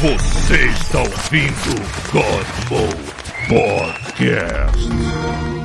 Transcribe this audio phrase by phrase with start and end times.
[0.00, 1.74] Você está ouvindo
[2.12, 3.18] God Mode
[3.48, 5.57] Podcast.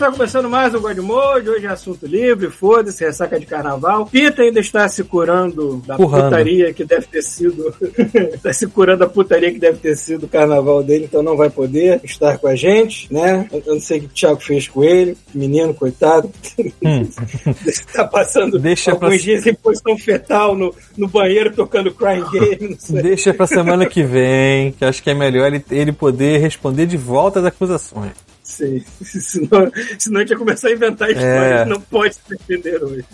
[0.00, 1.50] Está começando mais um God Mode.
[1.50, 4.06] Hoje é assunto livre, foda-se, ressaca de carnaval.
[4.06, 6.24] Pita ainda está se curando da Currando.
[6.24, 7.74] putaria que deve ter sido.
[8.32, 11.50] está se curando da putaria que deve ter sido o carnaval dele, então não vai
[11.50, 13.46] poder estar com a gente, né?
[13.52, 16.30] Eu não sei o que o Thiago fez com ele, menino, coitado.
[17.92, 22.78] tá passando Deixa pra- alguns dias em posição fetal no, no banheiro tocando Crying Game.
[23.02, 26.96] Deixa pra semana que vem, que acho que é melhor ele, ele poder responder de
[26.96, 28.29] volta as acusações.
[28.50, 31.64] Sim, senão, senão a gente ia começar a inventar histórias É.
[31.64, 33.04] não pode se defender hoje.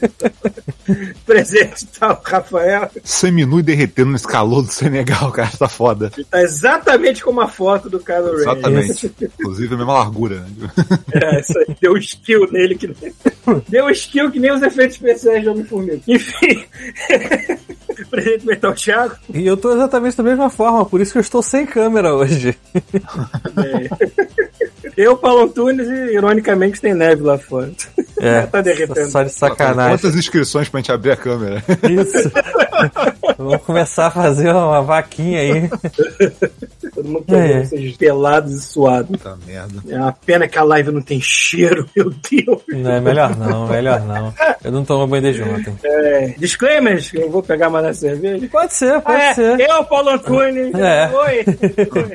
[1.27, 6.09] Presente tá o Rafael, Seminu e derretendo nesse calor do Senegal, cara, tá foda.
[6.11, 8.41] que tá exatamente como a foto do Kylo Ren.
[8.41, 9.13] Exatamente.
[9.39, 10.37] Inclusive a mesma largura.
[10.57, 10.71] né?
[11.13, 12.95] É, isso aí deu skill nele que
[13.69, 16.01] deu skill que nem os efeitos especiais de Homem-Formiga.
[16.09, 16.65] Enfim,
[18.11, 19.17] presente metal Thiago.
[19.35, 22.57] E eu tô exatamente da mesma forma, por isso que eu estou sem câmera hoje.
[24.97, 27.71] Eu, Paulo Antunes e, ironicamente, tem neve lá fora.
[28.19, 29.11] É, Tá derretendo.
[29.11, 29.99] só de sacanagem.
[29.99, 31.63] Quantas inscrições pra gente abrir a câmera?
[31.91, 32.31] Isso.
[33.37, 35.71] Vamos começar a fazer uma vaquinha aí.
[36.97, 37.53] Todo mundo quer É.
[37.61, 39.11] ver vocês pelados e suados.
[39.11, 39.75] Puta merda.
[39.89, 42.63] É uma pena que a live não tem cheiro, meu Deus.
[42.69, 44.35] Não, é melhor não, melhor não.
[44.65, 45.77] Eu não tomo banho desde ontem.
[45.85, 48.49] É, disclaimers, que eu vou pegar mais na cerveja.
[48.51, 49.61] Pode ser, pode Ah, é, ser.
[49.61, 50.75] eu, Paulo Antunes.
[50.75, 51.11] É.
[51.15, 51.45] Oi.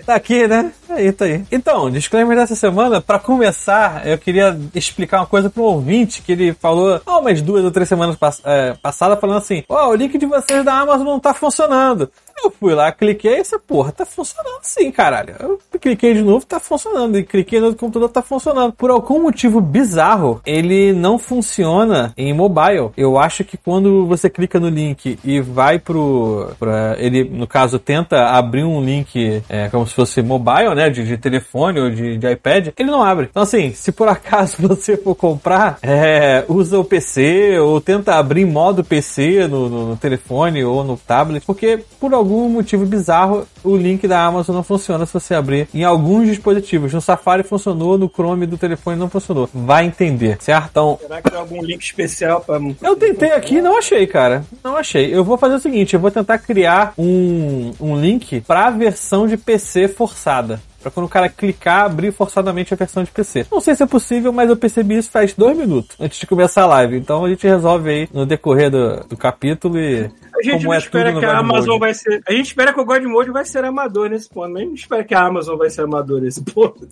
[0.06, 0.72] Tá aqui, né?
[0.90, 1.44] Aí, tá aí.
[1.52, 6.54] Então, disclaimer dessa semana, pra começar, eu queria explicar uma coisa pro ouvinte que ele
[6.54, 10.18] falou há umas duas ou três semanas pass é, passadas, falando assim: Ó, o link
[10.18, 12.10] de vocês da Amazon não tá funcionando.
[12.44, 15.36] Eu fui lá, cliquei, essa porra tá funcionando sim, caralho.
[15.40, 17.18] Eu cliquei de novo, tá funcionando.
[17.18, 18.74] E cliquei no outro computador, tá funcionando.
[18.74, 22.90] Por algum motivo bizarro, ele não funciona em mobile.
[22.96, 26.52] Eu acho que quando você clica no link e vai pro.
[26.60, 30.90] Pra, ele, no caso, tenta abrir um link é, como se fosse mobile, né?
[30.90, 33.28] De, de telefone ou de, de iPad, ele não abre.
[33.30, 38.46] Então, assim, se por acaso você for comprar, é, usa o PC ou tenta abrir
[38.46, 43.75] modo PC no, no- no telefone ou no tablet, porque por algum motivo bizarro o
[43.75, 46.93] link da Amazon não funciona se você abrir em alguns dispositivos.
[46.93, 49.49] No Safari funcionou, no Chrome do telefone não funcionou.
[49.53, 50.69] Vai entender, certo?
[50.71, 52.59] Então, Será que tem algum link especial pra.
[52.81, 54.43] eu tentei aqui e não achei, cara.
[54.64, 55.14] Não achei.
[55.14, 59.37] Eu vou fazer o seguinte: eu vou tentar criar um, um link pra versão de
[59.37, 60.59] PC forçada.
[60.81, 63.45] Pra quando o cara clicar, abrir forçadamente a versão de PC.
[63.52, 66.63] Não sei se é possível, mas eu percebi isso faz dois minutos antes de começar
[66.63, 66.98] a live.
[66.98, 70.09] Então a gente resolve aí no decorrer do, do capítulo e.
[70.42, 71.80] A gente como não é espera que a Amazon Mode.
[71.80, 72.22] vai ser.
[72.28, 74.70] A gente espera que o God Mode vai ser amador nesse ponto, mas a gente
[74.70, 76.88] não espera que a Amazon vai ser amador nesse ponto.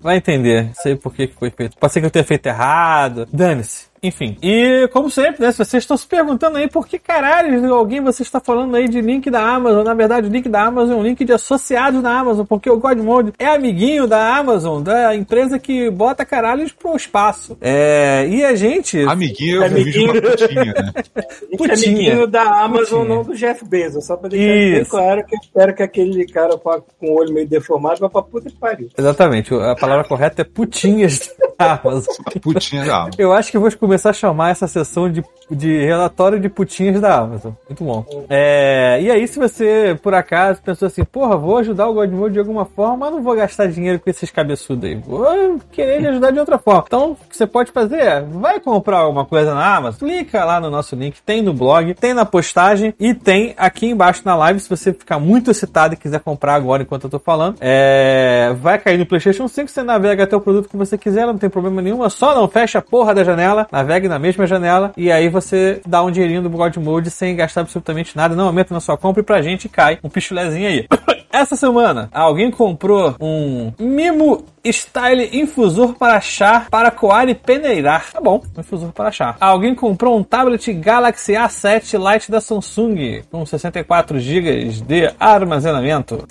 [0.00, 0.70] Vai entender.
[0.74, 1.76] Sei por que que foi feito.
[1.76, 3.26] Pode ser que eu tenha feito errado.
[3.32, 3.86] Dane-se.
[4.06, 4.36] Enfim.
[4.42, 5.52] E, como sempre, né?
[5.52, 9.00] Se vocês estão se perguntando aí por que caralho alguém você está falando aí de
[9.00, 9.84] link da Amazon.
[9.84, 12.78] Na verdade, o link da Amazon é um link de associados da Amazon, porque o
[12.78, 17.56] Godmode é amiguinho da Amazon, da empresa que bota caralhos pro espaço.
[17.60, 19.00] É, e a gente.
[19.02, 20.12] Amiguinho, eu um vídeo Amiguinho.
[20.12, 20.92] uma putinha, né?
[21.52, 21.74] É Putinha.
[21.74, 23.16] amiguinho da Amazon, Putinha.
[23.16, 24.04] não do Jeff Bezos.
[24.06, 24.90] Só pra deixar bem Isso.
[24.90, 28.50] claro que eu espero que aquele cara com o olho meio deformado vá pra puta
[28.50, 28.88] que pariu.
[28.96, 32.14] Exatamente, a palavra correta é putinhas da Amazon.
[32.40, 36.38] Putinha da Eu acho que eu vou começar a chamar essa sessão de, de relatório
[36.38, 37.52] de putinhas da Amazon.
[37.66, 38.04] Muito bom.
[38.28, 42.38] É, e aí, se você, por acaso, pensou assim, porra, vou ajudar o Godmode de
[42.38, 44.96] alguma forma, mas não vou gastar dinheiro com esses cabeçudos aí.
[44.96, 46.84] Vou querer ele ajudar de outra forma.
[46.86, 50.60] Então, o que você pode fazer é, vai comprar alguma coisa na Amazon, clica lá
[50.60, 54.60] no nosso link, tem no blog, tem na postagem e tem aqui embaixo na live,
[54.60, 57.56] se você ficar muito excitado e quiser comprar agora enquanto eu tô falando.
[57.60, 61.38] É, vai cair no PlayStation 5, você navega até o produto que você quiser, não
[61.38, 64.92] tem problema nenhum, é só não fecha a porra da janela, navegue na mesma janela
[64.96, 68.74] e aí você dá um dinheirinho do God Mode sem gastar absolutamente nada, não aumenta
[68.74, 70.86] na sua compra e pra gente cai um pichulezinho aí.
[71.30, 78.10] Essa semana, alguém comprou um mimo Style infusor para chá para coar e peneirar.
[78.12, 79.36] Tá bom, infusor para chá.
[79.40, 86.24] Alguém comprou um tablet Galaxy A7 Lite da Samsung com 64 GB de armazenamento.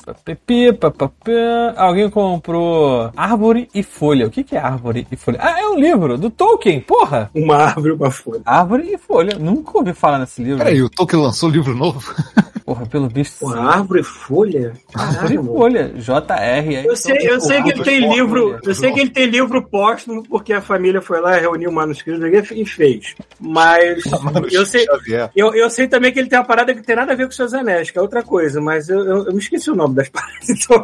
[1.76, 4.28] Alguém comprou Árvore e Folha.
[4.28, 5.40] O que é Árvore e Folha?
[5.42, 7.30] Ah, é um livro do Tolkien, porra!
[7.36, 8.42] Uma árvore, uma folha.
[8.46, 9.38] Árvore e Folha.
[9.38, 10.60] Nunca ouvi falar nesse livro.
[10.60, 12.02] Peraí, o Tolkien lançou livro novo?
[12.66, 13.42] Porra, pelo visto.
[13.42, 14.74] Porra, árvore e folha?
[14.92, 15.90] Árvore e folha.
[15.90, 16.84] JR.
[16.84, 20.24] Eu sei, eu sei que ele tem livro, eu sei que ele tem livro póstumo
[20.24, 23.14] porque a família foi lá, reuniu o manuscrito e fez.
[23.40, 24.02] Mas
[24.52, 24.84] eu sei,
[25.36, 27.32] eu, eu sei também que ele tem uma parada que tem nada a ver com
[27.34, 30.10] seus anéis, que é outra coisa, mas eu, eu, eu me esqueci o nome das
[30.10, 30.84] paradas, então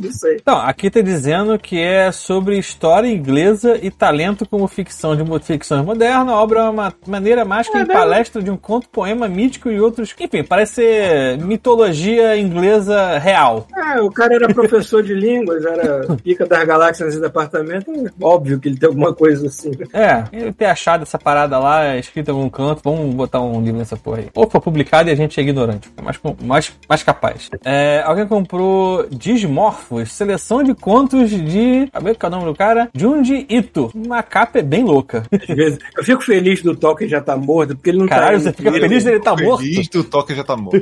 [0.00, 0.38] não sei.
[0.40, 5.84] Então, aqui tá dizendo que é sobre história inglesa e talento como ficção de ficção
[5.84, 6.32] moderna.
[6.32, 7.92] A obra é uma maneira É em mesmo?
[7.92, 10.14] palestra de um conto, poema mítico e outros.
[10.18, 13.66] Enfim, parece ser mitologia inglesa real.
[13.74, 18.58] Ah, o cara era professor de línguas, era pica das galáxias nesse departamento, é óbvio
[18.58, 19.72] que ele tem alguma coisa assim.
[19.92, 23.78] É, ele ter achado essa parada lá, escrita em algum canto, vamos botar um livro
[23.78, 24.28] nessa porra aí.
[24.34, 27.50] Ou foi publicado e a gente é ignorante, é mais, mais, mais capaz.
[27.64, 31.88] É, alguém comprou Dismorphos, seleção de contos de.
[31.92, 32.88] Sabe qual é o nome do cara?
[32.94, 33.90] Junji Ito.
[33.94, 35.24] Uma capa é bem louca.
[35.32, 38.36] Às vezes, eu fico feliz do Tolkien já tá morto, porque ele não Caralho, tá
[38.36, 38.88] aí você fica Twitter.
[38.88, 39.62] feliz dele tá morto?
[39.62, 40.80] Feliz do toque já tá morto.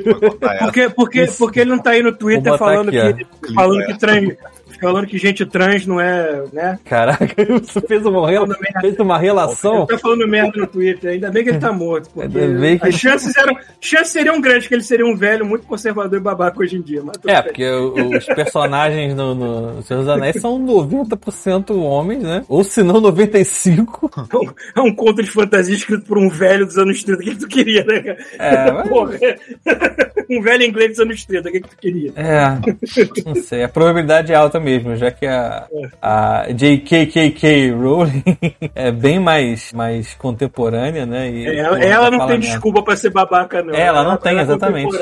[0.59, 4.33] Porque, porque, porque ele não tá aí no Twitter falando aqui, que, falando que trans,
[4.81, 6.79] falando que gente trans não é, né?
[6.85, 7.25] Caraca,
[7.61, 8.47] você fez uma, rela-
[8.81, 9.77] fez uma relação.
[9.79, 12.77] Ele tá falando merda no Twitter, ainda bem que ele tá morto, porque Ainda bem
[12.79, 16.21] que as chances eram, chances seriam grandes que ele seria um velho muito conservador e
[16.21, 17.43] babaca hoje em dia, É, bem.
[17.43, 22.43] porque os personagens no, no Senhor dos Anéis são 90% homens, né?
[22.49, 24.53] Ou se não, 95%.
[24.75, 27.21] É um conto de fantasia escrito por um velho dos anos 30.
[27.21, 28.17] O que, tu queria, né, cara?
[28.39, 29.17] É, mas- Porra.
[30.29, 31.49] um velho inglês dos anos 30.
[31.49, 32.11] O que, que tu queria?
[32.15, 33.63] É, não sei.
[33.63, 35.67] A probabilidade é alta mesmo, já que a,
[36.01, 38.23] a JKKK Rowling
[38.75, 41.29] é bem mais, mais contemporânea, né?
[41.29, 43.73] E, É, ela, ela tá não tem falando desculpa pra ser babaca, não.
[43.73, 44.97] É, ela não tem, é exatamente.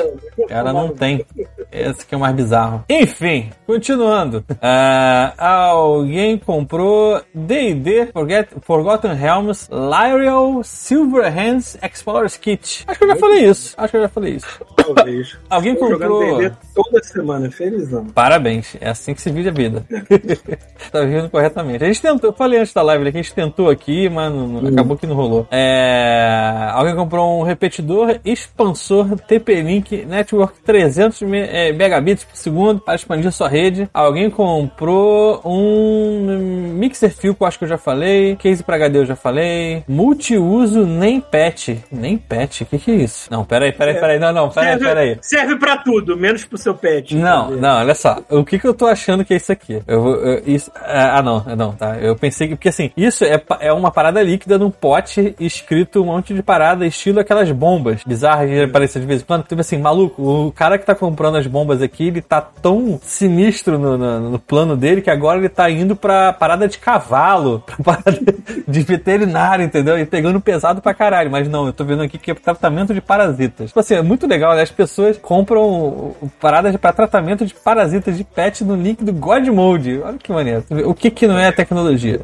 [0.48, 1.24] Ela não tem.
[1.72, 2.84] Esse que é o mais bizarro.
[2.88, 4.44] Enfim, continuando.
[4.62, 5.34] Ah,
[5.70, 12.84] alguém comprou D&D Forget- Forgotten Realms Lyrial Silverhands Explorer's Kit.
[12.86, 13.74] Acho que eu já falei isso.
[13.76, 14.60] Acho que eu já falei isso.
[14.76, 15.38] Talvez.
[15.50, 16.38] Alguém jogando comprou...
[16.38, 18.06] D&D toda semana, felizão.
[18.06, 19.59] Parabéns, é assim que se vive a vida.
[20.90, 21.84] tá vivendo corretamente.
[21.84, 24.32] A gente tentou, eu falei antes da live né, que a gente tentou aqui, mas
[24.32, 25.46] não- não- acabou que não rolou.
[25.50, 32.94] É, alguém comprou um repetidor expansor TP-Link Network 300 me- é, megabits por segundo para
[32.94, 33.88] expandir sua rede.
[33.92, 38.36] Alguém comprou um mixer fio, que eu acho que eu já falei.
[38.36, 39.84] Case para HD eu já falei.
[39.88, 41.70] Multiuso nem patch.
[41.90, 42.62] Nem patch?
[42.62, 43.28] O que, que é isso?
[43.30, 44.18] Não, peraí, peraí, peraí.
[44.18, 45.18] Não, não, peraí, serve, peraí.
[45.22, 47.14] serve pra tudo, menos pro seu pet.
[47.16, 48.18] Não, não, olha só.
[48.30, 49.82] O que que eu tô achando que é isso aqui?
[49.86, 51.96] Eu, vou- eu- isso, ah, ah, não, não, tá.
[51.98, 52.54] Eu pensei que.
[52.54, 56.86] Porque assim, isso é, é uma parada líquida num pote escrito um monte de parada,
[56.86, 59.44] estilo aquelas bombas bizarras que aparecem de vez em quando.
[59.44, 63.78] Tipo assim, maluco, o cara que tá comprando as bombas aqui, ele tá tão sinistro
[63.78, 67.76] no, no, no plano dele que agora ele tá indo pra parada de cavalo, pra
[67.96, 68.18] parada
[68.66, 69.98] de veterinário, entendeu?
[69.98, 71.30] E pegando pesado pra caralho.
[71.30, 73.68] Mas não, eu tô vendo aqui que é tratamento de parasitas.
[73.68, 74.62] Tipo assim, é muito legal, né?
[74.62, 80.00] As pessoas compram paradas para tratamento de parasitas de pet no link do God Mode.
[80.00, 80.64] Olha que maneiro.
[80.86, 82.22] O que que não é tecnologia?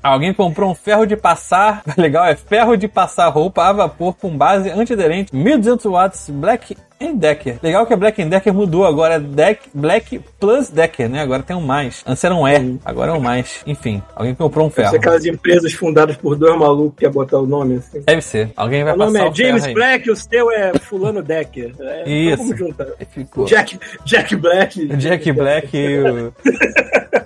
[0.00, 4.36] Alguém comprou um ferro de passar, legal, é ferro de passar roupa a vapor com
[4.36, 6.76] base antiaderente, 1200 watts, Black
[7.16, 7.58] Decker.
[7.62, 11.20] Legal que a Black Decker mudou, agora é Deck, Black Plus Decker, né?
[11.20, 12.02] Agora tem um mais.
[12.06, 13.62] Antes era um E, agora é um mais.
[13.66, 14.90] Enfim, alguém comprou um Deve ferro.
[14.90, 18.02] ser aquelas empresas fundadas por dois malucos que quer botar o nome assim.
[18.06, 18.50] Deve ser.
[18.56, 19.74] Alguém vai O nome passar é o ferro James aí.
[19.74, 21.74] Black, o seu é Fulano Decker.
[21.80, 22.38] É, Isso.
[22.42, 22.86] Vamos juntar.
[23.10, 23.44] Ficou.
[23.44, 24.86] Jack, Jack Black.
[24.96, 26.32] Jack Black e o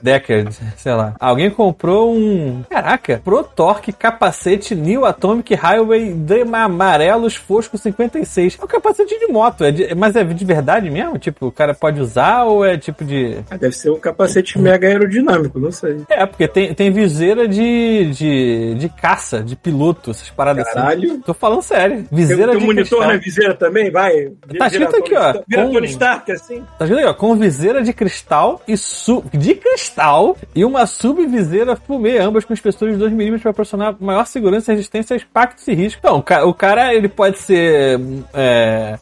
[0.02, 1.14] Deckard, sei lá.
[1.20, 2.62] Alguém comprou um.
[2.68, 8.58] Caraca, Pro Torque capacete New Atomic Highway de amarelos fosco 56.
[8.60, 11.18] É um capacete de moto, é de- mas é de verdade mesmo?
[11.18, 13.38] Tipo, o cara pode usar ou é tipo de.
[13.50, 15.98] Ah, Deve ser um capacete mega aerodinâmico, não sei.
[16.08, 21.12] É, porque tem, tem viseira de, de, de caça, de piloto, essas paradas Caralho.
[21.12, 21.20] assim.
[21.20, 21.96] Tô falando sério.
[22.04, 23.08] Tem, Viseira tem um de monitor cristal.
[23.08, 23.90] na viseira também?
[23.90, 24.12] Vai.
[24.58, 26.62] Tá escrito aqui, ó, Vira com- Tony Stark, assim.
[26.78, 27.14] Tá vendo aí, ó?
[27.14, 32.92] Com viseira de cristal e su de cristal e uma subviseira fumê, ambas com espessura
[32.92, 35.98] de 2mm para proporcionar maior segurança e resistência a impactos e riscos.
[35.98, 38.00] Então, o ca- o cara ele pode ser
[38.34, 38.98] é,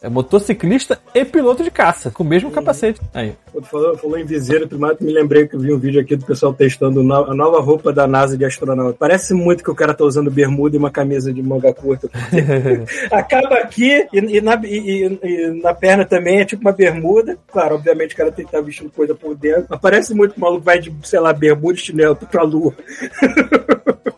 [0.53, 2.99] motociclista e piloto de caça, com o mesmo capacete.
[3.13, 3.33] Aí.
[3.51, 6.25] Quando falou, falou em viseira, primeiro me lembrei que eu vi um vídeo aqui do
[6.25, 8.95] pessoal testando a nova roupa da NASA de astronauta.
[8.99, 12.09] Parece muito que o cara tá usando bermuda e uma camisa de manga curta.
[13.11, 17.37] Acaba aqui e, e na, e- e- e na perna também é tipo uma bermuda.
[17.51, 19.65] Claro, obviamente o cara tem que estar vestindo coisa por dentro.
[19.69, 22.73] Mas parece muito que o maluco vai de, sei lá, bermuda e chinelo pra lua.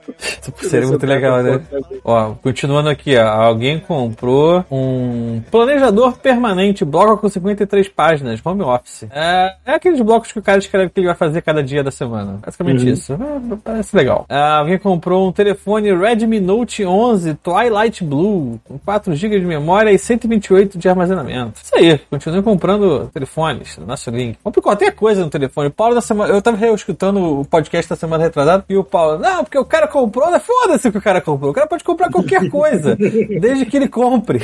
[0.61, 1.61] Seria muito legal, né?
[2.03, 3.27] Ó, continuando aqui, ó.
[3.27, 9.07] Alguém comprou um planejador permanente, bloco com 53 páginas, home office.
[9.11, 11.91] É, é aqueles blocos que o cara escreve que ele vai fazer cada dia da
[11.91, 12.39] semana.
[12.43, 12.93] Basicamente Uhum.
[12.93, 13.13] isso.
[13.13, 14.25] É, parece legal.
[14.29, 19.91] Ah, alguém comprou um telefone Redmi Note 11 Twilight Blue, com 4 GB de memória
[19.91, 21.59] e 128 de armazenamento.
[21.63, 24.37] Isso aí, continue comprando telefones no nosso link.
[24.43, 25.67] Compre qualquer coisa no telefone.
[25.67, 26.33] O Paulo da semana.
[26.33, 29.87] Eu tava escutando o podcast da semana retrasada e o Paulo, não, porque o cara
[29.87, 30.39] comprou, né?
[30.39, 31.51] Foda-se o que o cara comprou.
[31.51, 34.41] O cara pode comprar qualquer coisa, desde que ele compre.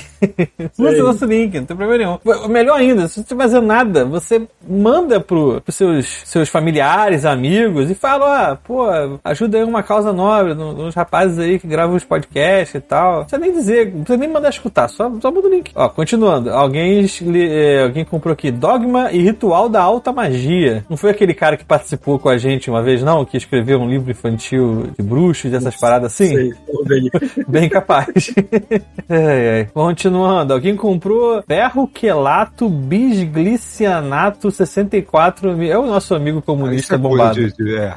[0.77, 2.47] Use o nosso link, não tem problema nenhum.
[2.47, 7.89] Melhor ainda, se você não fazer nada, você manda pro, pros seus, seus familiares, amigos
[7.91, 8.85] e fala, ó, pô,
[9.23, 13.17] ajuda aí uma causa nobre no- nos rapazes aí que gravam os podcasts e tal.
[13.17, 15.71] Não precisa nem dizer, não precisa nem mandar escutar, só, só muda o link.
[15.75, 17.05] Ó, continuando, alguém,
[17.35, 20.85] eh, alguém comprou aqui Dogma e Ritual da Alta Magia.
[20.89, 23.25] Não foi aquele cara que participou com a gente uma vez, não?
[23.25, 25.03] Que escreveu um livro infantil de
[25.49, 26.27] bruxos, dessas paradas assim?
[26.27, 26.53] Sei,
[26.91, 27.09] aí.
[27.47, 28.07] Bem capaz.
[29.73, 35.55] Continuando, alguém comprou ferro quelato bisglicianato 64.
[35.55, 37.35] mi- É o nosso amigo comunista é bombado.
[37.35, 37.95] de- de- é.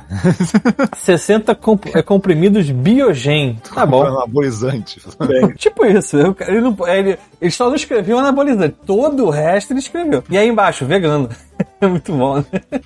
[0.97, 3.59] 60 comp- é, comprimidos biogen.
[3.75, 4.05] Tá bom.
[4.07, 5.01] Anabolizante.
[5.27, 6.17] Bem, Tipo isso,
[6.47, 10.23] ele, não, ele, ele só não escreveu anabolizante, todo o resto ele escreveu.
[10.29, 11.29] E aí embaixo, vegano.
[11.81, 12.45] É muito bom, né?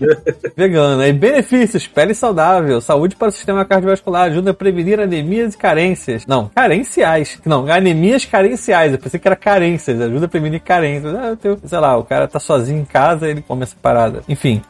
[0.57, 1.03] vegano.
[1.03, 6.25] Aí benefícios, pele saudável, saúde para o sistema cardiovascular, ajuda a prevenir anemias e carências.
[6.27, 7.41] Não, carenciais.
[7.45, 8.93] Não, anemias carenciais.
[8.93, 11.15] Eu pensei que era carências, ajuda a prevenir carências.
[11.15, 14.23] Ah, eu tenho, sei lá, o cara tá sozinho em casa, ele come essa parada.
[14.29, 14.63] Enfim.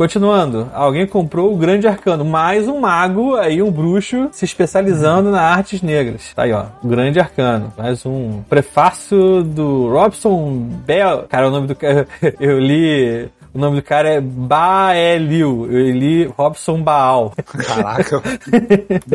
[0.00, 5.42] Continuando, alguém comprou o Grande Arcano, mais um mago, aí um bruxo se especializando nas
[5.42, 6.32] artes negras.
[6.32, 11.26] Tá aí, ó, o Grande Arcano, mais um prefácio do Robson Bell.
[11.28, 12.08] Cara, o nome do cara,
[12.40, 17.34] eu li, o nome do cara é Baelil, eu li Robson Baal.
[17.44, 18.22] Caraca.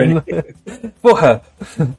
[1.02, 1.42] Porra,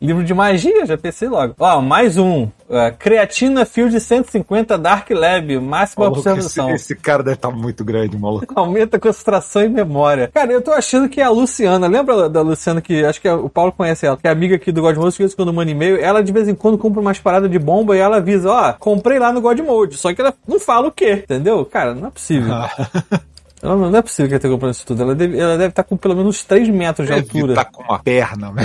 [0.01, 1.57] livro de magia, já pensei logo.
[1.59, 6.71] Ó, mais um, uh, Creatina Field 150 Dark Lab, máxima Maluco, esse, observação.
[6.71, 8.47] esse cara deve estar muito grande, maluco.
[8.55, 10.31] Aumenta a concentração e memória.
[10.33, 13.49] Cara, eu tô achando que é a Luciana, lembra da Luciana que acho que o
[13.49, 16.23] Paulo conhece ela, que é amiga aqui do Godmode, que em quando manda e-mail, ela
[16.23, 19.33] de vez em quando compra umas paradas de bomba e ela avisa, ó, comprei lá
[19.33, 21.65] no Godmode, só que ela não fala o quê, entendeu?
[21.65, 22.55] Cara, não é possível.
[23.63, 25.03] Ela não, não é possível que ela tenha comprado isso tudo.
[25.03, 27.55] Ela deve, ela deve estar com pelo menos 3 metros de altura.
[27.55, 28.63] Tá com uma perna, né?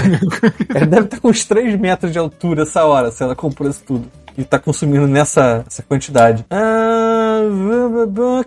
[0.74, 3.84] Ela deve estar com uns 3 metros de altura essa hora, se ela comprou isso
[3.86, 4.08] tudo.
[4.38, 6.46] E tá consumindo nessa essa quantidade.
[6.50, 7.11] Ah.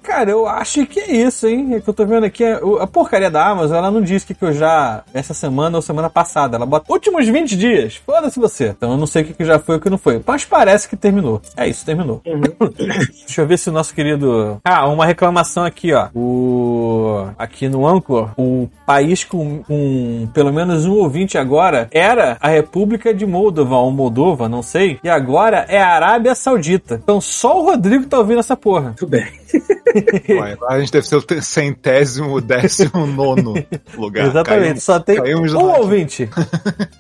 [0.03, 1.75] Cara, eu acho que é isso, hein?
[1.75, 2.45] É que eu tô vendo aqui.
[2.45, 5.03] é- A porcaria da Amazon, ela não diz o que, que eu já.
[5.13, 6.57] Essa semana ou semana passada.
[6.57, 7.97] Ela bota últimos 20 dias.
[8.05, 8.69] Foda-se você.
[8.77, 10.21] Então eu não sei o que, que já foi e o que não foi.
[10.27, 11.41] Mas parece que terminou.
[11.57, 12.21] É isso, terminou.
[13.27, 14.61] Deixa eu ver se o nosso querido.
[14.65, 16.09] Ah, uma reclamação aqui, ó.
[16.15, 17.27] O.
[17.39, 23.13] Aqui no Anchor, o país com, com pelo menos um ouvinte agora era a República
[23.15, 24.99] de Moldova, ou Moldova, não sei.
[25.03, 27.01] E agora é a Arábia Saudita.
[27.03, 28.74] Então só o Rodrigo tá ouvindo essa porra.
[28.95, 29.44] Tudo bem.
[30.29, 33.55] Ué, a gente deve ser o centésimo, décimo nono
[33.97, 34.27] lugar.
[34.27, 36.29] Exatamente, Caímos- só tem um ouvinte.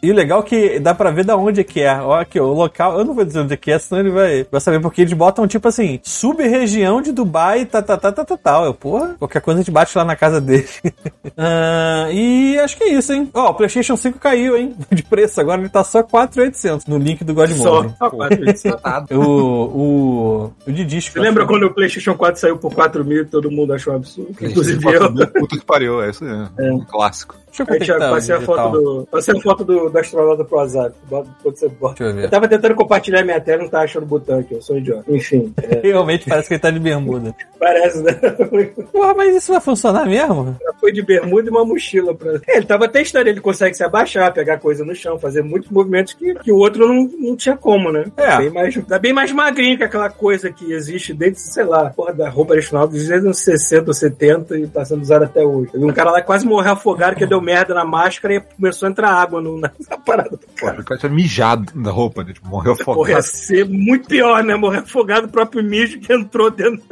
[0.03, 1.95] e o legal é que dá pra ver da onde é que é.
[2.01, 4.47] Ó, aqui, o local, eu não vou dizer onde é que é, senão ele vai,
[4.51, 8.37] vai saber, porque eles botam tipo assim, sub-região de Dubai, tá, tá, tá, tá, tá,
[8.37, 8.65] tal.
[8.65, 10.67] Eu, porra, qualquer coisa a gente bate lá na casa dele.
[11.37, 13.29] Ah, e acho que é isso, hein?
[13.35, 14.75] Ó, o PlayStation 5 caiu, hein?
[14.93, 17.95] De preço, agora ele tá só 4,800 no link do Só, Godmode.
[17.99, 18.63] só quatro vezes.
[19.11, 21.15] O, o, o de disco.
[21.15, 23.97] Você lembra quando o PlayStation 4 saiu por 4 mil e todo mundo achou um
[23.97, 24.37] absurdo?
[24.41, 25.13] Inclusive eu.
[25.15, 26.49] Puta que pariu, é isso aí.
[26.59, 26.73] É.
[26.73, 27.37] Um clássico.
[27.55, 30.59] Deixa eu Aí, Thiago, passei a foto do, passei a foto do, do astronauta pro
[30.59, 30.97] WhatsApp.
[31.09, 31.95] Quando você bota.
[31.95, 32.25] Deixa eu ver.
[32.25, 34.75] Eu tava tentando compartilhar minha tela e não tava achando o botão aqui, eu sou
[34.75, 35.05] um idiota.
[35.09, 37.33] Enfim, é, Realmente parece que ele tá de bermuda.
[37.57, 38.13] parece, né?
[38.93, 40.57] Porra, mas isso vai funcionar mesmo?
[40.81, 42.13] Foi de bermuda e uma mochila.
[42.13, 42.41] Pra...
[42.49, 46.13] É, ele tava testando, ele consegue se abaixar, pegar coisa no chão, fazer muitos movimentos
[46.15, 48.05] que, que o outro não, não tinha como, né?
[48.17, 48.37] É.
[48.39, 52.13] Bem mais, tá bem mais magrinho que aquela coisa que existe desde, sei lá, porra,
[52.13, 55.71] da roupa astronauta desde os anos 60 ou 70 e tá sendo usada até hoje.
[55.75, 59.11] Um cara lá quase morreu afogado, que deu merda na máscara e começou a entrar
[59.11, 60.81] água no, na, na parada do cara.
[60.81, 62.33] o cara tinha mijado da roupa, né?
[62.33, 63.23] Tipo, morreu Porra, ia afogado.
[63.23, 64.57] ser muito pior, né?
[64.57, 66.83] Morrer afogado o próprio mijo que entrou dentro.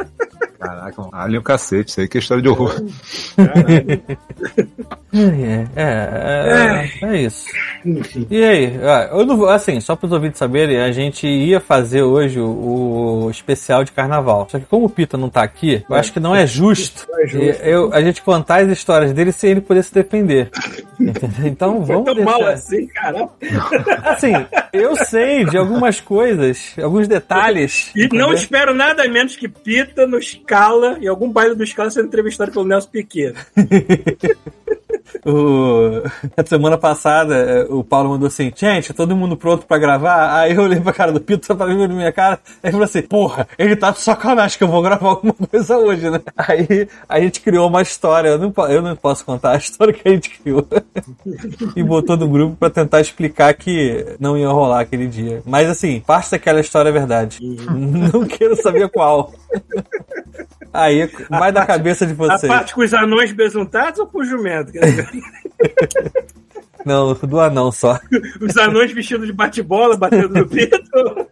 [0.62, 2.75] Caraca, ali o cacete, isso aí que é história de horror.
[5.14, 7.47] É, é, é, é isso.
[7.85, 8.26] Enfim.
[8.31, 8.78] E aí,
[9.11, 13.25] eu não vou, assim, só para os ouvintes saberem, a gente ia fazer hoje o,
[13.26, 14.47] o especial de carnaval.
[14.50, 17.21] Só que como o Pita não tá aqui, eu acho que não é justo, Não
[17.21, 17.62] é justo.
[17.62, 20.50] eu, a gente contar as histórias dele sem ele poder se defender.
[20.99, 21.47] Entendeu?
[21.47, 22.31] Então Foi vamos tão deixar.
[22.31, 23.31] mal assim, caralho.
[24.04, 24.33] Assim,
[24.73, 27.90] eu sei de algumas coisas, alguns detalhes.
[27.95, 28.33] E não entendeu?
[28.35, 30.19] espero nada menos que Pita no
[30.52, 33.32] Scala, em algum baile do Scala, sendo entrevistado pelo Nelson Piquet.
[35.25, 36.02] o...
[36.37, 40.38] A semana passada, é, o Paulo mandou assim: gente, todo mundo pronto pra gravar?
[40.38, 42.38] Aí eu olhei pra cara do Pito, só pra ver na minha cara.
[42.62, 45.78] Aí ele falou assim: porra, ele tá de sacanagem que eu vou gravar alguma coisa
[45.78, 46.21] hoje, né?
[46.37, 48.28] Aí a gente criou uma história.
[48.28, 50.66] Eu não, eu não posso contar a história que a gente criou.
[51.75, 55.42] e botou no grupo pra tentar explicar que não ia rolar aquele dia.
[55.47, 57.38] Mas assim, parte daquela história é verdade.
[58.12, 59.32] não quero saber qual.
[60.72, 62.50] Aí vai da cabeça de A vocês.
[62.52, 64.72] parte com os anões besuntados ou com o jumento?
[66.84, 68.00] Não, do anão só.
[68.40, 70.76] Os anões vestidos de bate-bola, batendo no peito.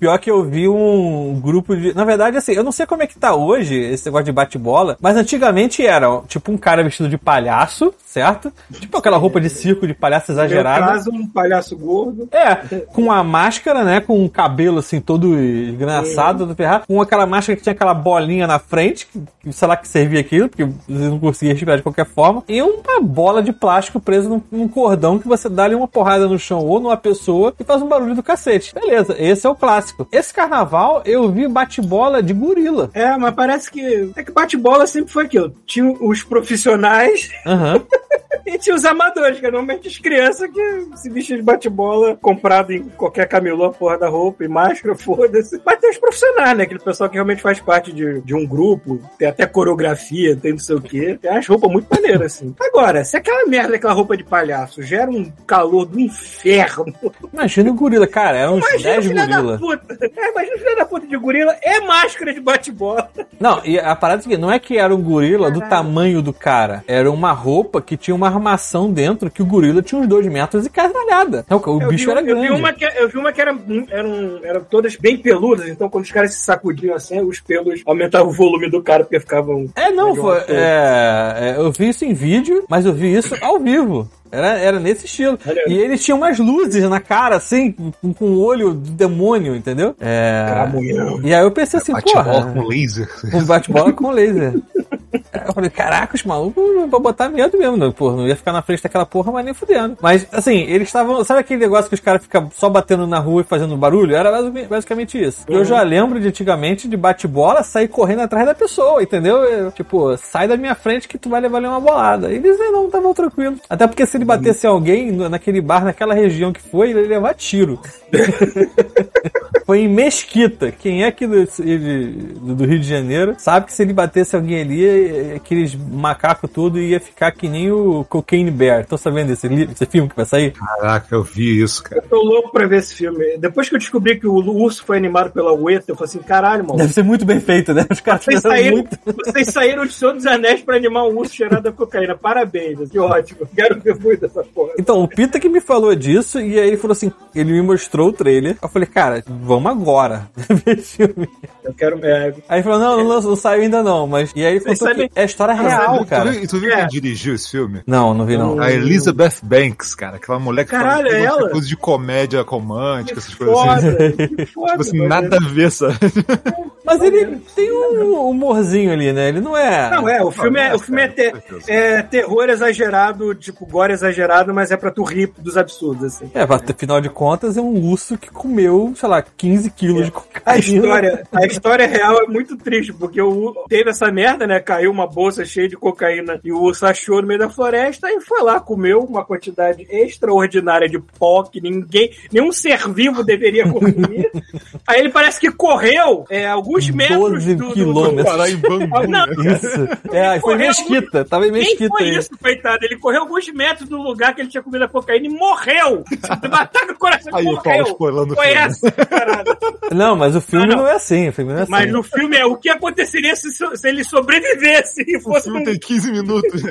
[0.00, 1.94] Pior que eu vi um grupo de.
[1.94, 4.96] Na verdade, assim, eu não sei como é que tá hoje esse negócio de bate-bola,
[4.98, 8.50] mas antigamente era tipo um cara vestido de palhaço, certo?
[8.72, 10.86] Tipo aquela roupa de circo de palhaço No exagerada.
[10.86, 12.26] caso, um palhaço gordo.
[12.32, 12.54] É,
[12.86, 14.00] com a máscara, né?
[14.00, 16.84] Com o cabelo assim, todo esgraçado, todo ferrado.
[16.86, 20.20] Com aquela máscara que tinha aquela bolinha na frente, que, que sei lá que servia
[20.20, 22.42] aquilo, porque você não conseguia respirar de qualquer forma.
[22.48, 26.26] E uma bola de plástico presa num, num cordão que você dá ali uma porrada
[26.26, 28.74] no chão ou numa pessoa e faz um barulho do cacete.
[28.74, 29.89] Beleza, esse é o clássico.
[30.12, 32.90] Esse carnaval eu vi bate-bola de gorila.
[32.94, 34.12] É, mas parece que.
[34.16, 35.54] É que bate-bola sempre foi aquilo.
[35.66, 37.82] Tinha os profissionais Aham.
[38.46, 42.82] e tinha os amadores, que normalmente as crianças que se vestiam de bate-bola, comprado em
[42.82, 45.60] qualquer camelô, porra da roupa e máscara, foda-se.
[45.64, 46.64] Mas tem os profissionais, né?
[46.64, 50.58] Aquele pessoal que realmente faz parte de, de um grupo, tem até coreografia, tem não
[50.58, 51.18] sei o quê.
[51.20, 52.54] Tem as roupas muito maneiras, assim.
[52.60, 56.92] Agora, se aquela merda, aquela roupa de palhaço, gera um calor do inferno.
[57.32, 59.79] Imagina o gorila, cara, eram uns Imagina o 10 filho da gorila.
[60.00, 63.10] É, imagina o filho da puta de gorila é máscara de bate-bola.
[63.38, 66.32] Não, e a parada é que não é que era um gorila do tamanho do
[66.32, 66.84] cara.
[66.86, 70.66] Era uma roupa que tinha uma armação dentro que o gorila tinha uns dois metros
[70.66, 71.44] e caralhada.
[71.46, 72.48] Então, o Eu bicho vi, era eu grande.
[72.48, 73.56] Vi uma que, eu vi uma que era,
[73.90, 78.28] eram, eram todas bem peludas, então quando os caras se sacudiam assim, os pelos aumentavam
[78.28, 79.66] o volume do cara porque ficavam.
[79.74, 80.38] É, não, foi.
[80.48, 84.08] é, é, eu vi isso em vídeo, mas eu vi isso ao vivo.
[84.30, 85.38] Era, era nesse estilo.
[85.46, 85.64] Olha.
[85.66, 89.94] E ele tinha umas luzes na cara, assim, com, com o olho do demônio, entendeu?
[90.00, 90.46] É.
[90.48, 91.20] Caramunhão.
[91.22, 92.52] E aí eu pensei assim, Bate-bola porra.
[92.52, 93.08] com laser.
[93.34, 94.54] Um bate-bola com laser.
[95.12, 97.92] Eu falei, caraca, os malucos vão botar medo mesmo, né?
[97.96, 99.96] Porra, não ia ficar na frente daquela porra, mas nem fudendo.
[100.00, 101.24] Mas, assim, eles estavam.
[101.24, 104.14] Sabe aquele negócio que os caras ficam só batendo na rua e fazendo barulho?
[104.14, 105.44] Era basic- basicamente isso.
[105.48, 109.38] Eu já lembro de antigamente de bate-bola sair correndo atrás da pessoa, entendeu?
[109.44, 112.30] Eu, tipo, sai da minha frente que tu vai levar ali uma bolada.
[112.32, 113.58] E eles eh, não estavam tranquilos.
[113.68, 117.34] Até porque se ele batesse alguém naquele bar, naquela região que foi, ele ia levar
[117.34, 117.80] tiro.
[119.70, 120.72] Foi em Mesquita.
[120.72, 124.60] Quem é aqui do, ele- do Rio de Janeiro sabe que se ele batesse alguém
[124.60, 128.84] ali, eh, aqueles macacos tudo ia ficar que nem o Cocaine Bear.
[128.84, 130.50] Tô sabendo desse, li- desse filme que vai sair?
[130.54, 132.02] Caraca, eu vi isso, cara.
[132.02, 133.36] Eu tô louco pra ver esse filme.
[133.38, 136.64] Depois que eu descobri que o urso foi animado pela Ueta, eu falei assim: caralho,
[136.64, 136.76] mano.
[136.78, 137.86] Deve ser muito bem feito, né?
[137.88, 138.98] Os caras Vocês saíram, muito.
[139.24, 142.16] vocês saíram de Senhor dos Anéis pra animar um urso cheirado a cocaína.
[142.16, 143.46] Parabéns, que ótimo.
[143.54, 144.72] Quero ver muito dessa porra.
[144.76, 148.08] Então, o Pita que me falou disso, e aí ele falou assim: ele me mostrou
[148.08, 148.56] o trailer.
[148.60, 151.28] Eu falei, cara, vamos agora ver filme.
[151.64, 152.04] Eu quero.
[152.04, 154.06] É, Aí ele falou: não, não, não, não saiu ainda não.
[154.06, 154.32] Mas.
[154.34, 156.30] E aí ele contou que é história real, tu, cara.
[156.30, 156.76] viu, tu viu É.
[156.80, 157.82] quem dirigiu esse filme?
[157.86, 158.60] Não, não vi não.
[158.60, 160.16] A Elizabeth Banks, cara.
[160.16, 161.50] Aquela mulher que Caralho, faz é um ela?
[161.50, 163.90] coisa de comédia romântica, que essas coisas assim.
[163.90, 164.68] foda, que foda.
[164.70, 165.96] Tipo assim, mas- nada a ver, sabe?
[166.82, 169.28] Mas ele tem um humorzinho ali, né?
[169.28, 169.90] Ele não é.
[169.90, 171.32] Não, é, o filme é, o filme é, te-
[171.68, 176.30] é terror exagerado, tipo, gore exagerado, mas é pra tu rir dos absurdos, assim.
[176.34, 180.42] É, afinal de contas, é um urso que comeu, sei lá, 15 quilos de cocaína.
[180.44, 184.60] A história, a história real é muito triste, porque o, teve essa merda, né?
[184.60, 188.20] Caiu uma bolsa cheia de cocaína e o urso achou no meio da floresta e
[188.20, 194.30] foi lá, comeu uma quantidade extraordinária de pó que ninguém, nenhum ser vivo deveria consumir.
[194.90, 198.24] Aí ele parece que correu é, alguns metros 12 do, do, quilômetros.
[198.24, 199.34] Parar em Bangu, Não, né?
[199.54, 199.88] Isso.
[200.12, 201.24] É, foi mesquita.
[201.24, 202.16] Tava em Quem mesquita foi aí.
[202.16, 202.84] isso, coitado?
[202.84, 206.02] Ele correu alguns metros do lugar que ele tinha comido a cocaína e morreu!
[206.50, 208.32] Ataca o coração Aí e o Paulo morreu!
[208.32, 209.58] o Foi essa, parada.
[209.92, 210.90] Não, mas o filme Não, não, não.
[210.90, 211.28] é assim.
[211.28, 211.70] O filme não é assim.
[211.70, 215.60] Mas no filme é o que aconteceria se, se ele sobrevivesse e O fosse filme
[215.60, 215.64] um...
[215.64, 216.62] tem 15 minutos.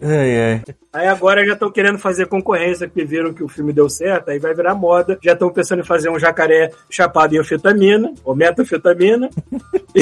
[0.00, 0.62] Ai, ai.
[0.92, 4.38] Aí agora já estão querendo fazer concorrência, porque viram que o filme deu certo, aí
[4.38, 5.18] vai virar moda.
[5.22, 9.30] Já estão pensando em fazer um jacaré chapado em anfetamina, ou metanfetamina.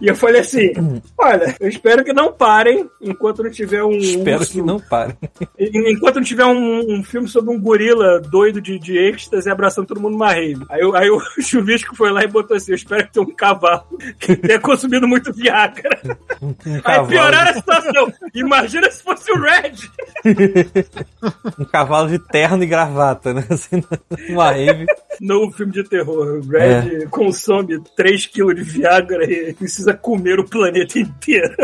[0.00, 0.72] e, eu falei assim:
[1.18, 3.92] olha, eu espero que não parem enquanto não tiver um.
[3.92, 5.14] Espero que não pare.
[5.58, 9.86] En- Enquanto não tiver um, um filme sobre um gorila doido de, de êxtase abraçando
[9.86, 10.64] todo mundo numa rave.
[10.68, 13.34] Aí, o- aí o chuvisco foi lá e botou assim: Eu espero que tenha um
[13.34, 13.84] cavalo
[14.18, 16.00] que tenha consumido muito Viagra.
[16.42, 18.12] Um Aí pioraram a situação.
[18.34, 19.74] Imagina se fosse o Red.
[21.58, 23.44] um cavalo de terno e gravata, né?
[23.50, 23.82] Assim,
[24.28, 24.86] numa rave.
[25.20, 26.38] Novo filme de terror.
[26.38, 31.54] O Red consome 3 kg de Viagra e precisa comer o planeta inteiro.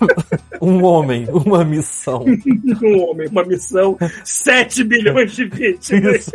[0.60, 2.24] Um homem, uma missão.
[2.82, 6.30] um homem, uma missão, 7 bilhões de vítimas.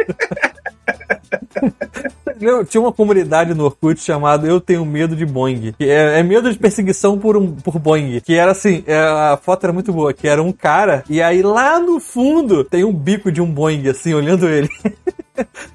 [2.69, 5.73] Tinha uma comunidade no Orkut chamada Eu Tenho Medo de Boeing.
[5.77, 8.21] Que é, é medo de perseguição por, um, por Boeing.
[8.21, 11.41] Que era assim, é, a foto era muito boa, que era um cara, e aí
[11.41, 14.69] lá no fundo tem um bico de um Boeing, assim, olhando ele.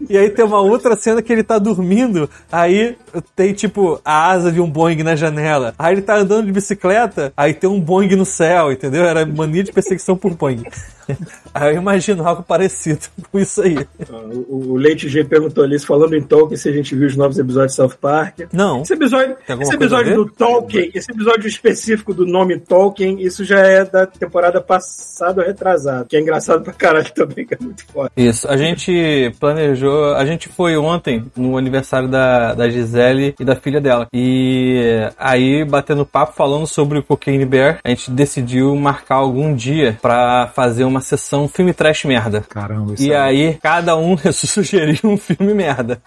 [0.09, 2.97] E aí tem uma outra cena que ele tá dormindo, aí
[3.35, 5.75] tem tipo a asa de um Boeing na janela.
[5.79, 9.05] Aí ele tá andando de bicicleta, aí tem um Boeing no céu, entendeu?
[9.05, 10.65] Era mania de perseguição por Boeing.
[11.55, 13.77] Aí eu imagino algo parecido com isso aí.
[14.11, 14.17] Ah,
[14.49, 17.39] O, o Leite G perguntou ali, falando em Tolkien, se a gente viu os novos
[17.39, 18.41] episódios de South Park.
[18.53, 18.83] Não.
[18.83, 23.85] Esse episódio, esse episódio do Tolkien, esse episódio específico do nome Tolkien, isso já é
[23.85, 26.07] da temporada passada retrasada.
[26.09, 28.11] Que é engraçado pra caralho também, que é muito foda.
[28.17, 33.55] Isso, a gente planejou, a gente foi ontem no aniversário da, da Gisele e da
[33.55, 34.09] filha dela.
[34.13, 39.99] E aí, batendo papo, falando sobre o Cocaine Bear, a gente decidiu marcar algum dia
[40.01, 42.43] pra fazer uma sessão filme trash merda.
[42.49, 46.01] Caramba, isso E é- aí, cada um sugeriu um filme merda.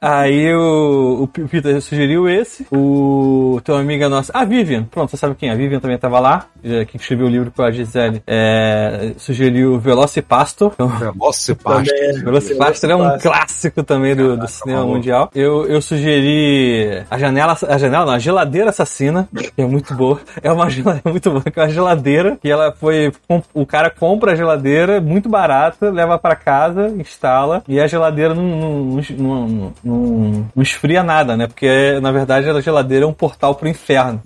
[0.00, 2.66] Aí o, o Peter sugeriu esse.
[2.72, 5.48] O teu amiga nossa, a Vivian, pronto, você sabe quem?
[5.48, 5.52] é?
[5.52, 6.46] A Vivian também tava lá,
[6.88, 8.22] que escreveu o livro com a Gisele.
[8.26, 10.72] É, sugeriu Velocipastor.
[10.74, 11.84] Então, Velocipastor.
[11.84, 14.96] Também é- Velocipastor é um clássico também do, do cinema maluco.
[14.96, 15.30] mundial.
[15.34, 20.20] Eu, eu sugeri a janela, a janela, não, a geladeira assassina, que é muito boa.
[20.42, 23.12] É uma geladeira muito boa, que é uma geladeira que ela foi,
[23.54, 28.42] o cara compra a geladeira muito barata, leva pra casa, instala e a geladeira não,
[28.42, 28.84] não,
[29.18, 31.46] não, não- não- não esfria nada, né?
[31.46, 34.22] Porque na verdade a geladeira é um portal pro inferno.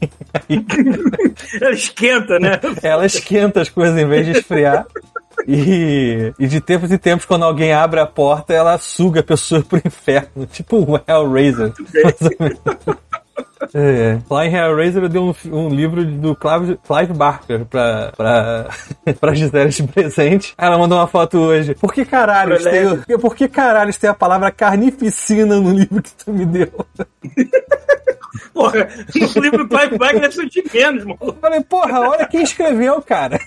[1.61, 2.61] Ela esquenta, né?
[2.83, 4.87] Ela esquenta as coisas em vez de esfriar.
[5.49, 9.63] E, e de tempos em tempos, quando alguém abre a porta, ela suga a pessoa
[9.63, 10.47] pro inferno.
[10.53, 11.73] Tipo um Hellraiser.
[13.75, 14.01] Menos.
[14.01, 14.19] É.
[14.31, 18.69] Lá em Hellraiser eu dei um, um livro do Clive, Clive Barker pra, pra,
[19.21, 20.55] pra Gisele de presente.
[20.59, 21.75] Ela mandou uma foto hoje.
[21.75, 26.33] Por que caralho tem, por que caralho tem a palavra carnificina no livro que tu
[26.33, 26.69] me deu?
[28.55, 28.89] Porra,
[29.37, 31.19] o livro do Clive Barker ser de menos, mano.
[31.21, 33.41] Eu falei, porra, olha quem escreveu, cara.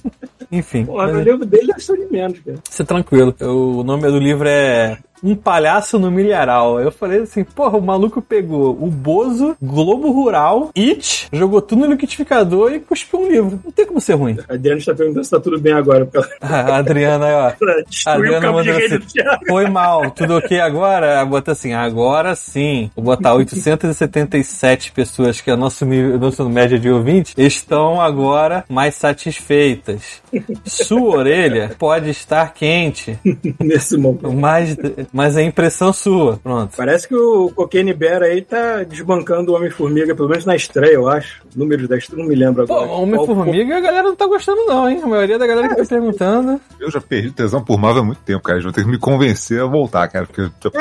[0.52, 0.84] Enfim.
[0.86, 2.58] Porra, mas- o livro dele ser de menos, cara.
[2.68, 3.34] ser tranquilo.
[3.38, 6.80] Eu- o nome do livro é Um Palhaço no Milharal.
[6.80, 11.92] Eu falei assim, porra, o maluco pegou o Bozo, Globo Rural, It, jogou tudo no
[11.92, 13.60] liquidificador e cuspiu um livro.
[13.64, 14.36] Não tem como ser ruim.
[14.48, 17.52] A Adriana está perguntando se tá tudo bem agora, porque ela A Adriana, ó.
[18.08, 18.98] o Adriana mandou assim.
[19.46, 21.24] Foi mal, tudo ok agora?
[21.24, 22.90] Bota assim, agora sim.
[22.96, 28.64] Vou botar 877 pessoas, que é a nossa, nível- nossa média de ouvinte, estão agora
[28.68, 30.20] mais satisfeitas.
[30.64, 33.18] Sua orelha pode estar quente,
[33.60, 34.32] Nesse momento.
[34.32, 34.76] mas,
[35.12, 36.38] mas é impressão sua.
[36.42, 36.76] Pronto.
[36.76, 41.08] Parece que o Cocaine Bear aí tá desbancando o Homem-Formiga, pelo menos na estreia, eu
[41.08, 41.42] acho.
[41.54, 42.88] Números da estreia, não me lembro Pô, agora.
[42.88, 45.00] Qual Homem-Formiga a galera não tá gostando, não, hein?
[45.02, 46.60] A maioria da galera que tá perguntando.
[46.78, 48.56] Eu já perdi tesão por Marvel há muito tempo, cara.
[48.56, 50.26] Eles vão ter que me convencer a voltar, cara.
[50.26, 50.80] Porque eu Eu,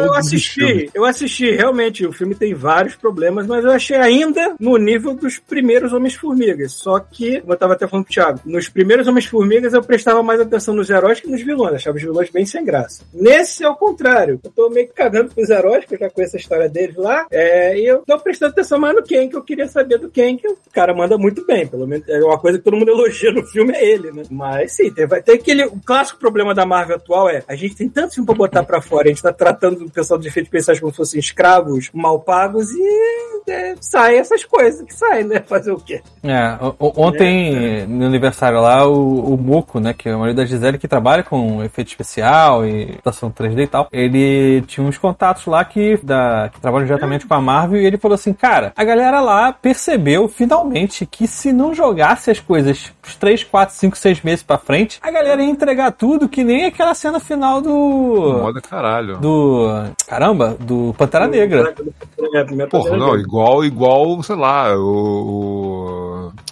[0.00, 4.54] eu- eu assisti, eu assisti, realmente, o filme tem vários problemas, mas eu achei ainda
[4.60, 6.72] no nível dos primeiros Homens-Formigas.
[6.72, 10.40] Só que, como eu tava até falando pro Thiago, nos primeiros Homens-Formigas eu prestava mais
[10.40, 13.02] atenção nos heróis que nos vilões, achava os vilões bem sem graça.
[13.12, 16.36] Nesse é o contrário, eu tô meio que cagando pros heróis, que eu já conheço
[16.36, 19.42] a história deles lá, é, e eu tô prestando atenção mais no Ken, que eu
[19.42, 22.58] queria saber do Ken, que o cara manda muito bem, pelo menos é uma coisa
[22.58, 24.22] que todo mundo elogia no filme, é ele, né?
[24.30, 27.76] Mas sim, tem, vai ter aquele, o clássico problema da Marvel atual é, a gente
[27.76, 30.48] tem tanto filme pra botar pra fora, a gente tá tratando o pessoal de efeitos
[30.48, 35.40] especiais como se fossem escravos mal pagos e é, saem essas coisas que saem, né?
[35.46, 36.00] Fazer o quê?
[36.22, 40.36] É, o- o- ontem, no aniversário lá, o, o Moco, né, que é o marido
[40.36, 44.98] da Gisele, que trabalha com efeito especial e estação 3D e tal, ele tinha uns
[44.98, 48.72] contatos lá que, da, que trabalham diretamente com a Marvel e ele falou assim, cara,
[48.76, 53.96] a galera lá percebeu finalmente que se não jogasse as coisas uns 3, 4, 5,
[53.96, 58.38] 6 meses pra frente, a galera ia entregar tudo que nem aquela cena final do...
[58.40, 59.18] Moda caralho.
[59.18, 59.68] Do...
[60.06, 61.74] Caramba, do Pantera Negra.
[62.34, 65.99] É, a primeira Porra, não, igual, igual, sei lá, o, o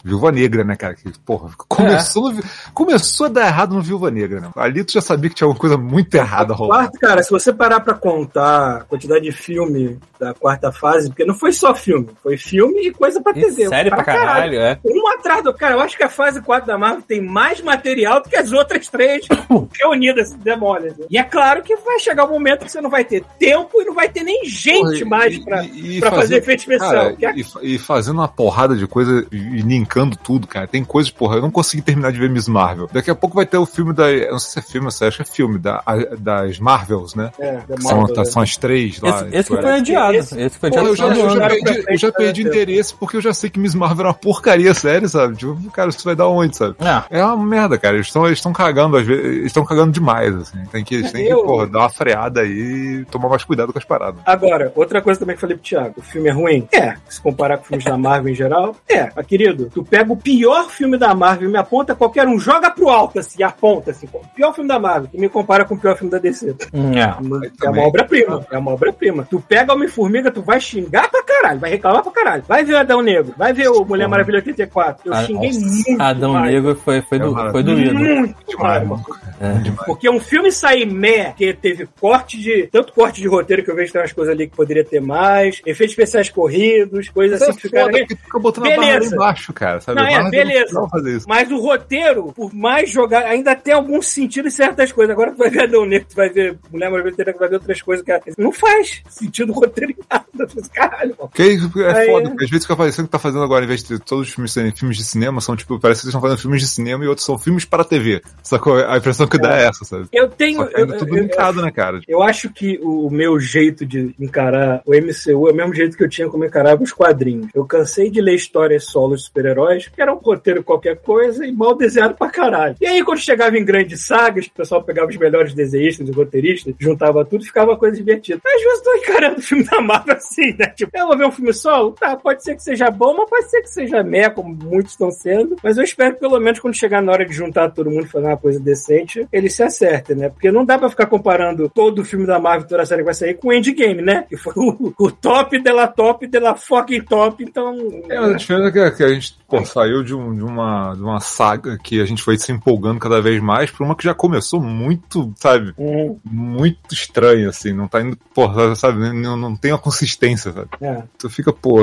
[0.09, 0.95] Viúva Negra, né, cara?
[0.95, 2.43] Que, porra, começou, no-
[2.75, 4.51] começou a dar errado no Viúva Negra, né?
[4.57, 6.75] Ali tu já sabia que tinha alguma coisa muito errada rolando.
[6.83, 11.25] quarta, cara, se você parar pra contar a quantidade de filme da quarta fase, porque
[11.25, 13.69] não foi só filme, foi filme e coisa pra TV.
[13.69, 14.79] série pra caralho, é.
[14.85, 18.23] Um atrás do cara, eu acho que a fase 4 da Marvel tem mais material
[18.23, 19.27] do que as outras três
[19.81, 20.95] reunidas, demônios.
[21.11, 23.85] E é claro que vai chegar um momento que você não vai ter tempo e
[23.85, 26.91] não vai ter nem gente Porra, mais pra, e- e pra fazer efeito especial.
[27.17, 30.67] Cara, é- e, e fazendo uma porrada de coisa e linkando explicando tudo, cara.
[30.67, 32.89] Tem coisas, porra, eu não consegui terminar de ver Miss Marvel.
[32.93, 34.11] Daqui a pouco vai ter o filme da.
[34.11, 37.31] Eu não sei se é filme, acho que é filme, da, a- das Marvels, né?
[37.39, 39.09] É, da Que são, Marvel, são as três lá.
[39.11, 40.15] Esse, esse que Tipo, foi adiado.
[40.15, 41.11] Esse- Esse que foi Porra, adiado.
[41.13, 43.59] eu já, eu do já perdi, eu já perdi interesse porque eu já sei que
[43.59, 45.37] Miss Marvel é uma porcaria séria, sabe?
[45.37, 46.77] Tipo, cara, isso vai dar onde, sabe?
[46.81, 47.19] É.
[47.21, 47.97] É uma merda, cara.
[47.97, 49.25] Eles estão eles estão cagando, às vezes.
[49.25, 50.59] Eles estão cagando demais, assim.
[50.71, 53.73] Tem que, eles têm que, Eu- porra, dar uma freada aí e tomar mais cuidado
[53.73, 54.21] com as paradas.
[54.25, 56.69] Agora, outra coisa também que eu falei pro Thiago, o filme é ruim?
[56.73, 56.95] É.
[57.09, 59.11] Se comparar com filmes da Marvel em geral, é.
[59.15, 62.71] Mas, querido, tu pega o pior filme da Marvel e me aponta qualquer um, joga
[62.71, 65.79] pro alto, assim, aponta, assim, o pior filme da Marvel, e me compara com o
[65.79, 66.55] pior filme da DC.
[66.73, 67.17] Hum, É.
[67.65, 69.27] É uma obra-prima, é uma obra-prima.
[69.31, 72.43] Tu pega Homem-Formiga, tu vai xingar pra caralho, vai reclamar pra caralho.
[72.47, 75.03] Vai ver o Adão Negro, vai ver o Mulher Maravilha 84.
[75.07, 75.61] Eu Ah, xinguei nossa.
[75.67, 76.03] muito.
[76.03, 76.41] Adão.
[76.41, 77.95] Negro foi, foi, do, É foi doído.
[77.95, 79.05] Muito demais, mano.
[79.41, 79.55] É.
[79.87, 82.69] Porque um filme sair meh, que teve corte de.
[82.73, 85.01] Tanto corte de roteiro que eu vejo que tem umas coisas ali que poderia ter
[85.01, 87.87] mais, efeitos especiais corridos, coisas Mas assim é que ficaram.
[87.87, 89.15] foda, porque tu fica botando a barra lá Beleza.
[89.15, 90.01] embaixo, cara, sabe?
[90.01, 90.81] Não, é, Mas beleza.
[91.27, 95.13] Mas o roteiro, por mais jogar, ainda tem algum sentido em certas coisas.
[95.13, 97.83] Agora tu vai ver Adão Negro, tu vai ver Mulher Maravilha, tu vai ver outras
[97.83, 100.25] coisas que não faz sentido o roteiro em nada.
[100.73, 101.31] Caralho, mano.
[101.39, 103.83] Isso é Aí- foda, porque às vezes fica parecendo que tá fazendo agora, em vez
[103.83, 106.39] de todos os filmes serem filmes de cinema, são tipo, parece que eles estão fazendo
[106.41, 108.23] filmes de cinema e outros são filmes para TV.
[108.43, 108.77] Sacou?
[108.79, 110.07] A impressão que dá é essa, sabe?
[110.13, 110.67] Eu tenho.
[110.69, 112.01] Que ainda eu- tudo eu- linkado, né, cara?
[112.07, 116.05] Eu acho que o meu jeito de encarar o MCU é o mesmo jeito que
[116.05, 117.49] eu tinha como encarava os quadrinhos.
[117.55, 119.23] Eu cansei de ler histórias solo de
[119.59, 122.77] super-heróis, que era um roteiro qualquer coisa e mal desenhado pra caralho.
[122.81, 126.75] E aí, quando chegava em grandes sagas, o pessoal pegava os melhores desenhistas e roteiristas,
[126.79, 128.41] juntava tudo, ficava uma coisa divertida.
[128.47, 130.67] Às vezes eu tô encarando o filme da Marvel assim, né?
[130.69, 131.93] Tipo, eu vou ver um filme solo?
[131.93, 135.11] Tá, pode ser que seja bom, mas pode ser que seja meh, como muitos estão
[135.11, 135.57] sendo.
[135.63, 138.09] Mas eu espero que pelo menos quando chegar na hora de juntar todo mundo e
[138.09, 140.29] fazer uma coisa decente, ele se acerte, né?
[140.29, 143.07] Porque não dá pra ficar comparando todo o filme da Marvel, toda a série que
[143.07, 144.25] vai sair, com o Endgame, né?
[144.29, 147.77] Que foi o, o top de la top de la fucking top, então...
[148.09, 151.21] É, a diferença é que a gente pô, saiu de, um- de uma, de uma
[151.21, 154.61] saga que a gente foi se empolgando cada vez mais pra uma que já começou
[154.61, 155.73] muito, sabe?
[155.79, 157.73] Hum, Muito estranha, assim.
[157.73, 159.13] Não tá indo, porra, sabe?
[159.13, 160.69] Não, não tem uma consistência, sabe?
[160.81, 161.03] é.
[161.19, 161.81] Tu fica, pô,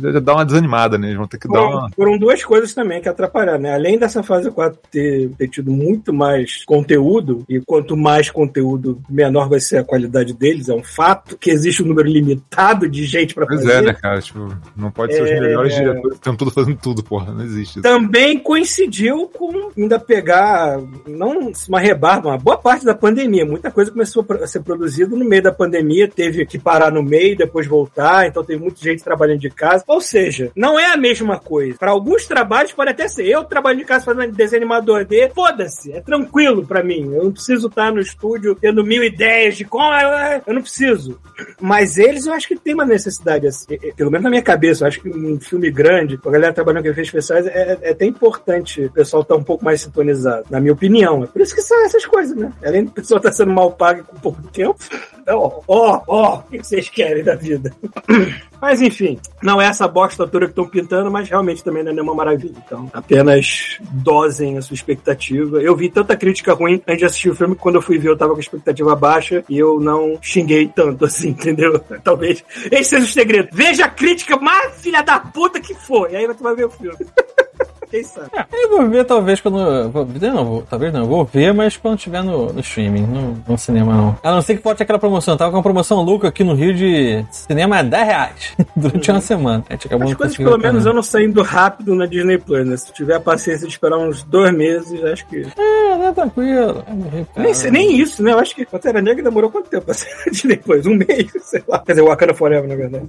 [0.00, 1.08] já dá uma desanimada, né?
[1.08, 1.90] Eles vão ter que dar Foram, uma.
[1.90, 3.74] foram duas coisas também que atrapalharam, né?
[3.74, 9.48] Além dessa fase 4 ter, ter tido muito mais conteúdo, e quanto mais conteúdo, menor
[9.48, 13.34] vai ser a qualidade deles, é um fato, que existe um número limitado de gente
[13.34, 13.72] pra Pois fazer.
[13.74, 14.20] é, né, cara?
[14.20, 15.76] Tipo, não pode ser os É, melhores é.
[15.80, 17.32] diretores que estão tudo fazendo tudo, porra.
[17.32, 17.82] Não existe isso.
[17.82, 23.44] Também coincidiu com ainda pegar, não uma rebarba, uma boa parte da pandemia.
[23.44, 27.36] Muita coisa começou a ser produzida no meio da pandemia, teve que parar no meio,
[27.36, 29.84] depois voltar, então teve muita gente trabalhando de casa.
[29.86, 31.78] Ou seja, não é a mesma coisa.
[31.78, 33.26] Para alguns trabalhos pode até ser.
[33.26, 37.14] Eu trabalho de casa fazendo desenho animador D, foda-se, é tranquilo para mim.
[37.14, 39.88] Eu não preciso estar no estúdio tendo mil ideias de como.
[40.46, 41.18] Eu não preciso.
[41.60, 43.78] Mas eles eu acho que tem uma necessidade assim.
[43.96, 46.88] Pelo menos na minha cabeça, eu acho que um filme grande, a galera trabalhando com
[46.98, 50.72] efeitos especiais, é, é até importante o pessoal estar um pouco mais sintonizado, na minha
[50.72, 51.24] opinião.
[51.24, 52.52] É por isso que são essas coisas, né?
[52.64, 54.76] Além do pessoal estar sendo mal pago com pouco tempo.
[55.28, 57.72] Ó, ó, ó, o que vocês querem da vida?
[58.60, 61.94] Mas enfim, não é essa bosta toda que estão pintando, mas realmente também não é
[61.94, 62.54] nenhuma maravilha.
[62.64, 65.60] Então, apenas dosem a sua expectativa.
[65.62, 68.08] Eu vi tanta crítica ruim antes de assistir o filme que quando eu fui ver
[68.08, 71.78] eu tava com a expectativa baixa e eu não xinguei tanto assim, entendeu?
[72.02, 73.48] Talvez esse seja o segredo.
[73.52, 76.70] Veja a crítica mais filha da puta que for, e aí você vai ver o
[76.70, 76.98] filme.
[77.90, 78.28] Quem sabe?
[78.52, 79.90] Eu vou ver talvez quando.
[79.90, 83.42] Vou, não, vou, talvez não, eu vou ver, mas quando tiver no, no streaming, no,
[83.48, 84.18] no cinema não.
[84.22, 85.34] A não ser que pode ter aquela promoção.
[85.34, 89.10] Eu tava com uma promoção louca aqui no Rio de cinema a 10 reais durante
[89.10, 89.64] uma semana.
[89.68, 92.76] A gente acabou As coisas pelo menos eu não saindo rápido na Disney Plus, né?
[92.76, 95.46] Se tiver a paciência de esperar uns dois meses, acho que.
[95.56, 96.82] É, tá tranquilo.
[96.84, 97.26] Cara.
[97.36, 98.32] Nem, sei- nem isso, né?
[98.32, 100.86] Eu acho que Pantera Negra demorou quanto tempo pra sair na Disney Plus?
[100.86, 101.78] Um mês, sei lá.
[101.80, 103.06] Quer dizer, Wakanda Forever, na verdade.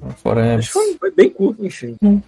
[0.68, 1.96] Que foi, foi bem curto, enfim.
[2.02, 2.22] Uhum.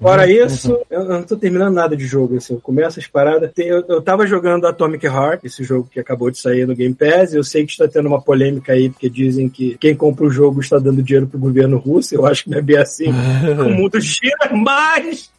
[0.00, 2.54] Fora isso, eu, eu não tô terminando nada de jogo, assim.
[2.54, 3.52] Eu começo as paradas.
[3.52, 6.94] Tem- eu, eu tava jogando Atomic Heart, esse jogo que acabou de sair no Game
[6.94, 7.34] Pass.
[7.34, 10.60] Eu sei que está tendo uma polêmica aí, porque dizem que quem compra o jogo
[10.60, 12.14] está dando dinheiro pro governo russo.
[12.14, 13.08] Eu acho que não é bem assim.
[13.58, 15.30] o mundo gira, mas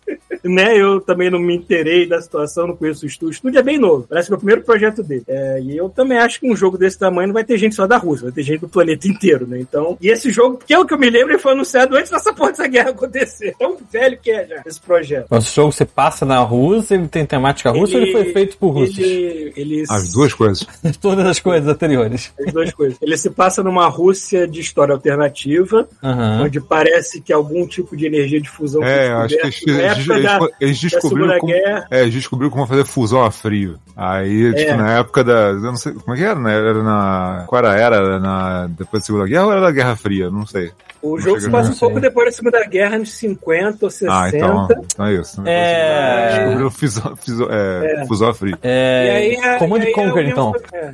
[0.43, 0.77] né?
[0.77, 3.29] Eu também não me inteirei da situação, não conheço o estúdio.
[3.29, 5.23] O estúdio é bem novo, parece que é o primeiro projeto dele.
[5.27, 7.87] É, e eu também acho que um jogo desse tamanho não vai ter gente só
[7.87, 9.59] da Rússia, vai ter gente do planeta inteiro, né?
[9.59, 12.11] Então, e esse jogo, que é o que eu me lembro, ele foi anunciado antes
[12.11, 13.55] dessa porra dessa guerra acontecer.
[13.57, 15.27] Tão velho que é já esse projeto.
[15.35, 18.69] Esse jogo você passa na Rússia, ele tem temática russa ou ele foi feito por
[18.69, 18.97] russos?
[18.97, 20.65] Ele, ele As duas coisas.
[21.01, 22.31] Todas as coisas anteriores.
[22.39, 22.97] As duas coisas.
[23.01, 26.43] Ele se passa numa Rússia de história alternativa, Aham.
[26.43, 30.87] onde parece que algum tipo de energia de fusão É, foi acho que eles, da-
[30.89, 31.87] descobriram como, Guerra.
[31.89, 33.77] é, descobriram como fazer fusão a frio.
[33.95, 34.75] Aí, tipo, É.
[34.77, 35.33] na época da.
[35.49, 35.93] Eu não sei.
[35.93, 36.53] Como é que era, né?
[36.55, 37.43] Era na.
[37.47, 37.79] Qual era?
[37.79, 38.67] Era na.
[38.67, 40.29] Depois da Segunda Guerra ou era da Guerra Fria?
[40.29, 40.71] Não sei.
[41.05, 44.13] O jogo se passa um pouco depois da Segunda Guerra, nos 50 ou 60.
[44.13, 45.41] Ah, então, então é isso.
[45.45, 46.37] É...
[46.39, 48.05] Descobriu fusão, fusão, é, é.
[48.07, 48.57] fusão fria.
[48.63, 49.05] É...
[49.05, 50.53] E aí, Command Conquer, então.
[50.73, 50.93] É.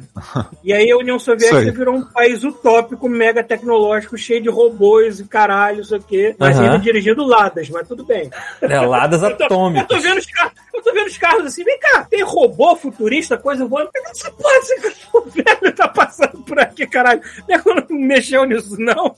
[0.63, 5.23] E aí a União Soviética virou um país utópico, mega tecnológico, cheio de robôs e
[5.23, 8.29] caralho, isso aqui, mas ainda dirigindo Ladas, mas tudo bem.
[8.61, 9.89] É, Ladas atômicos.
[9.89, 12.75] Eu tô vendo os carros, eu tô vendo os carros assim, vem cá, tem robô
[12.75, 13.89] futurista, coisa voando.
[14.09, 17.21] Essa porra, esse o velho tá passando por aqui, caralho.
[17.47, 19.15] Não mexeu nisso, não.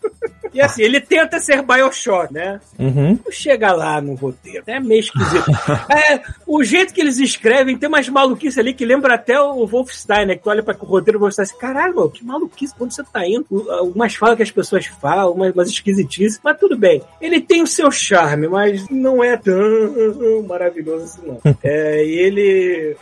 [0.54, 2.60] E assim, ele tenta ser Bioshock, né?
[2.78, 3.18] Uhum.
[3.32, 4.64] Chega lá no roteiro.
[4.68, 5.50] É meio esquisito.
[5.92, 10.28] é, o jeito que eles escrevem tem umas maluquices ali que lembra até o Wolfenstein,
[10.28, 10.36] né?
[10.36, 13.04] Que tu olha para o roteiro e você assim, caralho, mano, que maluquice, quando você
[13.04, 13.46] tá indo?
[13.96, 16.40] Umas falas que as pessoas falam, umas, umas esquisitices.
[16.44, 17.02] Mas tudo bem.
[17.20, 19.54] Ele tem o seu charme, mas não é tão
[20.48, 21.42] maravilhoso assim, não.
[21.64, 22.96] É, e ele.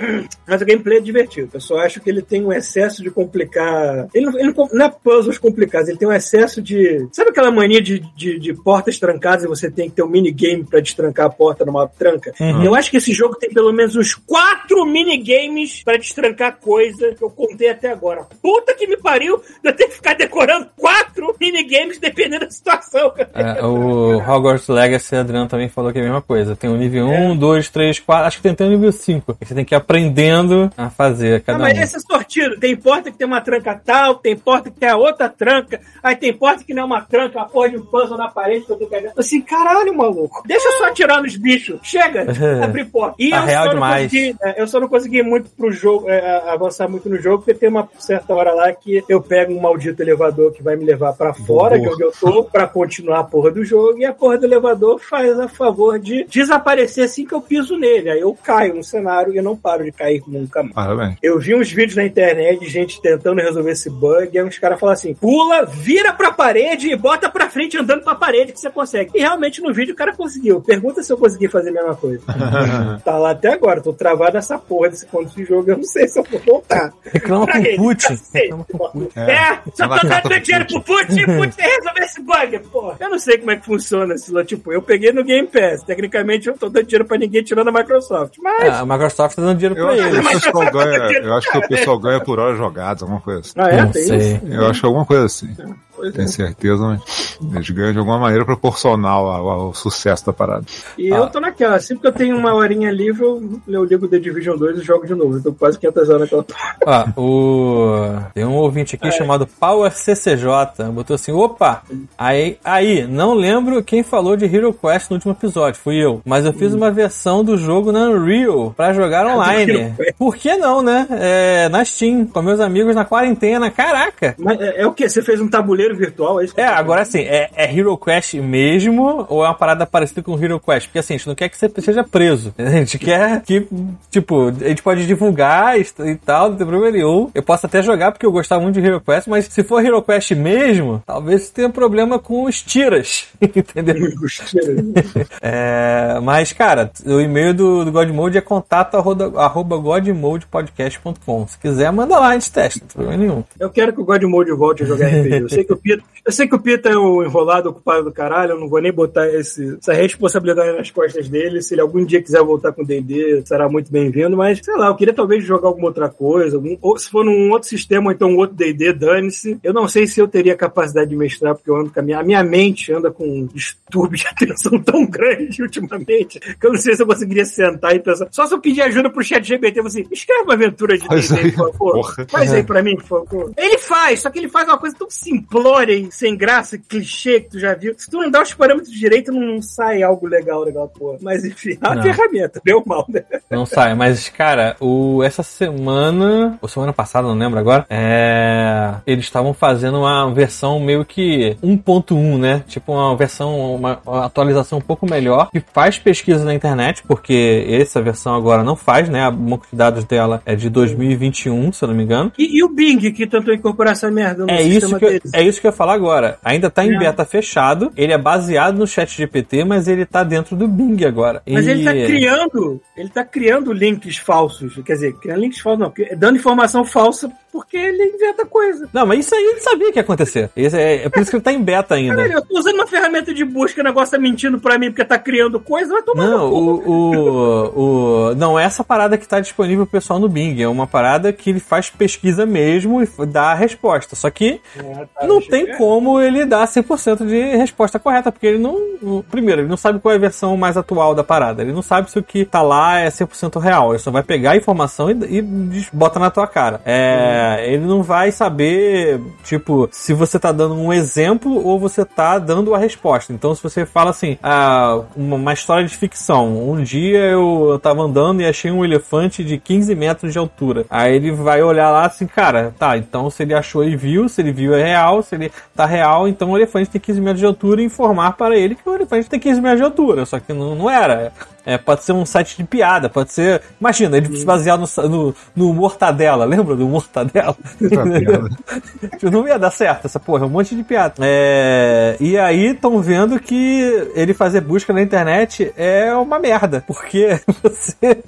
[0.47, 1.49] Mas o gameplay é divertido.
[1.53, 4.07] Eu só acho que ele tem um excesso de complicar.
[4.13, 7.07] Ele não, ele não é puzzles complicados, ele tem um excesso de.
[7.11, 10.63] Sabe aquela mania de, de, de portas trancadas e você tem que ter um minigame
[10.63, 12.33] pra destrancar a porta numa tranca?
[12.39, 12.63] Uhum.
[12.63, 17.23] Eu acho que esse jogo tem pelo menos uns quatro minigames pra destrancar coisa que
[17.23, 18.27] eu contei até agora.
[18.41, 23.13] Puta que me pariu de eu ter que ficar decorando quatro minigames dependendo da situação.
[23.33, 26.55] É, o Hogwarts Legacy, Adriano também falou que é a mesma coisa.
[26.55, 29.37] Tem o nível 1, 2, 3, 4, acho que tem até o nível 5.
[29.41, 31.81] Você tem que ir aprendendo a fazer cada ah, mas um.
[31.81, 32.59] esse é sortido.
[32.59, 36.15] Tem porta que tem uma tranca tal, tem porta que tem a outra tranca, aí
[36.15, 38.71] tem porta que não é uma tranca, a porra de um puzzle na parede que
[38.71, 39.13] eu tô querendo.
[39.17, 40.43] Assim, caralho, maluco.
[40.45, 41.79] Deixa eu só atirar nos bichos.
[41.83, 42.25] Chega,
[42.63, 43.15] abrir porta.
[43.19, 44.03] E tá eu, real só demais.
[44.03, 47.53] Consegui, é, eu só não consegui muito pro jogo, é, avançar muito no jogo, porque
[47.53, 51.13] tem uma certa hora lá que eu pego um maldito elevador que vai me levar
[51.13, 54.37] para fora, de onde eu tô, pra continuar a porra do jogo, e a porra
[54.37, 58.09] do elevador faz a favor de desaparecer assim que eu piso nele.
[58.09, 60.75] Aí eu caio no cenário e eu não paro de cair nunca mais.
[60.75, 64.45] Ah, eu vi uns vídeos na internet de gente tentando resolver esse bug, e aí
[64.45, 68.53] uns caras falam assim: pula, vira pra parede e bota pra frente andando pra parede
[68.53, 69.11] que você consegue.
[69.15, 70.61] E realmente no vídeo o cara conseguiu.
[70.61, 72.23] Pergunta se eu consegui fazer a mesma coisa.
[73.03, 76.07] tá lá até agora, tô travado nessa porra desse ponto de jogo, eu não sei
[76.07, 76.93] se eu vou voltar.
[77.03, 78.19] Reclama com o Putin.
[78.33, 79.19] Reclama com o Putin.
[79.19, 82.97] É, é só tô dando dinheiro pro Putin, Putin tem que resolver esse bug, porra.
[82.99, 84.43] Eu não sei como é que funciona esse lá.
[84.43, 85.83] Tipo, eu peguei no Game Pass.
[85.83, 88.10] Tecnicamente eu tô dando dinheiro pra ninguém tirando a Microsoft.
[88.41, 88.63] Mas.
[88.63, 90.27] É, a Microsoft tá dando dinheiro pra eu ele.
[90.27, 93.53] Acho que ganha, eu acho que o pessoal ganha por horas jogadas, alguma coisa assim.
[93.57, 93.81] Ah, é?
[93.81, 94.17] Não tem sei.
[94.17, 94.45] isso?
[94.47, 95.55] Eu acho que alguma coisa assim.
[96.01, 96.27] Pois Tenho é.
[96.27, 96.99] certeza,
[97.39, 100.65] mas eles ganham de alguma maneira proporcional ao, ao sucesso da parada.
[100.97, 101.17] E ah.
[101.17, 104.57] eu tô naquela, sempre que eu tenho uma horinha livre, eu, eu ligo The Division
[104.57, 105.37] 2 e jogo de novo.
[105.37, 106.45] Eu tô quase 500 horas naquela
[106.87, 108.17] Ah, o...
[108.33, 109.11] Tem um ouvinte aqui é.
[109.11, 111.83] chamado Power CCJ, botou assim, opa,
[112.17, 116.45] aí, aí, não lembro quem falou de Hero Quest no último episódio, fui eu, mas
[116.45, 116.77] eu fiz hum.
[116.77, 119.93] uma versão do jogo na Unreal pra jogar online.
[120.17, 121.07] Por que não, né?
[121.11, 124.35] É, na Steam, com meus amigos na quarentena, caraca!
[124.39, 125.07] Mas é, é o que?
[125.07, 126.53] Você fez um tabuleiro virtual, é isso?
[126.57, 130.59] É, agora assim, é, é Hero Quest mesmo ou é uma parada parecida com Hero
[130.59, 130.87] Quest?
[130.87, 132.53] Porque assim, a gente não quer que você seja preso.
[132.57, 133.67] A gente quer que,
[134.09, 137.29] tipo, a gente pode divulgar e, e tal, não tem problema nenhum.
[137.33, 140.01] Eu posso até jogar porque eu gostava muito de Hero Quest, mas se for Hero
[140.01, 143.27] Quest mesmo, talvez tenha problema com os tiras.
[143.41, 143.95] Entendeu?
[144.21, 144.77] os tiras.
[145.41, 151.47] é, mas, cara, o e-mail do, do Godmode é contato arroba, arroba godmodepodcast.com.
[151.47, 153.43] Se quiser, manda lá, a gente testa, não tem problema nenhum.
[153.59, 155.41] Eu quero que o Godmode volte a jogar RPG.
[155.41, 155.77] Eu sei que o
[156.23, 158.91] Eu sei que o Pito é o enrolado, ocupado do caralho, eu não vou nem
[158.91, 161.61] botar esse, essa responsabilidade nas costas dele.
[161.61, 164.87] Se ele algum dia quiser voltar com o D&D, será muito bem-vindo, mas, sei lá,
[164.87, 168.11] eu queria talvez jogar alguma outra coisa, algum, ou se for num outro sistema, ou
[168.11, 169.59] então um outro D&D, dane-se.
[169.63, 172.19] Eu não sei se eu teria capacidade de mestrar, porque eu ando com a minha,
[172.19, 176.79] a minha mente anda com um distúrbio de atenção tão grande ultimamente, que eu não
[176.79, 178.27] sei se eu conseguiria sentar e pensar.
[178.29, 181.71] Só se eu pedir ajuda pro chat GPT, assim, escreve uma aventura de D&D, por
[181.71, 181.93] favor.
[181.93, 182.27] Porra.
[182.29, 183.51] Faz aí pra mim, por favor.
[183.57, 187.51] Ele faz, só que ele faz uma coisa tão simplória e sem graça, clichê que
[187.51, 187.93] tu já viu.
[187.97, 191.17] Se tu não dá os parâmetros direito, não sai algo legal, legal, porra.
[191.21, 193.23] Mas enfim, é uma ferramenta, deu mal, né?
[193.49, 199.25] Não sai, mas, cara, o, essa semana, ou semana passada, não lembro agora, é, eles
[199.25, 202.63] estavam fazendo uma versão meio que 1.1, né?
[202.67, 207.65] Tipo uma versão, uma, uma, atualização um pouco melhor, que faz pesquisa na internet, porque
[207.69, 209.23] essa versão agora não faz, né?
[209.23, 212.31] A banco de dados dela é de 2021, se eu não me engano.
[212.37, 215.43] E, e o Bing, que tentou incorporar essa merda no é isso que eu, É
[215.43, 216.37] isso que eu ia falar agora.
[216.43, 220.55] Ainda tá em beta fechado, ele é baseado no chat GPT, mas ele tá dentro
[220.55, 221.41] do Bing agora.
[221.49, 221.71] Mas e...
[221.71, 226.37] ele tá criando, ele tá criando links falsos, quer dizer, criando links falsos não, dando
[226.37, 228.87] informação falsa porque ele inventa coisa.
[228.93, 230.49] Não, mas isso aí ele sabia que ia acontecer.
[230.55, 232.15] Isso é, é por isso que ele tá em beta ainda.
[232.15, 235.03] Caralho, eu tô usando uma ferramenta de busca, o negócio tá mentindo pra mim porque
[235.05, 239.39] tá criando coisa, vai tomar Não, o, o, o- Não, é essa parada que tá
[239.39, 240.61] disponível pro pessoal no Bing.
[240.61, 244.15] É uma parada que ele faz pesquisa mesmo e dá a resposta.
[244.15, 245.77] Só que Ah, tá, não tem ver.
[245.77, 248.75] como ele dar 100% de resposta correta, porque ele não.
[249.01, 251.61] o- Primeiro, ele não sabe qual é a versão mais atual da parada.
[251.61, 253.91] Ele não sabe se o que tá lá é 100% real.
[253.91, 256.81] Ele só vai pegar a informação e, e bota na tua cara.
[256.85, 262.37] É, Ele não vai saber, tipo, se você tá dando um exemplo ou você tá
[262.39, 263.33] dando a resposta.
[263.33, 266.69] Então, se você fala assim, ah, uma, uma história de ficção.
[266.69, 270.85] Um dia eu tava andando e achei um elefante de 15 metros de altura.
[270.89, 274.41] Aí ele vai olhar lá assim, cara, tá, então se ele achou e viu, se
[274.41, 277.45] ele viu é real, se ele tá real, então o elefante tem 15 metros de
[277.45, 280.25] altura e informar para ele que o elefante tem 15 metros de altura.
[280.25, 281.31] Só que não, não era.
[281.65, 283.61] É, pode ser um site de piada, pode ser.
[283.79, 287.55] Imagina, ele se basear no, no, no Mortadela, lembra do Mortadela?
[289.31, 291.15] Não ia dar certo essa porra, é um monte de piada.
[291.19, 297.39] É, e aí estão vendo que ele fazer busca na internet é uma merda, porque
[297.61, 298.23] você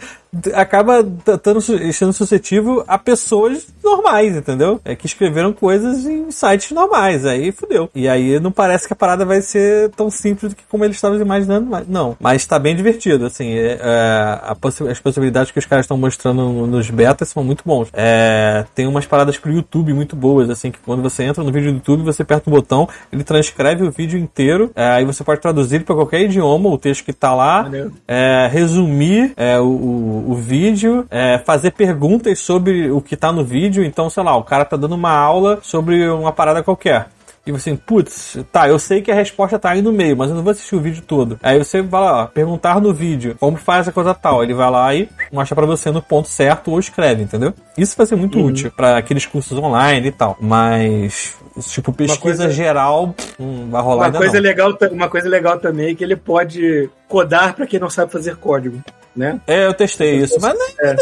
[0.53, 4.79] acaba t- tando su- sendo suscetível a pessoas normais, entendeu?
[4.86, 7.89] É que escreveram coisas em sites normais, aí fudeu.
[7.93, 11.19] E aí não parece que a parada vai ser tão simples que como eles estavam
[11.19, 12.15] imaginando, mas não.
[12.19, 15.97] Mas tá bem divertido, assim, é, é, a possi- as possibilidades que os caras estão
[15.97, 17.89] mostrando no- nos betas são muito bons.
[17.93, 21.71] É, tem umas paradas pro YouTube muito boas, assim, que quando você entra no vídeo
[21.71, 25.41] do YouTube, você aperta um botão, ele transcreve o vídeo inteiro, é, aí você pode
[25.41, 27.63] traduzir pra qualquer idioma, o texto que tá lá,
[28.07, 33.43] é, resumir é, o, o, o vídeo, é, fazer perguntas sobre o que tá no
[33.43, 33.84] vídeo.
[33.84, 37.07] Então, sei lá, o cara tá dando uma aula sobre uma parada qualquer.
[37.46, 40.30] E você, assim, putz, tá, eu sei que a resposta tá aí no meio, mas
[40.30, 41.38] eu não vou assistir o vídeo todo.
[41.44, 44.41] Aí você vai lá, ó, perguntar no vídeo como faz a coisa tal.
[44.41, 47.54] Ele vai lá e mostra pra você no ponto certo ou escreve, entendeu?
[47.78, 50.38] Isso vai ser muito útil pra aqueles cursos online e tal.
[50.39, 51.36] Mas,
[51.70, 54.41] tipo, pesquisa coisa- geral, hum, vai rolar Uma ainda coisa, não.
[54.41, 58.38] legal, uma coisa legal também é que ele pode codar pra quem não sabe fazer
[58.38, 58.82] código,
[59.14, 59.41] né?
[59.46, 60.96] É, eu testei isso, mas não é,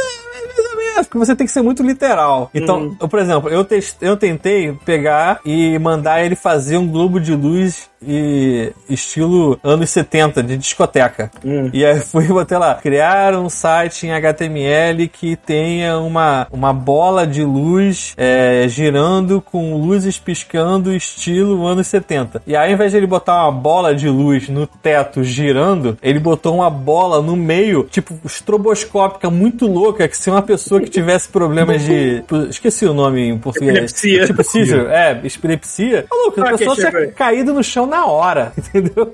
[1.01, 2.49] Menos, porque você tem que ser muito literal.
[2.53, 2.95] Então, Hum.
[2.99, 7.35] eu, por exemplo, eu, test, eu tentei pegar e mandar ele fazer um globo de
[7.35, 11.31] luz e estilo anos 70, de discoteca.
[11.45, 11.69] Hum.
[11.73, 17.25] E aí fui botei lá, criar um site em HTML que tenha uma, uma bola
[17.27, 22.41] de luz é, girando com luzes piscando estilo anos 70.
[22.47, 26.19] E aí, ao invés de ele botar uma bola de luz no teto girando, ele
[26.19, 31.29] botou uma bola no meio, tipo, estroboscópica, muito louca, que se uma pessoa que tivesse
[31.29, 32.23] problemas de...
[32.49, 33.71] Esqueci o nome em português.
[33.71, 34.25] Epilepsia.
[34.25, 36.05] Tipo, é, epilepsia.
[36.09, 37.11] Maluco, a Ah, pessoa quem chegou tinha aí?
[37.13, 39.13] caído no chão na hora, entendeu?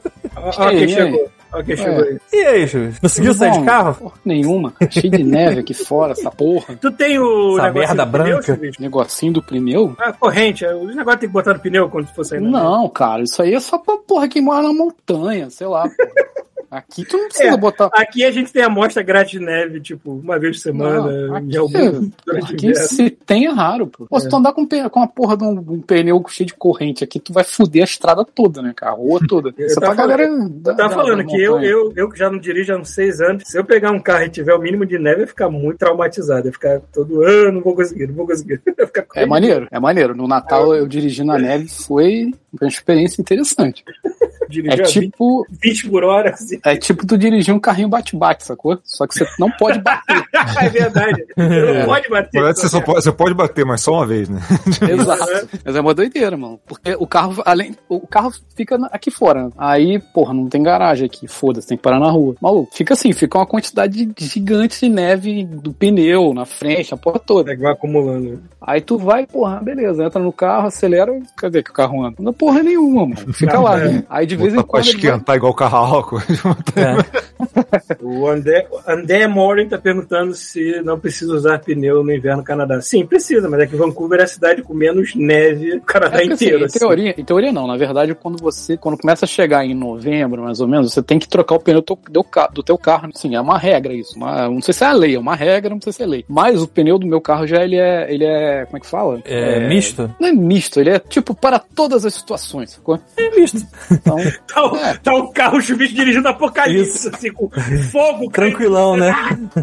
[0.72, 1.30] Ei, quem chegou.
[1.76, 2.18] Chegou aí.
[2.34, 2.94] E aí, Júlio?
[3.02, 3.96] Conseguiu sair de carro?
[3.96, 4.74] Porra nenhuma.
[4.92, 6.76] Cheio de neve aqui fora, essa porra.
[6.76, 8.44] Tu tem o Essa negócio merda do pneu, branca.
[8.56, 8.82] Chuvisco?
[8.82, 9.96] Negocinho do pneu?
[9.98, 10.66] Ah, corrente.
[10.66, 12.52] é, O negócio tem que botar no pneu quando for sair neve.
[12.52, 15.84] Não, cara, isso aí é só pra porra quem mora na montanha, sei lá.
[15.84, 16.38] porra.
[16.70, 17.90] Aqui tu não precisa É, botar.
[17.94, 21.58] Aqui a gente tem amostra grátis de neve, tipo, uma vez por semana, Não, aqui,
[21.58, 22.12] algum
[22.44, 24.06] aqui se tem é raro, pô.
[24.06, 27.04] Pô, se tu andar com, com a porra de um, um pneu cheio de corrente
[27.04, 28.92] aqui, tu vai foder a estrada toda, né, cara?
[28.92, 29.54] A rua toda.
[29.58, 30.50] Eu é tava pra galera.
[30.50, 32.90] Da, tava da- falando da que eu, eu, eu que já não dirijo há uns
[32.90, 35.50] seis anos, se eu pegar um carro e tiver o mínimo de neve, eu ficar
[35.50, 36.42] muito traumatizado.
[36.42, 38.62] Eu ia ficar todo ano, não vou conseguir, não vou conseguir.
[39.16, 40.16] É maneiro, é maneiro.
[40.16, 42.32] No Natal eu dirigi na neve, foi
[42.66, 43.84] uma experiência interessante.
[44.50, 46.30] dirigir É a 20, tipo, 20 por hora.
[46.32, 46.60] Assim.
[46.64, 48.80] é tipo tu dirigir um carrinho bate-bate, sacou?
[48.84, 50.24] Só que você não pode bater.
[50.34, 51.26] é verdade.
[51.36, 52.32] Você não pode bater.
[52.32, 54.40] Verdade, você, só pode, você pode bater, mas só uma vez, né?
[54.90, 55.50] Exato.
[55.64, 56.60] Mas é uma doideira, mano.
[56.66, 57.76] Porque o carro, além.
[57.90, 59.50] O carro fica aqui fora.
[59.58, 61.28] Aí, porra, não tem garagem aqui.
[61.28, 62.36] Foda-se, tem que parar na rua.
[62.42, 67.20] Maluco, fica assim, fica uma quantidade gigante de neve do pneu, na frente, a porra
[67.20, 67.52] toda.
[67.52, 68.42] É que vai acumulando.
[68.62, 72.18] Aí tu vai, porra, beleza, entra no carro, acelera, cadê que o carro anda?
[72.20, 73.16] Não porra nenhuma, mano.
[73.34, 73.80] Fica lá.
[73.84, 74.04] É.
[74.10, 74.88] Aí de vez em Botar pra quando.
[74.88, 76.18] ele esquentar igual álcool.
[76.76, 77.98] É.
[78.02, 82.80] O André, André Morin tá perguntando se não precisa usar pneu no inverno no Canadá.
[82.82, 86.20] Sim, precisa, mas é que Vancouver é a cidade com menos neve do Canadá É
[86.22, 86.62] porque, assim, inteiro.
[86.62, 86.80] em, assim.
[86.80, 90.60] teoria, em teoria não, na verdade, quando você, quando começa a chegar em novembro, mais
[90.62, 93.10] ou menos, você tem que trocar o pneu do teu, do do teu carro.
[93.16, 94.16] Sim, é uma regra isso.
[94.18, 96.26] uma- não sei se é a lei, é uma regra, não sei se é lei.
[96.28, 99.20] Mas o pneu do meu carro já ele é, ele é, como é que fala?
[99.26, 100.14] É, misto?
[100.20, 103.00] Não é misto, ele é tipo para todas as situações, sacou?
[103.18, 103.66] É misto.
[103.92, 104.18] Então,
[104.48, 104.94] Tá, o- É.
[104.98, 107.50] tá um carro chuvisco dirigindo apocalipse, assim, com
[107.92, 108.30] fogo.
[108.34, 109.14] Tranquilão, né?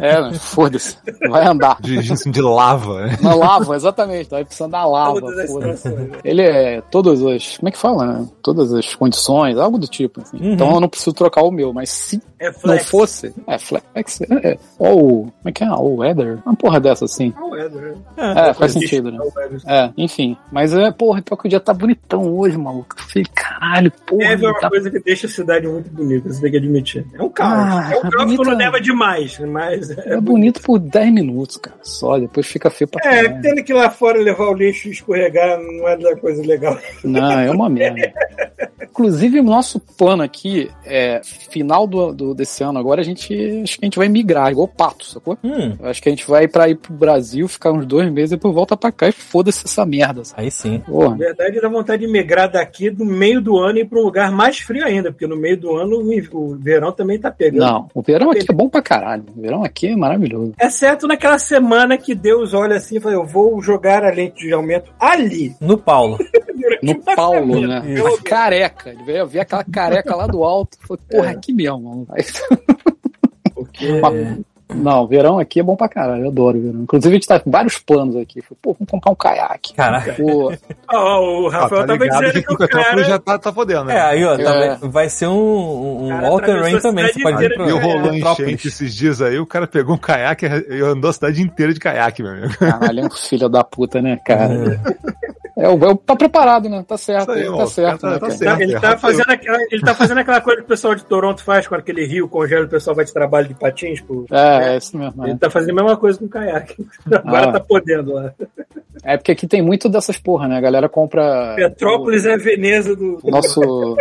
[0.00, 0.96] é, né, foda-se,
[1.28, 1.76] vai andar.
[1.80, 3.18] Dirigindo de lava, né?
[3.20, 5.20] Na lava, exatamente, tá precisando da lava?
[6.24, 7.58] Ele é todas as.
[7.58, 8.28] Como é que fala, né?
[8.42, 10.20] Todas as condições, algo do tipo.
[10.22, 10.38] assim.
[10.38, 10.52] Uhum.
[10.54, 13.34] Então eu não preciso trocar o meu, mas se É não fosse.
[13.46, 14.20] É, flex.
[14.42, 15.24] É, ou.
[15.24, 15.70] Como é que é?
[15.72, 16.38] Ou weather?
[16.46, 17.32] Uma porra dessa assim.
[17.56, 17.94] É, né?
[18.48, 19.18] É, faz sentido, né?
[19.66, 20.36] É, enfim.
[20.52, 22.94] Mas é, porra, pior que o dia tá bonitão hoje, maluco.
[22.98, 24.28] Eu falei, caralho, porra.
[24.30, 24.68] Neve é uma tá...
[24.68, 27.06] coisa que deixa a cidade muito bonita, você tem que admitir.
[27.14, 27.52] É um caos.
[27.52, 29.90] Ah, é um caos bonita- quando neva demais, mas.
[29.90, 31.76] É bonito por 10 minutos, cara.
[31.82, 33.42] Só, depois fica feio pra É, caralho.
[33.42, 36.78] tendo que ir lá fora levar o lixo e escorregar não é da coisa legal.
[37.02, 38.12] Não, é uma merda.
[38.94, 43.34] Inclusive, o nosso plano aqui é final do, do- desse ano agora, a gente
[43.64, 45.36] acho que a gente vai migrar, igual pato, sacou?
[45.42, 48.36] Hum, acho que a gente vai pra ir pro Brasil, ficar uns dois meses e
[48.36, 50.24] depois volta pra cá e foda-se essa merda.
[50.24, 50.42] Sabe?
[50.42, 50.74] aí sim.
[50.78, 51.16] Na Porra.
[51.16, 54.30] verdade, dá vontade de migrar daqui do meio do ano e ir para um lugar
[54.30, 56.00] mais frio ainda, porque no meio do ano
[56.32, 57.60] o verão também tá pegando.
[57.66, 59.24] Não, o verão aqui é bom pra caralho.
[59.36, 60.52] O verão aqui é maravilhoso.
[60.60, 64.52] Exceto naquela semana que Deus olha assim e fala: Eu vou jogar a lente de
[64.52, 65.56] aumento ali.
[65.60, 66.16] No Paulo.
[66.82, 67.82] No uma Paulo, né?
[68.02, 68.90] Mas careca.
[68.90, 70.76] Ele veio ver aquela careca lá do alto.
[70.86, 71.34] Falei, porra, É.
[71.34, 72.06] aqui mesmo, mano.
[72.10, 72.24] Aí-
[73.54, 74.00] Porque
[74.74, 76.24] Não, verão aqui é bom pra caralho.
[76.24, 76.82] Eu adoro verão.
[76.82, 78.40] Inclusive, a gente tá com vários planos aqui.
[78.40, 79.74] Falei, pô, vamos comprar um caiaque.
[79.74, 80.14] Caraca.
[80.14, 80.52] Pô,
[80.92, 83.04] Ó, o Ah, Rafael tá tava ligado dizendo que que o o Petrópolis cara.
[83.08, 83.94] já tá, tá fodendo, né?
[83.96, 84.42] É, aí, ó, É.
[84.76, 87.06] tá- vai ser um, um Cara, Rain também.
[87.12, 88.40] Você pode ir pra E rolou Petrópolis.
[88.50, 91.78] enchente esses dias aí, o cara pegou um caiaque e andou a cidade inteira de
[91.78, 92.56] caiaque, meu amigo.
[92.58, 94.54] caralho, é um filho da puta, né, cara?
[94.54, 96.84] É, o é, tá preparado, né?
[96.86, 98.60] Tá certo, aí, ele tá certo, cara né, tá certo.
[98.60, 101.68] Ele tá, fazendo aquela, ele tá fazendo aquela coisa que o pessoal de Toronto faz
[101.68, 104.00] quando aquele rio congela e o pessoal vai de trabalho de patins.
[104.00, 104.24] Pô.
[104.32, 105.24] É, é isso mesmo.
[105.24, 105.36] Ele É.
[105.36, 106.84] tá fazendo a mesma coisa com o caiaque.
[107.06, 107.52] Agora Ah.
[107.52, 108.32] tá podendo lá.
[109.04, 110.56] É porque aqui tem muito dessas porra, né?
[110.56, 111.54] A galera compra.
[111.56, 113.60] Petrópolis é a Veneza do, o Nosso.
[113.60, 113.96] do.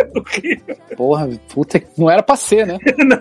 [0.96, 2.78] Porra, puta, que- não era pra ser, né?
[2.98, 3.18] Não,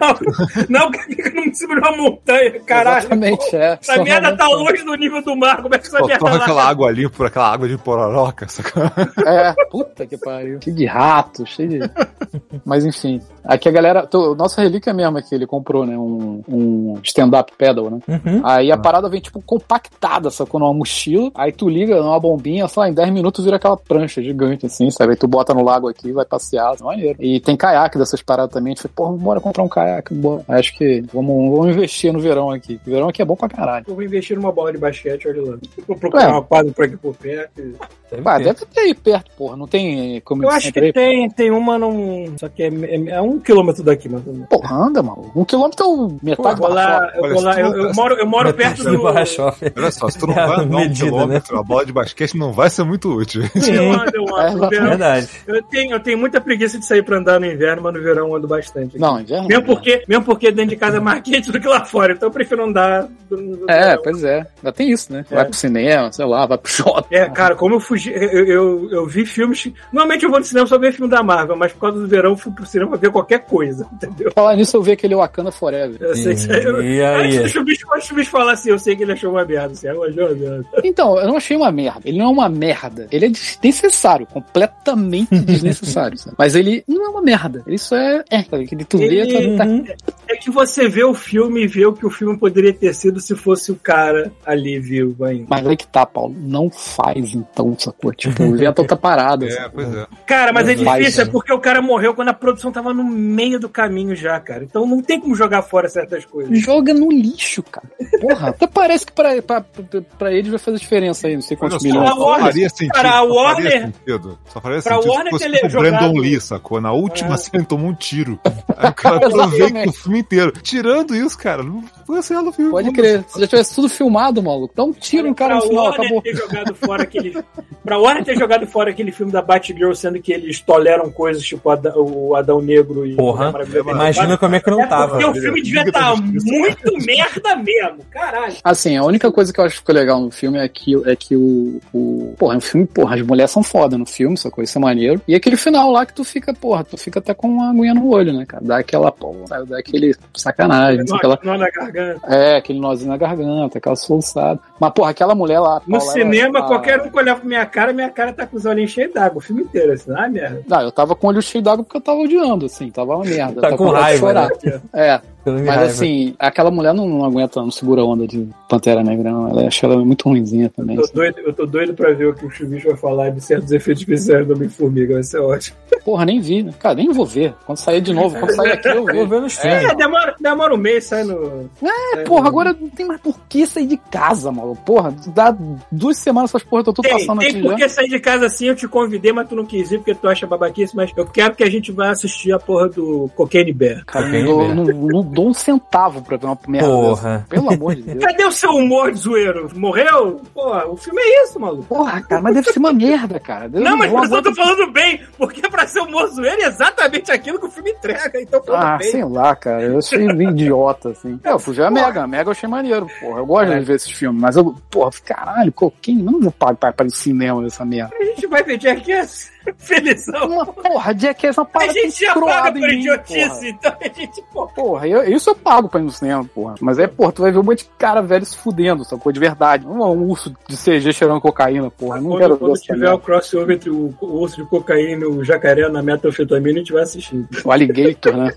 [0.70, 3.00] não, porque fica no cima de uma montanha, caralho.
[3.00, 3.78] Exatamente, é.
[3.82, 6.26] Essa merda tá realmente- longe do nível do mar, como é que essa Só merda
[6.26, 6.36] lá?
[6.38, 8.84] aquela água ali por aquela água de pororoca, sacou?
[9.26, 10.60] É, puta que pariu.
[10.64, 11.80] Cheio de rato, cheio de.
[12.66, 13.22] Mas enfim.
[13.46, 14.08] Aqui a galera.
[14.08, 15.98] tô- Nossa relíquia mesmo aqui, ele comprou, né?
[15.98, 18.00] Um, um stand-up pedal, né?
[18.08, 18.42] Uhum.
[18.44, 20.60] Aí a parada vem, tipo, compactada, sacou?
[20.60, 21.32] Numa mochila.
[21.36, 24.90] Aí tu liga numa bombinha, sei lá, em 10 minutos vira aquela prancha gigante, assim,
[24.92, 25.12] sabe?
[25.12, 27.18] Aí tu bota no lago aqui, vai passear, maneiro.
[27.20, 28.74] E tem caiaque dessas paradas também.
[28.74, 30.44] A gente falou, porra, bora comprar um caiaque, bora.
[30.48, 32.80] Acho que vamos, vamos investir no verão aqui.
[32.86, 33.86] O verão aqui é bom pra caralho.
[33.88, 35.58] Eu vou investir numa bola de basquete, olha lá.
[35.88, 36.28] Vou procurar É.
[36.28, 37.62] uma quadra por aqui por perto.
[38.10, 38.44] Deve Ah, ter.
[38.44, 39.58] deve ter aí perto, porra.
[39.58, 40.94] Não tem como Eu acho que aí.
[40.94, 42.38] tem, tem uma num.
[42.38, 44.24] Só que é, é, é um quilômetro daqui, menos.
[44.50, 45.32] Porra, anda, mano.
[45.36, 48.16] Um quilômetro é o metade Vou do lá, eu, vou lá eu, não- eu moro,
[48.16, 49.02] eu moro perto do.
[49.04, 49.72] Barra Shopping.
[49.76, 51.92] Olha só, se tu não É a vai andar um medida, quilômetro, a bola de
[51.94, 53.42] basquete não vai ser muito útil.
[53.56, 54.70] Eu ando, eu É, ando.
[54.70, 55.30] Verão, Verdade.
[55.48, 58.28] eu, tenho, eu tenho muita preguiça de sair pra andar no inverno, mas no verão
[58.30, 58.98] eu ando bastante.
[58.98, 59.48] Não, inverno.
[59.48, 59.74] Mesmo não.
[59.76, 62.34] porque, mesmo porque dentro de casa é mais quente do que lá fora, então eu
[62.34, 63.08] prefiro andar.
[63.30, 64.02] do- do É, verão.
[64.04, 64.38] pois é.
[64.58, 65.26] Ainda tem isso, né?
[65.30, 65.36] É.
[65.36, 67.16] Vai pro cinema, sei lá, vai pro shopping.
[67.16, 68.12] É, cara, como eu fugi.
[68.14, 69.72] Eu, eu, eu vi filmes.
[69.92, 72.32] Normalmente eu vou no cinema só ver filme da Marvel, mas por causa do verão
[72.32, 74.32] eu fui pro cinema ver qualquer coisa, entendeu?
[74.34, 75.98] Falar nisso, eu vi aquele Wakanda Forever.
[76.02, 77.38] Eu sei que eu, E aí?
[77.38, 79.74] Antes do bicho, antes do bicho falar assim, eu sei que ele achou uma merda.
[79.74, 80.66] Assim, eu achei uma merda.
[80.84, 82.02] Então, eu não achei uma merda.
[82.06, 83.08] Ele não é uma merda.
[83.12, 86.18] Ele é desnecessário, completamente desnecessário.
[86.18, 86.36] sabe?
[86.38, 87.64] Mas ele não é uma merda.
[87.68, 88.24] Ele só é.
[88.30, 88.44] É?
[88.44, 89.26] Que tu vê,
[89.58, 89.86] tá, tá- Uhum.
[90.34, 93.20] É que você vê o filme e vê o que o filme poderia ter sido
[93.20, 95.46] se fosse o cara ali vivo ainda.
[95.50, 96.36] Mas aí que tá, Paulo.
[96.38, 98.12] Não faz então, sacou?
[98.14, 99.46] Tipo, o vento tá parado.
[99.46, 99.72] É, sacou?
[99.84, 100.08] pois é.
[100.26, 101.32] Cara, mas é faz, difícil, é né?
[101.32, 104.64] porque o cara morreu quando a produção tava no meio do caminho já, cara.
[104.64, 106.58] Então não tem como jogar fora certas coisas.
[106.60, 107.88] Joga no lixo, cara.
[108.20, 111.56] Porra, até parece que pra, pra, pra, pra eles vai fazer diferença aí, não sei
[111.58, 112.10] quantos só, milhões.
[112.18, 112.94] Warner- faria sentido.
[112.94, 114.40] cara, a só faria Warner- sentido.
[114.46, 116.82] Só faria pra sentido Warner se fosse o jogado- Brandon Lee, sacou?
[116.82, 117.64] Na última É.
[117.64, 118.40] tomou um tiro.
[118.78, 119.90] Aí o cara aproveita Exatamente.
[119.90, 120.52] o filme inteiro.
[120.62, 122.72] Tirando isso, cara, não foi assim no filme.
[122.72, 123.24] Pode crer.
[123.28, 126.22] Se já tivesse tudo filmado, maluco, dá um tiro no cara no final, Warner acabou.
[126.22, 127.44] ter jogado fora aquele.
[127.84, 131.70] pra Warner ter jogado fora aquele filme da Batgirl, sendo que eles toleram coisas tipo
[131.70, 133.16] Ada- o Adão Negro e.
[133.16, 133.80] Porra, Maravilha.
[133.82, 135.10] Imagina como é que não É tava.
[135.20, 136.46] porque o filme devia estar justiça.
[136.52, 138.56] muito merda mesmo, caralho.
[138.64, 141.16] Assim, a única coisa que eu acho que ficou legal no filme é que, é
[141.16, 142.34] que o, o.
[142.38, 144.82] Porra, é um filme, porra, as mulheres são foda no filme, essa coisa, isso é
[144.82, 145.22] maneiro.
[145.28, 148.08] E aquele final lá que tu fica, porra, tu fica até com uma aguinha no
[148.10, 148.64] olho, né, cara?
[148.64, 150.03] Dá aquela, porra, dá aquele
[150.34, 151.40] sacanagem, o que Nó, lá.
[151.44, 152.28] nó na garganta.
[152.28, 154.60] É, aquele nozinho na garganta, aquela soluçada.
[154.80, 155.82] Mas, porra, aquela mulher lá.
[155.88, 158.58] No Paula, cinema, ela- qualquer um que olhar pra minha cara, minha cara tá com
[158.58, 160.62] os olhinhos cheios d'água, o filme inteiro, assim, ah, merda.
[160.68, 163.26] Não, eu tava com o olho cheio d'água porque eu tava odiando, assim, tava uma
[163.26, 163.62] merda.
[163.62, 164.50] Tá tava com de raiva, chorar.
[164.94, 165.86] É, mas raiva.
[165.86, 169.50] assim, aquela mulher não, não aguenta, não segura a onda de Pantera Negra, não.
[169.50, 170.96] Ela acha ela muito ruimzinha também.
[170.96, 173.42] Eu tô, doido, eu tô doido pra ver o que o Chubicho vai falar de
[173.42, 175.78] certos efeitos especiais do Homem-Formiga, vai ser ótimo.
[176.04, 176.74] Porra, nem vi, né?
[176.80, 177.54] Cara, nem vou ver.
[177.66, 179.84] Quando sair de novo, quando sair aqui eu Eu vou ver nos filmes.
[179.84, 181.70] É, demora, demora um mês, sai no.
[182.16, 184.76] É, porra, agora não tem mais por que sair de casa, mano.
[184.86, 185.56] Porra, dá
[185.92, 187.90] duas semanas essas porra, tô tudo Tem, passando tem aqui porque já.
[187.90, 190.46] sair de casa assim, eu te convidei, mas tu não quis ir porque tu acha
[190.48, 194.04] babaquice, mas eu quero que a gente vá assistir a porra do Cocaine Bear.
[194.06, 194.46] Cara, Bear.
[194.46, 197.32] não, não, dou um centavo pra ver uma merda Porra.
[197.38, 197.46] dessa.
[197.50, 198.24] Pelo amor de Deus.
[198.24, 199.70] Cadê o seu humor de zoeiro?
[199.76, 200.42] Morreu?
[200.54, 201.84] Porra, o filme é isso, maluco.
[201.84, 203.70] Porra, cara, mas deve ser uma merda, cara.
[203.74, 207.32] Eu Não, mas eu tô aguentar- falando bem, porque pra ser humor zoeiro é exatamente
[207.32, 209.12] aquilo que o filme entrega, então falando Ah, bem.
[209.12, 209.82] sei lá, cara.
[209.84, 211.40] Eu achei meio idiota, assim.
[211.44, 212.24] É, eu fui ver a Mega.
[212.24, 213.40] A Mega eu achei maneiro, porra.
[213.40, 213.80] Eu gosto É.
[213.80, 217.66] de ver esses filmes, mas eu, porra, caralho, coquinho, não vou pagar para ir cinema
[217.66, 218.14] essa merda.
[218.20, 220.48] A gente vai ver Jackass felizão.
[220.48, 223.68] Uma porra, Jackass é uma A parada gente já paga por em mim, idiotice, porra.
[223.70, 224.68] então a gente, pô.
[224.68, 226.76] Porra, eu, isso eu pago pra ir no cinema, porra.
[226.82, 229.32] Mas é, porra, tu vai ver um monte de cara velho se fudendo, sacou?
[229.32, 229.86] De verdade.
[229.86, 232.20] Não é um urso de CG cheirando cocaína, porra.
[232.20, 233.16] Não Quando, quero quando tiver merda.
[233.16, 236.94] o crossover entre o, o urso de cocaína e o jacaré na metanfetamina, a gente
[236.94, 237.48] vai assistir.
[237.64, 238.54] O Alligator, né?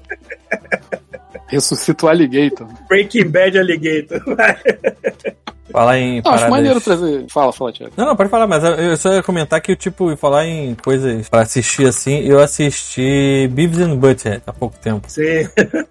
[1.49, 2.67] Ressuscita o Alligator.
[2.89, 4.21] Breaking Bad Alligator.
[5.73, 6.43] Falar em Não, paradas...
[6.43, 7.25] acho maneiro trazer.
[7.29, 7.93] Fala, fala, Thiago.
[7.97, 11.29] Não, não, pode falar, mas eu- eu só ia comentar que, tipo, falar em coisas
[11.29, 15.09] pra assistir assim, eu assisti Beavis and Butthead há pouco tempo.
[15.11, 15.49] Sim.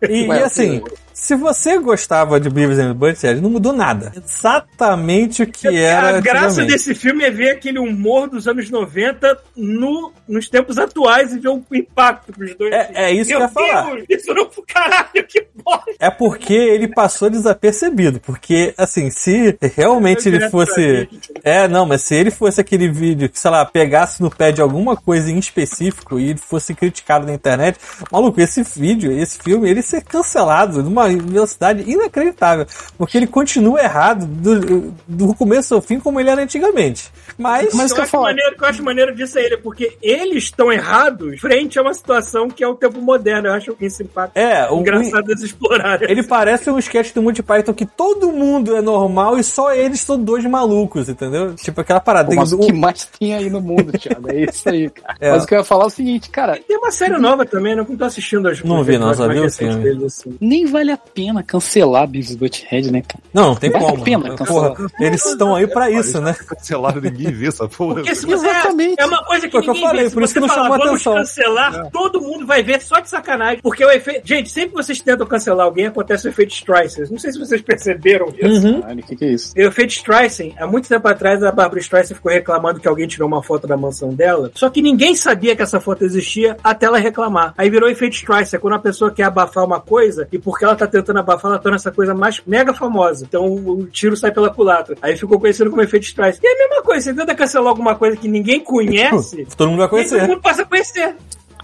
[0.10, 0.82] E, Ué, e assim,
[1.16, 4.12] se você gostava de Beavis and Butthead, não mudou nada.
[4.14, 9.40] Exatamente o que era a graça desse filme é ver aquele humor dos anos 90
[9.56, 12.74] no, nos tempos atuais e ver o impacto pros dois.
[12.74, 13.98] É- é isso que eu ia falar.
[14.10, 15.92] Isso não foi caralho, que bosta.
[16.02, 18.20] É porque ele passou desapercebido.
[18.20, 21.08] Porque, assim, se realmente ele fosse.
[21.46, 24.62] É, não, mas se ele fosse aquele vídeo que, sei lá, pegasse no pé de
[24.62, 27.80] alguma coisa em específico e ele fosse criticado na internet,
[28.12, 32.66] maluco, esse vídeo, esse filme, ele ser cancelado numa velocidade inacreditável.
[32.98, 37.12] Porque ele continua errado do, do começo ao fim como ele era antigamente.
[37.38, 37.74] Mas.
[37.74, 39.98] Mas eu que eu acho maneiro, o que eu acho maneiro disso é ele, porque
[40.02, 43.48] eles estão errados frente a uma situação que é o tempo moderno.
[43.50, 46.10] Eu acho que esse impacto É, o- engraçado eles explorarem.
[46.10, 50.00] Ele parece um sketch do Monty Python que todo mundo é normal e só eles
[50.02, 51.54] são dois malucos, entendeu?
[51.56, 52.30] Tipo aquela parada.
[52.30, 54.32] Pô, mas do- o que mais tem aí no mundo, Thiago?
[54.32, 55.16] É isso aí, cara.
[55.20, 55.32] É.
[55.32, 57.76] Mas o que eu ia falar é o seguinte, cara, Tem uma série nova também,
[57.76, 57.82] né?
[57.82, 60.06] Eu não tô assistindo as Não vi, não, vi o filme.
[60.06, 60.38] assim.
[60.40, 63.24] nem vale a pena cancelar Beavis Butthead, né, cara?
[63.34, 64.04] Não, não tem Vale a como.
[64.04, 66.34] pena Porra, eles estão aí pra isso, né?
[66.34, 67.96] Cancelado, ninguém vê essa porra.
[67.96, 68.96] Porque se você Exatamente.
[69.00, 70.12] é uma coisa que que eu ninguém falei, vê.
[70.12, 73.00] Por isso você que não falar, chamou vamos atenção." cancelar, todo mundo vai ver só
[73.00, 73.60] de sacanagem.
[73.62, 74.28] Porque o efeito...
[74.28, 77.10] Gente, sempre que vocês tentam cancelar alguém, acontece o efeito Streisand.
[77.10, 78.68] Não sei se vocês perceberam isso.
[78.68, 78.82] Uhum.
[78.82, 79.54] Caralho, o que, que é isso?
[79.56, 83.28] O efeito Streisand, há muito tempo atrás, a Barbara Streisand ficou reclamando que alguém tirou
[83.28, 84.52] uma foto da mansão dela.
[84.56, 87.54] Só que ninguém sabia que essa foto existia até ela reclamar.
[87.58, 90.85] Aí virou efeito Streisand, quando a pessoa quer abafar uma coisa e porque ela tá
[90.88, 93.26] tentando abafar, ela torna essa coisa mais mega famosa.
[93.26, 94.96] Então o tiro sai pela culatra.
[95.02, 96.40] Aí ficou conhecido como efeito Streisand.
[96.44, 99.80] E é a mesma coisa, você tenta cancelar alguma coisa que ninguém conhece, Todo mundo
[99.80, 100.28] vai e todo conhecer.
[100.28, 101.16] mundo passa a conhecer.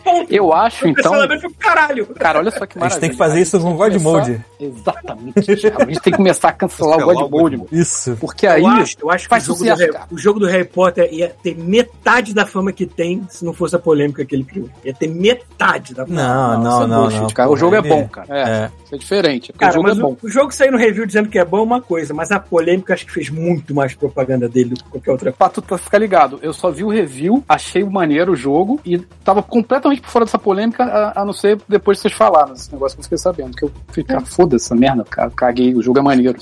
[0.04, 0.34] Ponto.
[0.34, 1.04] Eu acho, O então.
[1.12, 2.06] cancelamento foi pro caralho.
[2.08, 2.90] Cara, olha só que A maravilha.
[2.90, 4.46] gente tem que fazer isso com que God começar- Mode.
[4.60, 5.82] Exatamente, Thiago.
[5.82, 7.70] A gente tem que começar a cancelar o God o God Mode, mano.
[7.72, 8.18] Isso.
[8.20, 10.40] Porque aí eu acho, eu acho que o faz jogo, do sucesso, Harry, o jogo
[10.40, 14.24] do Harry Potter ia ter metade da fama que tem se não fosse a polêmica
[14.26, 14.70] que ele criou.
[14.84, 16.22] Ia ter metade da fama.
[16.22, 17.28] Não, isso não, é não, não.
[17.30, 17.50] cara.
[17.50, 18.28] O jogo é Ele- bom, cara.
[18.30, 18.72] É, É.
[18.86, 19.54] isso é diferente.
[19.54, 20.18] Cara, o jogo mas é o, bom.
[20.24, 22.94] o jogo sair no review dizendo que é bom é uma coisa, mas a polêmica
[22.94, 25.38] acho que fez muito mais propaganda dele do que qualquer outra coisa.
[25.38, 28.98] Pra tu pra ficar ligado, eu só vi o review, achei maneiro o jogo e
[29.24, 32.72] tava completamente por fora dessa polêmica, a, a não ser depois de vocês falaram esse
[32.72, 33.56] negócio que eu fiquei sabendo.
[33.58, 36.38] Que eu fiquei, cara, foda-se essa merda, cara, caguei, o jogo é maneiro.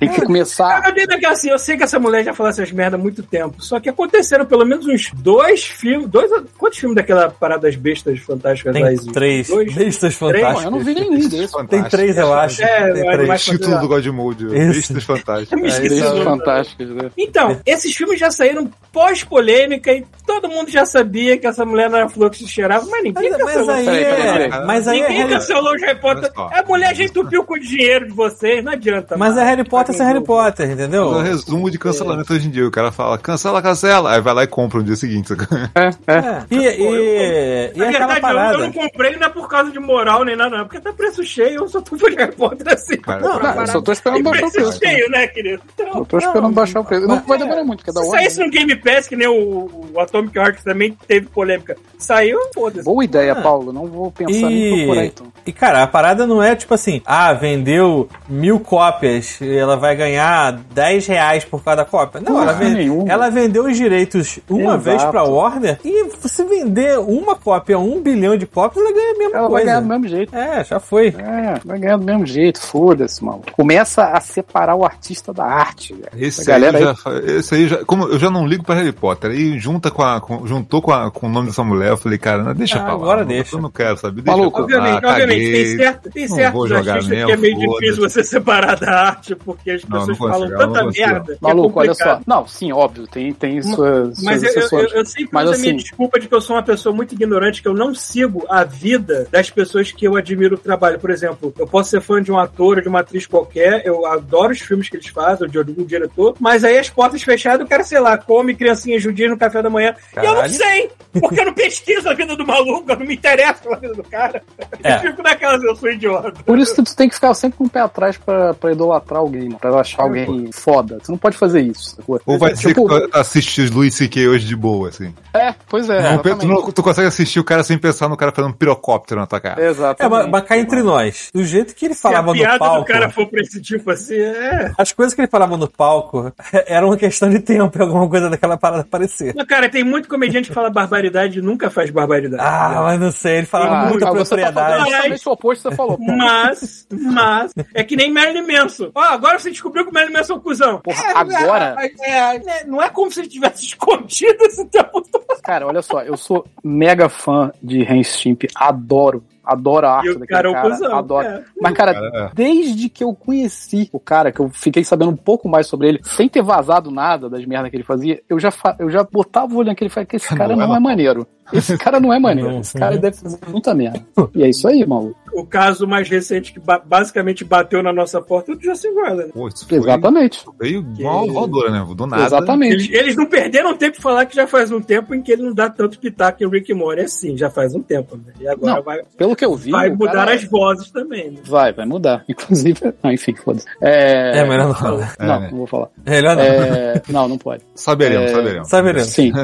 [0.00, 0.82] Tem que começar.
[0.88, 3.22] Eu digo que assim, eu sei que essa mulher já falou essas merda há muito
[3.22, 7.76] tempo, só que aconteceram pelo menos uns dois filmes, dois, quantos filmes daquela parada das
[7.76, 9.48] bestas fantásticas Tem três.
[9.48, 9.74] Dois?
[9.74, 10.72] Bestas Pô, eu fantásticas.
[10.72, 11.52] não vi nenhum desses.
[11.68, 12.62] Tem três, eu acho.
[12.62, 13.28] É, Tem três.
[13.28, 14.46] mais- Título do God Mode.
[14.46, 14.92] Isso.
[14.94, 15.60] Bestas Fantásticas.
[15.62, 16.24] É, é nome.
[16.24, 17.10] fantásticos, né?
[17.18, 21.98] Então, esses filmes já saíram pós-polêmica e todo mundo já sabia que essa mulher não
[21.98, 22.38] era flor que
[22.80, 23.70] se mas ninguém Mas, mas cancelou.
[23.74, 24.48] aí Peraí, peraí, é.
[24.48, 24.66] peraí.
[24.66, 26.32] Mas aí é Ninguém Harry, cancelou os Harry Potter.
[26.34, 26.50] Só.
[26.52, 29.16] A mulher já entupiu com o dinheiro de vocês, não adianta.
[29.16, 29.44] mas é.
[29.44, 31.18] Harry Potter sem Harry Potter, É o entendeu?
[31.20, 32.66] resumo de cancelamento hoje em dia.
[32.66, 34.12] O cara fala, cancela, cancela.
[34.14, 35.32] Aí vai lá e compra no dia seguinte.
[35.74, 36.18] É, é.
[36.18, 36.44] É.
[36.50, 40.24] E, e, e Na verdade, eu, eu não comprei não é por causa de moral
[40.24, 40.64] nem nada, não.
[40.64, 42.96] Porque tá preço cheio, eu só tô por Harry Potter assim.
[42.98, 44.84] Cara, Não, Pra eu só tô esperando baixar o preço preço.
[44.84, 44.90] né?
[44.90, 45.62] cheio, né, querido?
[45.74, 47.06] Então, Eu tô esperando Não, baixar o preço.
[47.06, 48.18] Não mas- vai demorar muito, que é da se hora.
[48.18, 52.84] saísse no Game Pass, que nem o, o Atomic Heart também teve polêmica, saiu, foda-se.
[52.84, 53.42] Boa ideia, Ah.
[53.42, 53.72] Paulo.
[53.72, 55.26] Não vou pensar nem procurar E, então.
[55.46, 59.94] e, cara, a parada não é tipo assim, ah, vendeu mil cópias, e ela vai
[59.96, 62.20] ganhar 10 reais por cada cópia.
[62.20, 64.78] Não, ela, vende- ela vendeu os direitos uma Exato.
[64.82, 69.18] vez pra Warner, e se vender uma cópia, um bilhão de cópias, ela ganha a
[69.18, 69.66] mesma Ela vai coisa.
[69.66, 70.36] ganhar do mesmo jeito.
[70.36, 71.08] É, já foi.
[71.08, 73.42] É, vai ganhar do mesmo jeito, foda-se, mano.
[73.52, 76.08] Começa a separar o artista da arte, velho.
[76.16, 77.84] Esse aí, galera aí- já, fa- esse aí já.
[77.84, 80.20] Como eu já não ligo pra Harry Potter, aí junta com a.
[80.20, 82.78] com- juntou com, a, com o nome dessa mulher, eu falei, cara, não Mas deixa
[82.78, 82.98] Ah, pra lá.
[83.02, 83.56] agora deixa.
[83.56, 84.22] Eu não quero saber.
[84.22, 87.26] Deixa Maluco, pra lá, Obviamente, obviamente, tem certo, tem Não certos vou jogar artistas mesmo,
[87.26, 90.50] que é meio difícil você separar da arte, porque as Não, pessoas não consigo, falam
[90.50, 91.32] eu tanta não merda.
[91.32, 92.20] é Maluco, olha só.
[92.26, 94.92] Não, sim, óbvio, tem, tem suas, Mas suas eu, eu, exceções.
[94.92, 97.14] eu sempre Mas uso a minha assim- desculpa de que eu sou uma pessoa muito
[97.14, 100.98] ignorante, que eu não sigo a vida das pessoas que eu admiro o trabalho.
[100.98, 104.06] Por exemplo, eu posso ser fã de um ator ou de uma atriz qualquer, eu
[104.06, 107.64] adoro os filmes que eles fazem, ou de algum diretor, mas aí as portas fechadas,
[107.66, 109.94] o cara, sei lá, come criancinha judia no café da manhã.
[110.14, 110.52] E eu não Caralho.
[110.52, 110.90] sei,
[111.20, 114.02] porque eu não pesquiso a vida do maluco, eu não me interesso pela vida do
[114.04, 114.42] cara.
[114.82, 114.96] É.
[114.96, 116.32] Eu fico naquelas, eu sou idiota.
[116.44, 119.20] Por isso que tu tem que ficar sempre com o pé atrás pra, pra idolatrar
[119.20, 120.98] alguém, mano, pra achar alguém foda.
[121.04, 121.96] Tu não pode fazer isso.
[121.96, 122.20] sacou?
[122.26, 124.28] Ou vai dizer Tipo, que tu assiste os Luis C.K.
[124.28, 125.14] hoje de boa, assim.
[125.34, 126.02] É, pois é.
[126.02, 129.20] Não, tu, não- tu consegue assistir o cara sem pensar no cara fazendo um pirocóptero
[129.20, 129.62] na tua cara.
[129.62, 130.12] É, Exatamente.
[130.22, 131.30] mas, mas cá entre nós.
[131.34, 132.80] Do jeito que ele Se a falava no piada palco.
[132.80, 134.72] do cara for pra esse tipo assim, é.
[134.78, 136.32] As coisas que ele falava no palco
[136.66, 139.32] era uma questão de tempo, alguma coisa daquela parada aparecer.
[139.36, 142.21] Mas, cara, tem muito comediante que fala barbaridade e nunca faz barbaridade.
[142.38, 144.54] Ah, mas não sei, ele falava Ah, muita você tá propriedade.
[144.72, 145.98] falando exatamente o oposto você falou.
[145.98, 146.04] pô.
[146.16, 148.90] Mas, mas, é que nem Marilyn Manson.
[148.94, 150.80] Ó, agora você descobriu que o Marilyn Manson é um cuzão.
[150.80, 151.76] Porra, É, agora?
[151.78, 155.24] é, é, é, não é como se ele tivesse escondido esse tempo todo.
[155.42, 159.24] Cara, olha só, eu sou mega fã de Hans Stimp, adoro.
[159.52, 160.64] Adoro a arte daquele cara cara.
[160.64, 161.26] é um cuzão, adoro.
[161.26, 161.42] é.
[161.60, 162.30] Mas, cara, Cara, é.
[162.34, 166.00] desde que eu conheci o cara, que eu fiquei sabendo um pouco mais sobre ele,
[166.02, 169.52] sem ter vazado nada das merdas que ele fazia, eu já, fa- eu já botava
[169.54, 171.26] o olho naquele e falei que esse cara Não é não é maneiro.
[171.52, 172.50] Esse cara não é maneiro.
[172.50, 174.00] Não, Esse cara deve fazer muita merda.
[174.34, 175.16] E é isso aí, maluco.
[175.34, 178.88] O caso mais recente que ba- basicamente bateu na nossa porta é o do Justin
[178.94, 179.32] Roiland.
[179.32, 180.44] Pô, isso foi, Exatamente.
[180.60, 181.86] veio igual voadora, né?
[181.94, 182.24] Do nada.
[182.24, 182.74] Exatamente.
[182.74, 185.42] Eles, eles não perderam tempo de falar que já faz um tempo em que ele
[185.42, 188.16] não dá tanto pitaco em Rick Morty assim, já faz um tempo.
[188.16, 188.32] Né?
[188.40, 189.70] E agora Não, vai, Pelo que eu vi.
[189.70, 191.30] vai mudar cara- as vozes também.
[191.30, 191.40] Né?
[191.44, 192.24] Vai, vai mudar.
[192.28, 192.80] Inclusive.
[193.02, 193.66] Ah, enfim, foda-se.
[193.80, 194.38] É...
[194.38, 195.14] É melhor não falar.
[195.18, 195.48] Não, É, né?
[195.50, 195.88] não vou falar.
[196.06, 196.42] Melhor não.
[196.44, 197.02] É...
[197.08, 197.62] Não, não pode.
[197.74, 198.68] Saberemos, É, saberemos.
[198.68, 199.08] Saberemos.
[199.08, 199.32] Sim.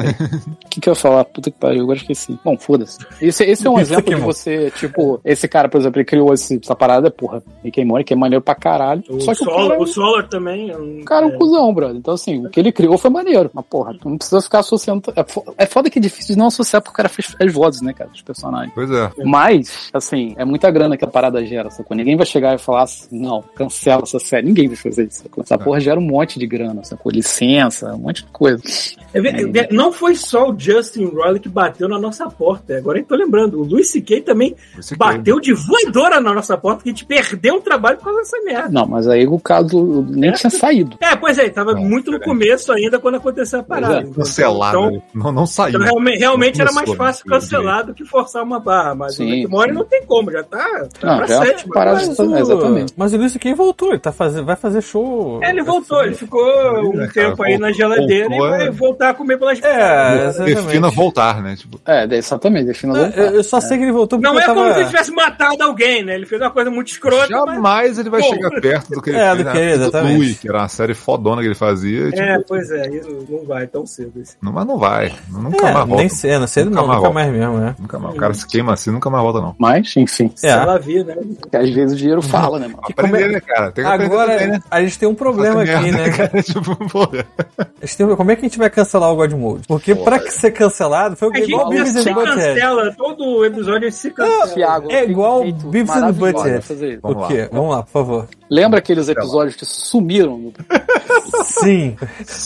[0.65, 1.25] O que, que eu ia falar?
[1.25, 2.39] Puta que pariu, agora esqueci.
[2.45, 2.99] Bom, foda-se.
[3.19, 4.25] Esse, esse é um Isso exemplo de mano.
[4.27, 8.03] você, tipo, esse cara, por exemplo, ele criou esse- essa parada, porra, Rick and Morty,
[8.05, 9.03] que é maneiro pra caralho.
[9.09, 10.69] O, Só que Solar, o cara, o Solar também.
[10.69, 11.95] é um- o cara é um é, cuzão, brother.
[11.97, 13.49] Então, assim, o que ele criou foi maneiro.
[13.53, 15.01] Mas, porra, tu não precisa ficar associando.
[15.15, 17.53] É fo- é foda que é difícil de não associar porque o cara fez as
[17.53, 18.71] vozes, né, cara, dos personagens.
[18.73, 19.11] Pois é.
[19.23, 21.95] Mas, assim, é muita grana que a parada gera, sacou?
[21.95, 24.47] Ninguém vai chegar e falar assim, não, cancela essa série.
[24.47, 25.43] Ninguém vai fazer isso, sacou?
[25.43, 27.11] Essa porra gera um monte de grana, sacou?
[27.11, 28.61] Licença, um monte de coisa.
[29.13, 32.77] É é não foi só o Justin Roiland que bateu na nossa porta.
[32.77, 33.59] Agora eu tô lembrando.
[33.59, 34.21] O Luis C.K.
[34.21, 34.55] também
[34.97, 38.37] bateu de voadora na nossa porta, que a gente perdeu um trabalho por causa dessa
[38.43, 38.69] merda.
[38.69, 40.97] Não, mas aí o caso nem tinha saído.
[40.99, 43.99] É, pois é, tava Não, muito no começo ainda quando aconteceu a parada.
[43.99, 44.03] é?
[44.13, 44.77] Cancelado.
[44.77, 45.01] Então, né?
[45.13, 45.75] não, não saiu.
[45.75, 46.95] então realmente, realmente era mais né?
[46.95, 48.95] fácil cancelar do que forçar uma barra.
[48.95, 49.71] Mas Sim, o sim.
[49.71, 51.73] não tem como, já tá, tá Não, pra já sétima.
[51.73, 52.93] parado Mas de- exatamente.
[52.97, 55.39] Mas o Luiz quem voltou, ele tá fazendo, vai fazer show.
[55.43, 58.71] Ele voltou, ele ficou um É, cara, tempo aí na geladeira voltou, e vai é.
[58.71, 60.55] voltar a comer pelas É, exatamente.
[60.55, 61.55] Defina voltar, né?
[61.55, 64.45] Tipo, É, exatamente, defina Não, eu, eu só sei que ele voltou porque Não é
[64.45, 64.59] tava...
[64.59, 66.15] como se ele tivesse matado alguém, né?
[66.15, 67.29] Ele fez uma coisa muito escrota, mas...
[67.29, 68.27] jamais ele vai Pô.
[68.29, 70.15] chegar perto do que ele É, fez do na que, do exatamente.
[70.17, 72.05] Louis, que era uma série fodona que ele fazia.
[72.09, 74.13] tipo, É, pois é, isso não vai tão cedo.
[74.21, 74.35] Assim.
[74.41, 75.13] não- mas não vai.
[75.29, 75.95] Nunca É, mais volta.
[76.25, 77.13] nem não sei Nunca não, mais nunca volta.
[77.13, 77.75] mais mesmo, né?
[77.79, 78.15] Nunca mais.
[78.15, 79.55] O cara se queima assim, nunca mais volta, não.
[79.57, 80.31] Mas, enfim.
[80.43, 80.49] É.
[80.49, 81.15] Ela via, né?
[81.39, 82.79] Porque às vezes o dinheiro fala, né, mano?
[82.83, 83.71] Aprender, como é- né, cara?
[83.71, 84.59] Tem que Agora, também, né?
[84.69, 86.09] a gente tem um problema aqui, merda, né?
[86.11, 86.29] cara?
[86.43, 87.25] Tipo, porra.
[87.81, 89.67] A gente tem- Como é que a gente vai cancelar o God Mode?
[89.67, 92.35] Porque pra que ser cancelado, foi A gente igual Beavis se and Butthead.
[92.55, 94.47] cancela, todo episódio a gente se cancela.
[94.47, 96.99] Thiago, É um igual jeito Beavis and Butthead.
[97.03, 97.49] O quê?
[97.51, 98.27] Vamos lá, por favor.
[98.49, 100.51] Lembra aqueles episódios que sumiram?
[101.43, 101.95] Sim.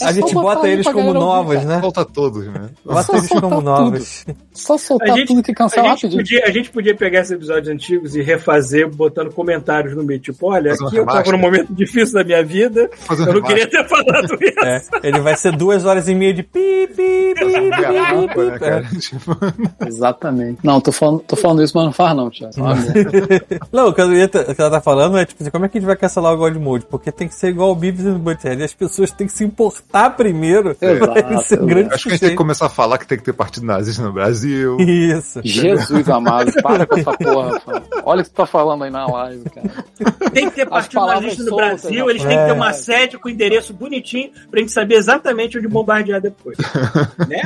[0.02, 1.80] A É gente só botar bota eles como ouvir, novos, né?
[1.80, 2.70] Volta todos, né?
[2.86, 4.26] Bota eles como novos.
[4.54, 7.32] Só A soltar gente, tudo que a, cancela gente podia, a gente podia pegar esses
[7.32, 10.20] episódios antigos e refazer botando comentários no meio.
[10.20, 13.44] Tipo, olha, aqui eu tava num momento difícil da minha vida, eu não remaster.
[13.44, 14.66] queria ter falado isso.
[14.66, 18.28] É, ele vai ser duas horas e meia de pi, pi, pi, pi, Garrafa, né,
[18.28, 18.84] pi, cara?
[18.84, 19.00] pi.
[19.00, 19.38] Tipo,
[19.88, 20.60] Exatamente.
[20.64, 22.54] Não, tô falando, tô falando isso, mas não faz não, Thiago.
[22.58, 23.64] É.
[23.72, 25.88] Não, o que, o ela tá falando é, tipo assim, como é que a gente
[25.88, 26.86] vai cancelar o God Mode?
[26.86, 28.62] Porque tem que ser igual o Beavis and Butthead.
[28.74, 31.00] As pessoas têm que se importar primeiro pra ele
[31.42, 33.24] ser Exato, grande acho que a gente tem que começar a falar que tem que
[33.24, 34.78] ter partido nazista no Brasil.
[34.80, 35.40] Isso.
[35.44, 37.62] Jesus amado, para com essa porra.
[38.04, 39.70] Olha o que tu tá falando aí na live, cara.
[40.32, 42.12] Tem que ter partido nazista no Brasil, né?
[42.12, 42.54] eles têm que ter É.
[42.54, 46.58] uma sede com endereço bonitinho pra gente saber exatamente onde bombardear depois.
[47.30, 47.42] né?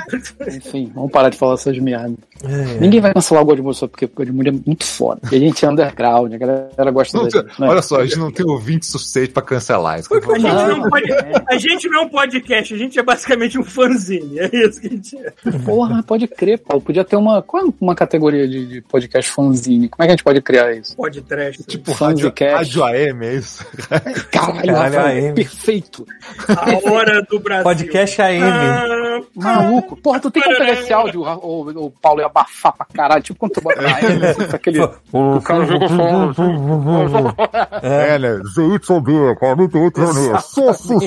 [0.48, 2.16] Enfim, vamos parar de falar essas merdas.
[2.44, 2.80] É.
[2.80, 5.20] Ninguém vai cancelar o só porque o Godmode é muito foda.
[5.32, 7.60] E a gente é underground, a galera gosta Não da gente.
[7.60, 7.68] né?
[7.68, 10.14] olha só, a gente não tem ouvinte suficiente pra cancelar isso.
[10.14, 11.08] A gente, não pode,
[11.48, 14.40] a gente não é um podcast, a gente é basicamente um fanzine.
[14.40, 15.32] É isso que a gente é.
[15.66, 16.84] Porra, pode crer, Paulo.
[16.84, 17.42] Podia ter uma.
[17.42, 19.90] Qual é uma categoria de, de podcast fanzine?
[19.90, 20.96] Como é que a gente pode criar isso?
[20.96, 21.58] Pode trash.
[21.68, 23.66] Tipo, rádio, rádio AM, é isso?
[24.32, 25.36] Caralho, Caralho, AM.
[25.36, 26.06] perfeito.
[26.48, 27.64] A hora do Brasil.
[27.64, 28.44] Podcast AM.
[28.44, 29.96] Ah, Maluco.
[29.98, 33.24] Porra, tu tem como pegar esse áudio, o, o Paulo ia abafar pra caralho.
[33.24, 34.80] Tipo quando tu bota ele, assim, aquele.
[35.12, 36.36] O cara joga falando.
[37.82, 38.40] É, né?
[38.54, 40.46] ZYB, 48 anos.
[40.46, 41.07] Só sucesso.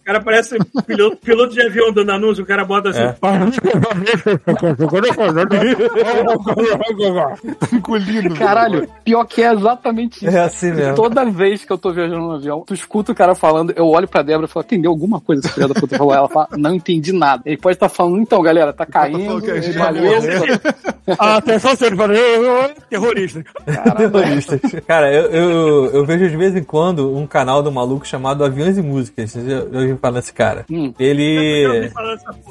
[0.00, 3.00] O cara parece piloto, piloto de avião dando anúncio, o cara bota assim.
[3.00, 3.12] É.
[7.54, 8.34] Tá engolindo.
[8.34, 10.36] Caralho, pior que é exatamente isso.
[10.36, 10.94] É assim mesmo.
[10.94, 14.08] Toda vez que eu tô viajando no avião, tu escuta o cara falando, eu olho
[14.08, 16.14] pra Débora e falo, entendeu alguma coisa esse filho da puta falou?
[16.14, 17.42] Ela fala, não entendi nada.
[17.46, 20.20] Ele pode estar falando, então, galera, tá caindo, falando que a gente valeu.
[20.20, 20.60] vai morrer.
[21.18, 21.96] Atenção, senhor,
[22.88, 23.44] terrorista.
[23.96, 24.60] Terroristas.
[24.86, 28.78] Cara, eu, eu, eu vejo de vez em quando um canal do maluco chamado Aviões
[28.78, 29.21] e Músicas.
[29.26, 30.64] Vocês já já ouviram falar desse cara?
[30.70, 30.92] Hum.
[30.98, 31.90] Ele.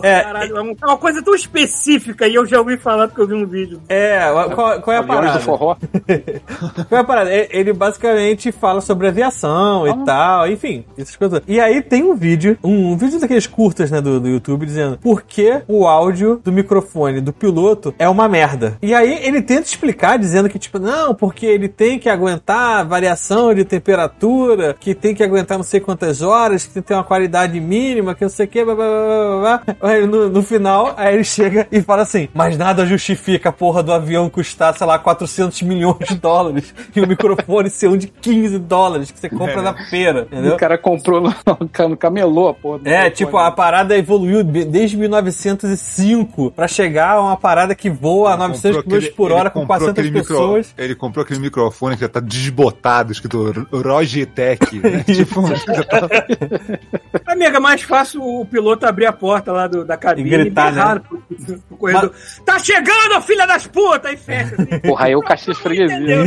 [0.04, 3.34] É, Caralho, é uma coisa tão específica e eu já ouvi falar porque eu vi
[3.34, 3.82] um vídeo.
[3.90, 4.20] É,
[4.54, 5.40] qual, qual é a parada?
[5.40, 5.76] do forró.
[6.90, 7.30] Qual é a parada?
[7.32, 11.42] Ele basicamente fala sobre aviação e tal, enfim, essas coisas.
[11.48, 14.98] E aí tem um vídeo, um, um vídeo daqueles curtas, né, do, do YouTube, dizendo
[14.98, 18.78] por que o áudio do microfone do piloto é uma merda.
[18.82, 23.54] E aí ele tenta explicar, dizendo que, tipo, não, porque ele tem que aguentar variação
[23.54, 28.14] de temperatura, que tem que aguentar não sei quantas horas, que tem uma qualidade mínima,
[28.16, 29.90] que não sei o que, blá, blá, blá, blá, blá.
[29.90, 33.82] Aí no, no final, aí ele chega e fala assim, mas nada justifica a porra
[33.84, 38.08] do avião custar, sei lá, 400 milhões de dólares e o microfone ser um de
[38.08, 40.54] 15 dólares que você compra na feira, entendeu?
[40.56, 41.34] O cara comprou no,
[41.90, 42.80] no camelô, a porra.
[42.80, 43.12] do É, microfone.
[43.16, 48.84] tipo, a parada evoluiu desde 1905 pra chegar a uma parada que voa a 900
[48.84, 50.74] km por hora com 400 aquele micro- pessoas.
[50.78, 54.80] ele comprou aquele microfone que já tá desbotado, escrito Logitech.
[54.80, 55.04] Né?
[55.08, 55.42] tipo,
[55.74, 56.10] já tá-
[57.26, 60.72] Amiga, é mais fácil o piloto abrir a porta lá do, da cabine E gritar,
[60.72, 61.02] berrar né?
[61.08, 62.14] pro, pro corredor.
[62.46, 64.14] Tá chegando, filha das putas!
[64.14, 64.80] E fecha assim.
[64.80, 66.24] Porra, aí o Caxias Freguesia.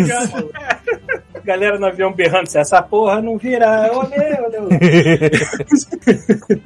[1.45, 5.84] Galera no avião berrando, se essa porra não vira, oh meu Deus.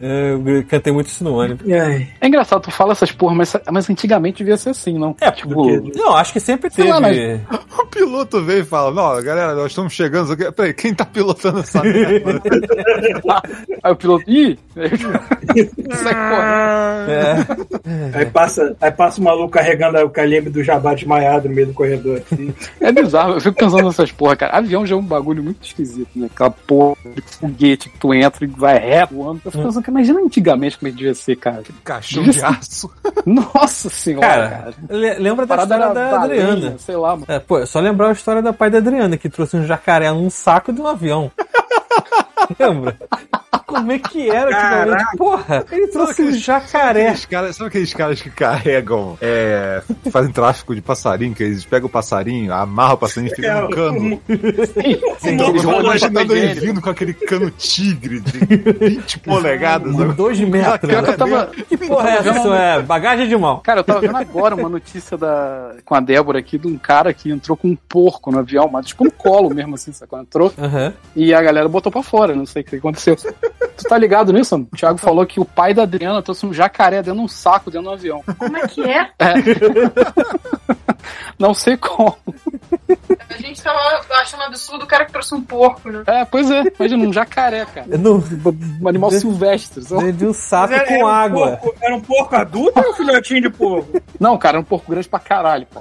[0.01, 1.67] É, Eu cantei muito isso no ônibus.
[1.69, 5.17] É engraçado, tu fala essas porra, mas, mas antigamente devia ser assim, não?
[5.21, 5.67] É, tipo,
[5.97, 6.89] Não, acho que sempre teve.
[6.91, 7.17] lá, mas-
[7.79, 10.33] o piloto veio e fala: Não, galera, nós estamos chegando.
[10.33, 12.41] aqui." Peraí, quem tá pilotando essa merda?
[13.83, 17.11] aí o piloto, ih, sai correndo.
[17.11, 18.19] É.
[18.19, 21.75] Aí passa, aí passa o maluco carregando o calimbre do jabá desmaiado no meio do
[21.75, 22.21] corredor.
[22.31, 22.53] assim.
[22.81, 24.57] É bizarro, eu fico pensando nessas porra, cara.
[24.69, 26.29] Avião já é um bagulho muito esquisito, né?
[26.33, 29.41] Aquela porra de foguete que tu entra e vai reto voando.
[29.45, 31.63] Eu fico pensando, que imagina antigamente como é que devia ser, cara.
[31.83, 32.91] Caixão de aço.
[33.25, 34.75] Nossa senhora, Cara, cara.
[34.91, 36.79] le- lembra da história era da baleia, Adriana.
[36.79, 37.25] Sei lá, mano.
[37.29, 40.11] É, pô, é só lembrar a história da pai da Adriana, que trouxe um jacaré
[40.13, 41.31] num saco de um avião.
[42.59, 42.97] Lembra?
[43.67, 45.17] Como é que era antigamente?
[45.19, 47.15] Porra, ele trouxe um jacaré.
[47.29, 51.91] Caras, sabe aqueles caras que carregam, é, fazem tráfico de passarinho, que eles pegam o
[51.91, 54.21] passarinho, amarram o passarinho e ficam no cano.
[55.23, 58.39] Então, Eles eu tô rodam imaginando ele vindo com aquele cano tigre de
[58.89, 59.95] 20 polegadas.
[59.95, 60.15] Sabe?
[60.15, 60.91] dois metros.
[60.91, 62.31] Pior que eu tava, Que porra é essa?
[62.31, 63.61] Isso é bagagem de mão.
[63.61, 67.13] Cara, eu tava vendo agora uma notícia da, com a Débora aqui de um cara
[67.13, 70.19] que entrou com um porco no avião, mas tipo no colo mesmo, assim, sacou?
[70.19, 70.95] Entrou Aham.
[71.15, 73.17] e a galera botou pra fora, não sei o que aconteceu.
[73.79, 74.57] Tu tá ligado nisso?
[74.57, 74.69] mano?
[74.73, 77.71] O Thiago falou que o pai da Adriana trouxe um jacaré dentro de um saco
[77.71, 78.23] dentro do avião.
[78.37, 79.11] Como é que é?
[81.39, 82.17] Não sei como.
[83.31, 83.79] A gente tava
[84.21, 86.03] achando absurdo o cara que trouxe um porco, né?
[86.07, 87.87] É, pois é, imagina um jacaré, cara.
[87.97, 88.17] No,
[88.83, 89.83] Um animal silvestre.
[89.85, 90.11] sei lá.
[90.11, 91.57] de um saco era- era com um água.
[91.59, 94.03] porco- era um porco adulto ou um filhotinho de porco?
[94.19, 95.81] Não, cara, é um porco grande pra caralho, pô.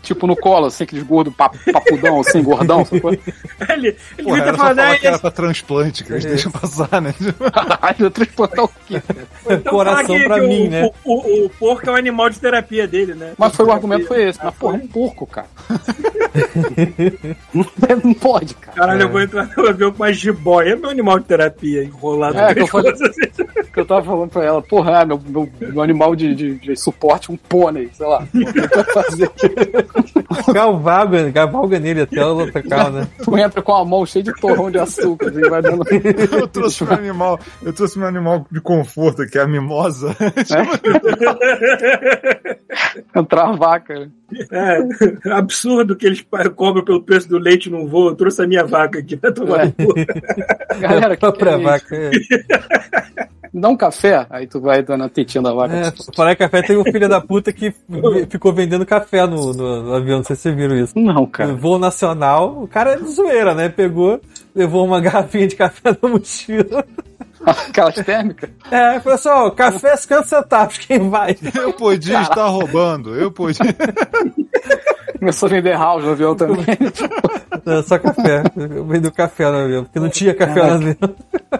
[0.00, 3.10] Tipo no colo, assim, aqueles gordos pap- papudão, assim, gordão, sacou?
[3.12, 6.52] Ele, ele Porra, era só falado, falar ah, que era pra transplante, que eles deixam
[6.52, 7.12] passar, né?
[7.52, 9.02] Caralho, transportar o quê?
[9.48, 10.90] então Coração que- pra que mim, o, né?
[11.04, 13.32] O, o- o porco é o animal de terapia dele, né?
[13.38, 14.38] Mas foi o argumento foi esse.
[14.42, 15.46] Mas, porra, é um porco, cara.
[18.04, 18.76] Não pode, cara.
[18.76, 20.72] Caralho, eu vou entrar no avião com uma jiboia.
[20.72, 23.04] É meu animal de terapia, enrolado É, no que eu falei- assim.
[23.72, 26.76] que eu tava falando pra ela, porra, ah, meu, meu, meu animal de, de, de
[26.76, 28.24] suporte, um pônei, sei lá.
[28.94, 29.30] Fazer?
[30.52, 33.08] Cavalga, cavalga nele até o local, né?
[33.22, 35.84] Tu entra com a mão cheia de torrão de açúcar e vai dando.
[36.32, 40.14] Eu trouxe meu animal, eu trouxe meu animal de conforto, que é a mimosa.
[43.14, 43.94] Entrar a vaca.
[44.00, 44.08] né?
[44.50, 46.24] É, absurdo que eles
[46.56, 48.08] cobram pelo preço do leite num voo.
[48.10, 49.72] Eu trouxe a minha vaca aqui pra tomar É.
[49.78, 49.94] no.
[50.80, 51.64] Galera, que que Própria é isso?
[51.64, 52.10] vaca.
[53.52, 55.74] Me dá um café, aí tu vai dando a tetinha da vaca.
[55.74, 57.70] É, falar em café, tem um filho da puta que
[58.30, 60.98] ficou vendendo café no, no- no avião, não sei se vocês viram isso.
[60.98, 61.52] Não, No cara.
[61.54, 63.68] voo nacional, o cara é de zoeira, né?
[63.68, 64.18] Pegou,
[64.54, 66.82] levou uma garrafinha de café na mochila.
[67.68, 68.50] Aquelas térmicas?
[68.70, 71.36] É, pessoal, café 50 centavos, quem vai?
[71.54, 73.64] Eu podia estar roubando, eu podia.
[75.22, 76.64] Começou a vender house no avião também.
[77.64, 78.42] Não, só café.
[78.56, 80.96] Eu vendi do café no avião, porque não tinha café no avião.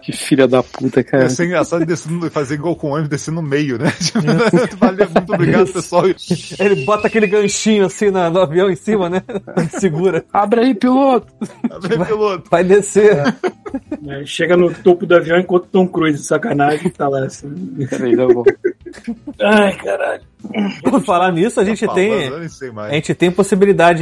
[0.03, 1.23] Que filha da puta, cara.
[1.23, 3.93] Ia ser engraçado descendo, fazer igual com o ônibus, descer no meio, né?
[4.81, 6.03] Valeu, muito obrigado, pessoal.
[6.59, 9.23] Ele bota aquele ganchinho assim na- no avião em cima, né?
[9.79, 10.25] Segura.
[10.33, 11.33] Abre aí, piloto.
[11.71, 12.51] Abre, piloto.
[12.51, 13.15] Vai descer.
[14.03, 14.25] Né?
[14.27, 17.49] Chega no topo do avião enquanto Tom Cruise, sacanagem, tá lá assim.
[17.89, 18.45] Peraí, vou.
[19.41, 20.23] Ai, caralho.
[20.83, 22.49] Por falar nisso, a gente tem.
[22.49, 22.91] Sei mais.
[22.91, 23.52] A gente tem possibilidade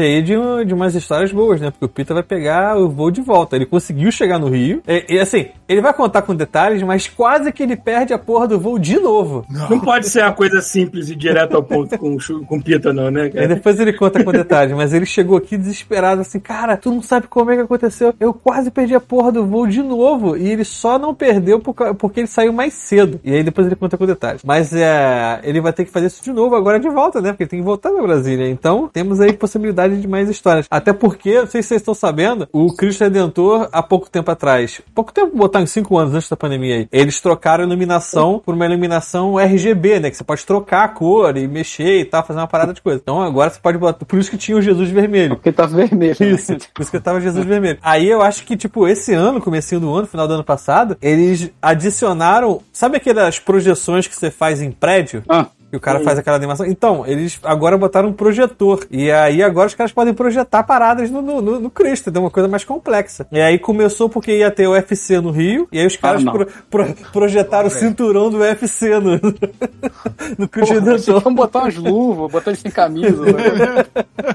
[0.03, 0.35] aí de,
[0.67, 1.71] de umas histórias boas, né?
[1.71, 3.57] Porque o Pita vai pegar o voo de volta.
[3.57, 4.83] Ele conseguiu chegar no Rio.
[4.87, 8.49] E, e, assim, ele vai contar com detalhes, mas quase que ele perde a porra
[8.49, 9.47] do voo de novo.
[9.49, 13.29] Não pode ser uma coisa simples e direto ao ponto com, com pita, não, né,
[13.31, 13.47] cara?
[13.47, 17.29] depois ele conta com detalhes, mas ele chegou aqui desesperado, assim, cara, tu não sabe
[17.29, 18.13] como é que aconteceu.
[18.19, 20.37] Eu quase perdi a porra do voo de novo.
[20.37, 23.21] E ele só não perdeu por porque ele saiu mais cedo.
[23.23, 24.43] E aí depois ele conta com detalhes.
[24.45, 27.31] Mas é, ele vai ter que fazer isso de novo agora de volta, né?
[27.31, 28.49] Porque ele tem que voltar pra Brasília.
[28.49, 30.67] Então temos aí possibilidade de mais histórias.
[30.69, 34.81] Até porque, não sei se vocês estão sabendo, o Cristo Redentor, há pouco tempo atrás,
[34.95, 38.55] pouco tempo, botar uns 5 anos antes da pandemia aí, eles trocaram a iluminação por
[38.55, 40.11] uma iluminação RGB, né?
[40.11, 43.01] Que você pode trocar a cor e mexer e tal, fazer uma parada de coisa.
[43.03, 44.05] Então agora você pode botar.
[44.05, 45.37] Por isso que tinha o Jesus vermelho.
[45.37, 46.17] Porque tá vermelho.
[46.19, 46.27] né?
[46.31, 47.79] Isso, por isso que tava Jesus Vermelho.
[47.83, 51.51] Aí eu acho que, tipo, esse ano, comecinho do ano, final do ano passado, eles
[51.61, 52.61] adicionaram.
[52.73, 55.23] Sabe aquelas projeções que você faz em prédio?
[55.29, 56.67] Ah, Que o cara faz aquela animação.
[56.67, 58.85] Então, eles agora botaram um projetor.
[58.91, 62.31] E aí agora os caras podem projetar paradas no, no, no, no Cristo, então uma
[62.31, 63.27] coisa mais complexa.
[63.31, 66.33] E aí começou porque ia ter o UFC no Rio, e aí os caras não.
[66.33, 69.13] pro- pro- projetaram o cinturão do UFC no,
[70.39, 73.23] no Cristo porra, vão botar umas luvas, botar ele sem camisa.
[73.25, 73.85] né?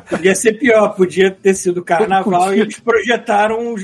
[0.10, 3.76] Podia ser pior, podia ter sido carnaval e eles projetaram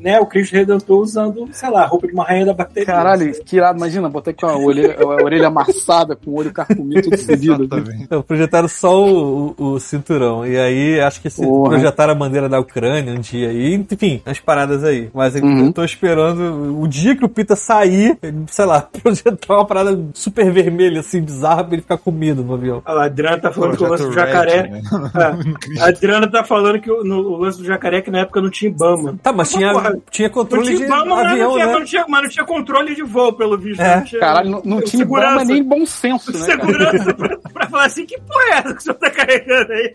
[0.00, 2.86] né, o Cristo Redentor usando, sei lá, roupa de uma rainha da bateria.
[2.86, 3.78] Caralho, que irado.
[3.78, 7.14] Imagina, botar com a orelha, a orelha amassada, com o olho carcomido, tudo.
[7.14, 8.02] Exatamente.
[8.02, 10.46] Então, projetaram só o, o- o cinturão.
[10.46, 11.70] E aí, acho que se Porra.
[11.70, 13.52] projetaram a bandeira da Ucrânia um dia.
[13.52, 15.08] E, enfim, as paradas aí.
[15.14, 15.72] Mas eu Uhum.
[15.72, 20.50] tô esperando o dia que o Pita sair, ele, sei lá, projetar uma parada super
[20.52, 22.82] vermelha, assim, bizarra, pra ele ficar comido no avião.
[22.84, 24.62] Olha lá, a Adriana tá falando que o lance do jacaré.
[24.62, 24.82] Red, né?
[25.78, 28.20] É, a Adriana tá falando que o, no- o lance do jacaré é que na
[28.20, 29.16] época não tinha Ibama.
[29.22, 31.72] Tá, mas tinha, porra, tinha Não controle tinha de Ibama, mas, avião, não tinha, né?
[31.72, 33.80] não tinha, mas não tinha controle de voo, pelo visto.
[33.80, 33.96] É.
[33.96, 35.32] Não tinha- Caralho, não, não tinha segurança.
[35.34, 36.56] Ibama nem bom senso, né?
[36.56, 36.83] cara?
[37.16, 39.94] Pra, pra falar assim, que porra é essa que o senhor tá carregando aí?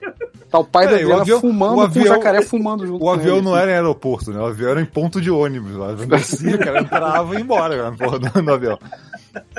[0.49, 2.87] Tá o pai da É, o Adriana avião- fumando o com o avião- jacaré fumando
[2.87, 3.03] junto.
[3.03, 3.61] O avião ele, não assim.
[3.63, 4.39] era em aeroporto, né?
[4.39, 5.73] O avião era em ponto de ônibus.
[5.75, 5.93] Lá.
[5.93, 8.79] Descia, o cara entrava e ia embora cara, porra, do, do avião.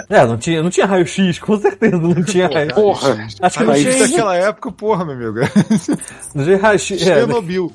[0.08, 2.74] É, não tinha, não tinha raio-x, com certeza não tinha raio-x.
[2.74, 3.98] Porra, Acho que não tinha.
[4.00, 5.48] Naquela época, porra, meu amigo.
[6.34, 7.00] Não tinha raio-x.
[7.02, 7.72] É, Chernobyl.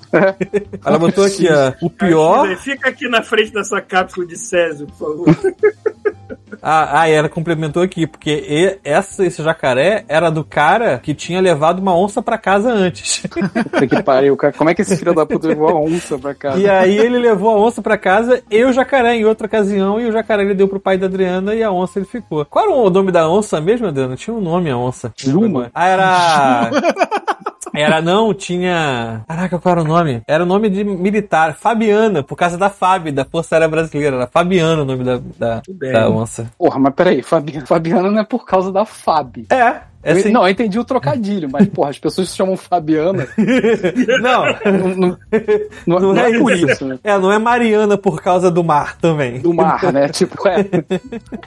[0.84, 1.72] ela botou aqui, ó.
[1.82, 2.54] O pior.
[2.58, 5.54] Fica aqui na frente dessa cápsula de Césio, por favor.
[6.68, 11.40] Ah, ah, e ela complementou aqui, porque essa, esse jacaré era do cara que tinha
[11.40, 13.22] levado uma onça pra casa antes.
[13.30, 14.52] puta que pariu, cara.
[14.52, 16.58] Como é que esse filho da puta levou a onça pra cá?
[16.58, 20.08] E aí ele levou a onça pra casa e o jacaré em outra ocasião, e
[20.08, 22.44] o jacaré ele deu pro pai da Adriana e a onça ele ficou.
[22.46, 24.16] Qual era o nome da onça mesmo, Adriana?
[24.16, 25.14] Tinha um nome a onça.
[25.16, 25.70] Juma?
[25.72, 26.72] Ah, era.
[27.80, 29.24] Era, não, tinha.
[29.28, 30.22] Caraca, qual era o nome?
[30.28, 31.54] Era o nome de militar.
[31.54, 34.16] Fabiana, por causa da FAB, da Força Aérea Brasileira.
[34.18, 35.62] Era Fabiana o nome da, da,
[35.92, 36.52] da onça.
[36.58, 39.46] Porra, mas peraí, Fabiana, Fabiana não é por causa da Fab.
[39.52, 40.32] É, é assim.
[40.32, 43.28] Não, eu entendi o trocadilho, mas, porra, as pessoas se chamam Fabiana.
[44.22, 44.46] não.
[45.86, 46.86] Não, não, não- é é por isso.
[46.86, 47.00] né?
[47.04, 49.40] É, não é Mariana por causa do mar também.
[49.40, 50.08] Do mar, né?
[50.10, 50.66] Tipo, é.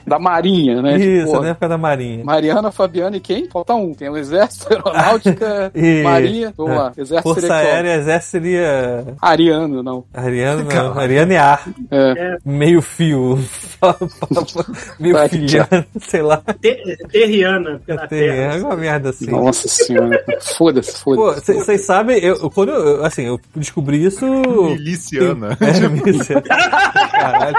[0.05, 0.97] Da Marinha, né?
[0.97, 2.23] Isso, tipo, é na época da Marinha.
[2.23, 3.47] Mariana, Fabiana e quem?
[3.49, 3.93] Falta um.
[3.93, 6.53] Tem o Exército, Aeronáutica, E- Marinha.
[6.57, 6.91] Vamos lá.
[6.97, 7.55] Exército Força seria?
[7.55, 9.05] Aérea, Exército seria.
[9.21, 10.03] Ariano, não.
[10.13, 10.99] Ariana, não.
[10.99, 11.63] Ariana é ar.
[11.91, 12.37] É.
[12.45, 13.39] Meio fio.
[14.99, 16.41] Meio filhano, sei lá.
[16.61, 18.48] Te- Terriana, porque na Tem Terra.
[18.55, 19.29] É uma merda assim.
[19.29, 20.23] Nossa senhora.
[20.57, 21.53] Foda-se, Pô, foda-se.
[21.53, 24.25] vocês sabem, eu, quando eu, assim, eu descobri isso.
[24.25, 25.57] Miliciana.
[25.69, 26.41] É, milícia.
[26.41, 27.55] Caralho.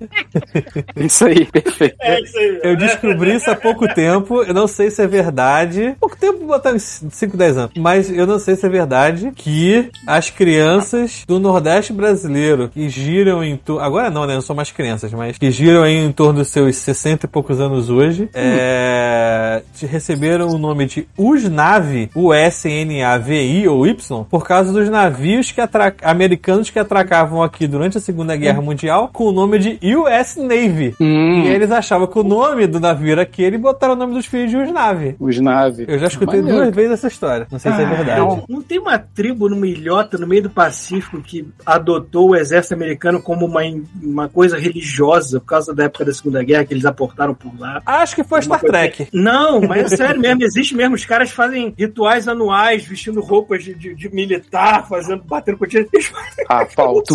[0.96, 1.96] Isso aí, perfeito.
[2.00, 2.60] É isso aí.
[2.62, 4.42] Eu descobri isso há pouco tempo.
[4.42, 5.94] Eu não sei se é verdade.
[6.00, 7.72] Pouco tempo, botar uns 5, 10 anos.
[7.76, 13.42] Mas eu não sei se é verdade que as crianças do Nordeste brasileiro que giram
[13.42, 13.82] em torno.
[13.82, 14.34] Agora não, né?
[14.34, 17.60] Não são mais crianças, mas que giram aí em torno dos seus 60 e poucos
[17.60, 18.28] anos hoje.
[18.34, 25.94] É, receberam o nome de USNAVI, U-S-N-A-V-I ou Y, por causa dos navios que atra...
[26.02, 30.94] americanos que atracavam aqui durante a Segunda Guerra Mundial com o nome de US Navy.
[31.00, 34.14] Hum, E eles achavam que o nome do navio era aquele e botaram o nome
[34.14, 35.14] dos filhos de US Navy.
[35.20, 35.86] os naves.
[35.88, 36.62] Eu já escutei Maneiro.
[36.64, 37.46] duas vezes essa história.
[37.50, 38.20] Não sei se é verdade.
[38.20, 42.74] Não, não tem uma tribo numa ilhota no meio do Pacífico que adotou o exército
[42.74, 43.60] americano como uma,
[44.02, 47.82] uma coisa religiosa por causa da época da Segunda Guerra, que eles aportaram por lá.
[47.84, 49.08] Acho que foi Star Trek.
[49.12, 50.94] Não, mas é sério mesmo, existe mesmo.
[50.94, 55.86] Os caras fazem rituais anuais, vestindo roupas de, de- de militar, fazendo, batendo continha.
[55.92, 57.14] Eles fazem Ah, Paulo, tu,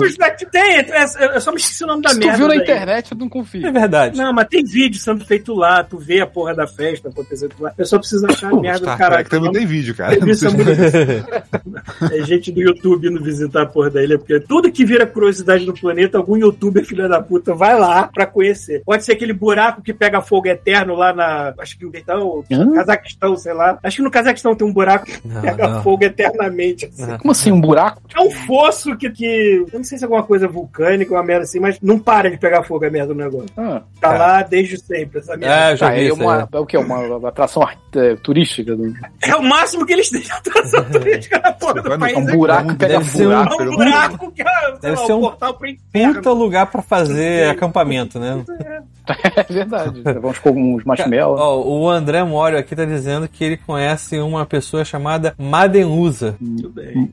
[0.52, 0.86] Tem, é,
[1.36, 2.38] eu só me esqueci o nome da se tu merda.
[2.38, 2.61] viu na.
[2.62, 3.74] Internet, eu não É confio.
[3.74, 4.18] verdade.
[4.18, 7.74] Não, mas tem vídeo sendo feito lá, tu vê a porra da festa acontecendo lá.
[7.78, 9.14] Eu só preciso achar a merda do caralho.
[9.26, 10.18] Trek também tem vídeo, cara.
[10.20, 10.72] Tem se- muito-
[12.12, 15.66] É gente do YouTube indo visitar a porra da ilha, porque tudo que vira curiosidade
[15.66, 18.82] do planeta, algum youtuber filho da puta vai lá pra conhecer.
[18.86, 21.54] Pode ser aquele buraco que pega fogo eterno lá na.
[21.60, 22.72] Acho que então, Hã?
[22.74, 23.78] Cazaquistão, sei lá.
[23.84, 25.84] Acho que no Cazaquistão tem um buraco que Não, pega não.
[25.84, 26.86] fogo eternamente.
[26.86, 27.18] assim.
[27.18, 28.02] Como assim, um buraco?
[28.16, 29.66] É um fosso que, que.
[29.72, 32.38] Eu não sei se é alguma coisa vulcânica, uma merda assim, mas não para de
[32.38, 33.48] pegar fogo a merda do negócio.
[33.58, 34.18] Ah, Tá É.
[34.18, 35.56] lá desde sempre, essa merda.
[35.72, 36.78] É, já tá, vi é, isso uma, é o que?
[36.78, 37.64] Uma atração
[37.96, 38.76] é, turística?
[38.76, 38.94] Do...
[39.22, 42.18] É o máximo que eles têm de atração turística na porra do país.
[42.18, 43.62] Um é buraco que pega Deve ser um- buraco.
[43.62, 46.14] É um buraco que é, sei Deve lá, ser um um portal pro inferno.
[46.16, 48.44] Puta lugar pra fazer acampamento, né?
[49.36, 50.02] É verdade.
[50.04, 51.40] Vamos com uns marshmallows.
[51.42, 56.38] Ó, o André Mório aqui tá dizendo que ele conhece uma pessoa chamada Madenusa.
[56.40, 57.10] Muito bem.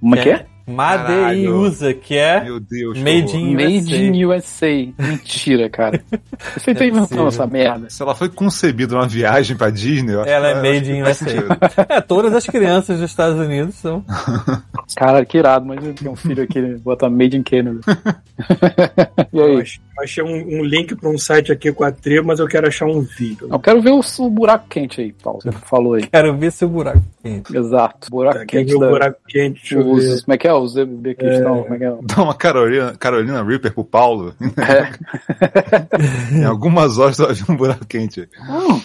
[0.68, 0.74] É que é?
[0.74, 2.98] Madeiusa, que é Meu Deus.
[2.98, 3.96] Made in Made USA.
[3.96, 4.88] in USA.
[4.98, 6.00] Mentira, cara.
[6.56, 7.28] Você tá É inventando possível.
[7.28, 7.90] essa merda.
[7.90, 11.02] Se ela foi concebida numa viagem pra Disney, eu acho Ela é que made in
[11.02, 11.88] USA.
[11.88, 14.04] É, todas as crianças dos Estados Unidos são.
[14.96, 15.64] Cara, que irado.
[15.66, 17.80] Mas eu tenho um filho aqui, bota Made in Canada.
[19.32, 19.64] e Eu aí?
[19.98, 22.66] Ach- achei um, um link pra um site aqui com a tribo, mas eu quero
[22.66, 23.48] achar um vídeo.
[23.50, 25.40] Eu quero ver o, o buraco quente aí, Paulo.
[25.42, 26.06] Você falou aí.
[26.06, 27.56] Quero ver seu buraco quente.
[27.56, 28.10] Exato.
[28.10, 28.88] Buraco Tá, quer quente ver o da...
[28.88, 29.76] buraco quente?
[29.76, 30.22] Os, ver.
[30.24, 30.52] como é que é?
[30.52, 31.96] Os Uzbequistão, como é que é?
[32.02, 34.34] Dá uma Carolina, Carolina Reaper pro Paulo.
[34.56, 34.88] É.
[36.34, 38.28] em algumas horas vai vir um buraco quente.
[38.48, 38.80] Hum,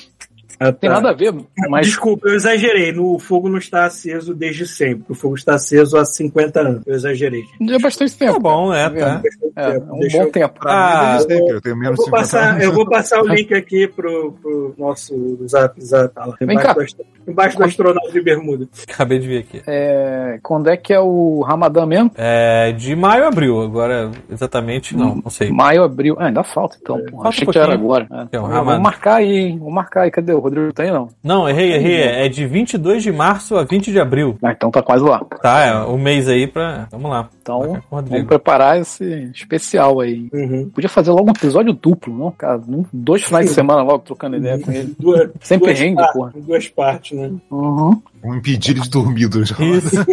[0.69, 0.95] Ah, tem tá.
[0.95, 1.33] nada a ver,
[1.69, 2.91] mas Desculpa, eu exagerei.
[2.91, 5.05] No, o fogo não está aceso desde sempre.
[5.09, 6.81] O fogo está aceso há 50 anos.
[6.85, 7.43] Eu exagerei.
[7.69, 8.33] é bastante tempo.
[8.33, 9.21] Tá bom, é, Tá tá.
[9.55, 10.53] É, é um Deixa bom eu- tempo.
[10.65, 13.21] Ah, mim, desde sempre, eu tenho Eu menos de vou, 50 passar, eu vou passar
[13.21, 16.13] o link aqui pro, pro nosso zap zap.
[16.13, 17.03] Tá lá, Vem embaixo, cá.
[17.25, 18.67] do, embaixo do astronauta de bermuda.
[18.91, 19.61] Acabei de ver aqui.
[19.67, 22.11] É, quando é que é o Ramadã mesmo?
[22.15, 25.51] É de maio a abril, agora exatamente não, não sei.
[25.51, 26.15] Maio, abril.
[26.17, 26.97] Ah, ainda falta então.
[27.11, 28.07] Falta achei um que era agora.
[28.11, 28.35] É.
[28.35, 28.79] É, o Vamos Ramadã.
[28.79, 29.57] marcar aí, hein?
[29.59, 30.11] Vamos marcar aí.
[30.11, 30.73] Cadê o Rodrigo?
[30.73, 31.09] Tem não?
[31.23, 32.01] Não, errei, errei.
[32.01, 34.37] É de 22 de março a 20 de abril.
[34.43, 35.19] Ah, então tá quase lá.
[35.41, 36.87] Tá, é o mês aí pra.
[36.91, 37.29] Vamos lá.
[37.41, 38.27] Então, vamos Rodrigo.
[38.27, 40.29] preparar esse especial aí.
[40.33, 40.69] Uhum.
[40.73, 42.61] Podia fazer logo um episódio duplo, não, cara?
[42.91, 44.95] Dois finais de semana logo trocando ideia com ele.
[44.99, 46.31] Duas, Sempre duas rende, partes, porra.
[46.35, 47.31] Duas partes, né?
[47.51, 48.01] Uhum.
[48.21, 49.95] Vamos impedir ele de dormir durante Isso.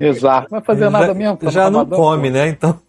[0.00, 0.48] Exato.
[0.50, 1.36] Não vai fazer nada já, mesmo.
[1.36, 2.48] tá já não come, né?
[2.48, 2.78] Então.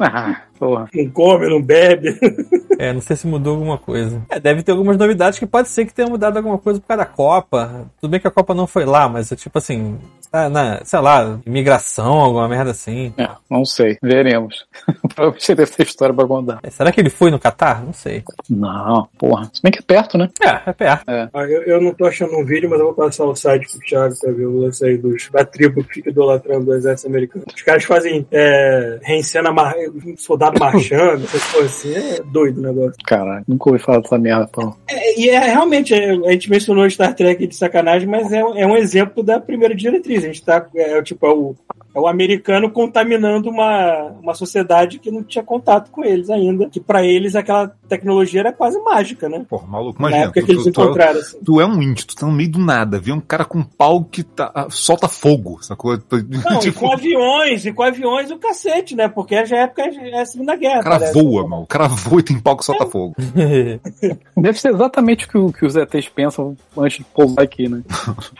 [0.00, 0.88] Ah, porra.
[0.94, 2.18] Não come, não bebe.
[2.76, 4.20] É, não sei se mudou alguma coisa.
[4.28, 7.04] É, deve ter algumas novidades que pode ser que tenha mudado alguma coisa por causa
[7.04, 7.88] da Copa.
[8.00, 9.96] Tudo bem que a Copa não foi lá, mas é tipo assim,
[10.34, 13.14] tá na, sei lá, imigração, alguma merda assim.
[13.16, 13.96] É, não sei.
[14.02, 14.66] Veremos.
[15.14, 16.58] Provavelmente deve ter história pra contar.
[16.64, 17.84] É, será que ele foi no Catar?
[17.84, 18.24] Não sei.
[18.50, 19.48] Não, porra.
[19.52, 20.28] Se bem que é perto, né?
[20.42, 21.04] É, é perto.
[21.08, 23.78] Ah, eu, eu não tô achando um vídeo, mas eu vou passar o site pro
[23.86, 27.44] Thiago pra ver o lance aí dos, da tribo que fica idolatrando o exército americano.
[27.54, 29.74] Os caras fazem é, reencena mar,
[30.16, 31.94] soldado marchando, essas coisas assim.
[31.94, 32.94] É doido o negócio.
[33.06, 34.76] Caralho, nunca ouvi falar dessa merda, Paulo.
[34.90, 38.66] É, e é realmente, é, a gente mencionou Star Trek de sacanagem, mas é, é
[38.66, 40.23] um exemplo da primeira diretriz.
[40.24, 41.54] A gente tá, é, tipo, é o,
[41.94, 46.68] é o americano contaminando uma, uma sociedade que não tinha contato com eles ainda.
[46.68, 49.44] Que pra eles aquela tecnologia era quase mágica, né?
[49.48, 50.24] Porra, maluco, Na imagina.
[50.26, 51.38] época Tu, que eles tu, tu, encontraram, assim.
[51.44, 53.64] tu é um índio, tu tá no meio do nada, vê um cara com um
[53.64, 55.92] pau que tá, ah, solta fogo, sacou?
[56.10, 59.08] Não, e Tipo, com aviões, e com aviões o cacete, né?
[59.08, 60.80] Porque já é época é a Segunda Guerra.
[60.80, 61.12] o cara parece.
[61.22, 61.62] voa, mano.
[61.62, 63.14] O cara voa e tem pau que solta fogo.
[64.36, 67.82] Deve ser exatamente o que, o que os ETs pensam antes de pousar aqui, né?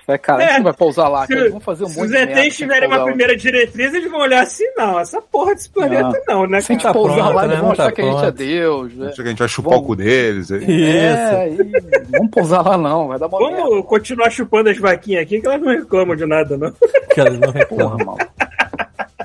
[0.06, 0.56] É, cara, a gente É.
[0.58, 1.48] não vai pousar lá, Se- cara.
[1.48, 4.10] Vamos fazer um Se monte os de merda ETs sem tiverem uma primeira diretriz, eles
[4.10, 6.60] vão olhar assim, não, essa porra desse planeta não, né?
[6.60, 7.48] Se a gente Tá pousar pronto, lá, né?
[7.48, 8.30] eles vão Não tá achar que a gente é.
[8.32, 9.06] Deus, né?
[9.08, 9.80] Acho que a gente vai chupar Bom.
[9.80, 10.52] o cu deles.
[10.52, 10.64] aí.
[10.64, 13.62] É, e vamos pousar lá não, vai dar uma merda.
[13.62, 16.72] Vamos continuar chupando as vaquinhas aqui, que elas não reclamam de nada, não.
[17.12, 17.96] que elas não reclamam.
[17.96, 18.18] Porra, mano.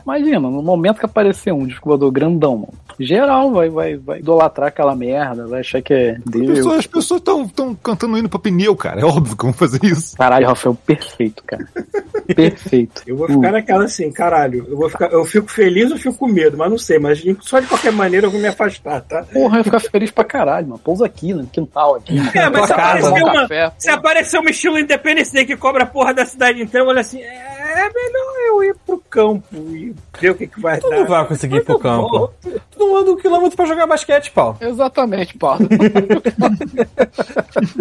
[0.09, 4.95] Imagina, no momento que aparecer um descobridor grandão, mano, geral vai, vai, vai idolatrar aquela
[4.95, 6.65] merda, vai achar que é Deus.
[6.65, 9.01] As pessoas estão tão cantando indo pra pneu, cara.
[9.01, 10.17] É óbvio que vão fazer isso.
[10.17, 11.67] Caralho, Rafael, perfeito, cara.
[12.35, 13.01] Perfeito.
[13.07, 14.63] Eu vou ficar naquela assim, caralho.
[14.69, 16.99] Eu, vou ficar, eu fico feliz ou fico com medo, mas não sei.
[16.99, 19.23] Mas só de qualquer maneira eu vou me afastar, tá?
[19.33, 20.79] Porra, eu ia ficar feliz pra caralho, mano.
[20.79, 22.19] Pousa aqui, no quintal aqui.
[22.35, 25.57] É, mas se casa, aparecer um uma- café, Se aparecer um estilo Independence Day que
[25.57, 28.97] cobra a porra da cidade inteira, eu olho assim, é melhor eu eu ir pro
[29.09, 30.97] campo e ver o que, que vai Tu dar.
[30.97, 32.09] não vai conseguir ir pro campo.
[32.09, 32.33] volto.
[32.71, 34.57] Tu não anda um quilômetro pra jogar basquete, Paulo.
[34.61, 35.59] Exatamente, Paulo.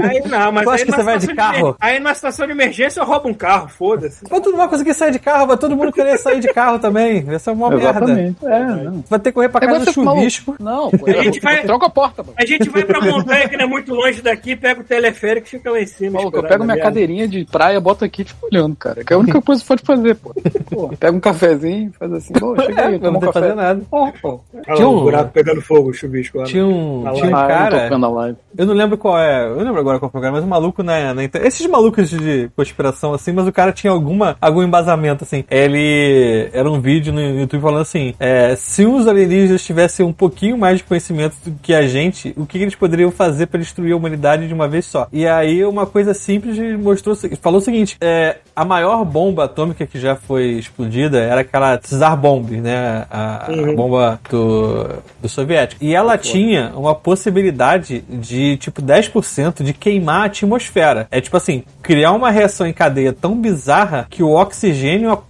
[0.02, 1.58] Aí não, mas Tu acha que você vai de carro?
[1.58, 4.24] emer- Aí numa situação de emergência eu roubo um carro, foda-se.
[4.30, 6.78] Mas tu não vai conseguir sair de carro, vai todo mundo querer sair de carro
[6.78, 7.24] também.
[7.28, 7.84] Essa é uma merda.
[7.90, 8.46] Exatamente.
[8.46, 9.02] É, não.
[9.02, 10.56] Tu vai ter que correr pra casa do é chuvisco.
[10.58, 12.34] Não, pô, A gente vai- troca a porta, mano.
[12.38, 15.50] A gente vai pra montanha que não é muito longe daqui, pega o teleférico e
[15.50, 16.18] fica lá em cima.
[16.18, 16.82] Maluco, eu pego minha merda.
[16.90, 19.04] cadeirinha de praia, boto aqui e fico olhando, cara.
[19.04, 20.34] Que é a única coisa que pode fazer, pô.
[20.70, 23.34] pô pega um cafezinho, faz assim, pô, chega aí, É, toma não um tem que
[23.34, 23.40] café.
[23.40, 23.82] fazer nada.
[23.90, 23.98] Pô.
[24.54, 26.44] Olha Tinha um- o buraco pegando fogo, o chuvisco lá.
[26.44, 27.52] Tinha um, Na tinha um live.
[27.52, 27.88] Ah, eu cara.
[28.56, 29.44] Eu não lembro qual é.
[29.46, 31.48] Eu não lembro agora qual programa, mas um maluco na, na internet.
[31.48, 35.44] Esses malucos de conspiração, assim, mas o cara tinha alguma, algum embasamento, assim.
[35.51, 36.48] Ele.
[36.52, 40.78] Era um vídeo no YouTube falando assim: é, se os alienígenas tivessem um pouquinho mais
[40.78, 44.48] de conhecimento do que a gente, o que eles poderiam fazer pra destruir a humanidade
[44.48, 45.06] de uma vez só?
[45.12, 47.16] E aí, uma coisa simples mostrou.
[47.40, 52.16] Falou o seguinte: é, a maior bomba atômica que já foi explodida era aquela Tsar
[52.16, 53.06] Bomb, né?
[53.10, 53.76] A, a Uhum.
[53.76, 54.86] bomba do,
[55.22, 55.82] do soviético.
[55.85, 61.06] E ela tinha uma possibilidade de, tipo, 10% de queimar a atmosfera.
[61.10, 65.20] É tipo assim, criar uma reação em cadeia tão bizarra que o oxigênio a- a-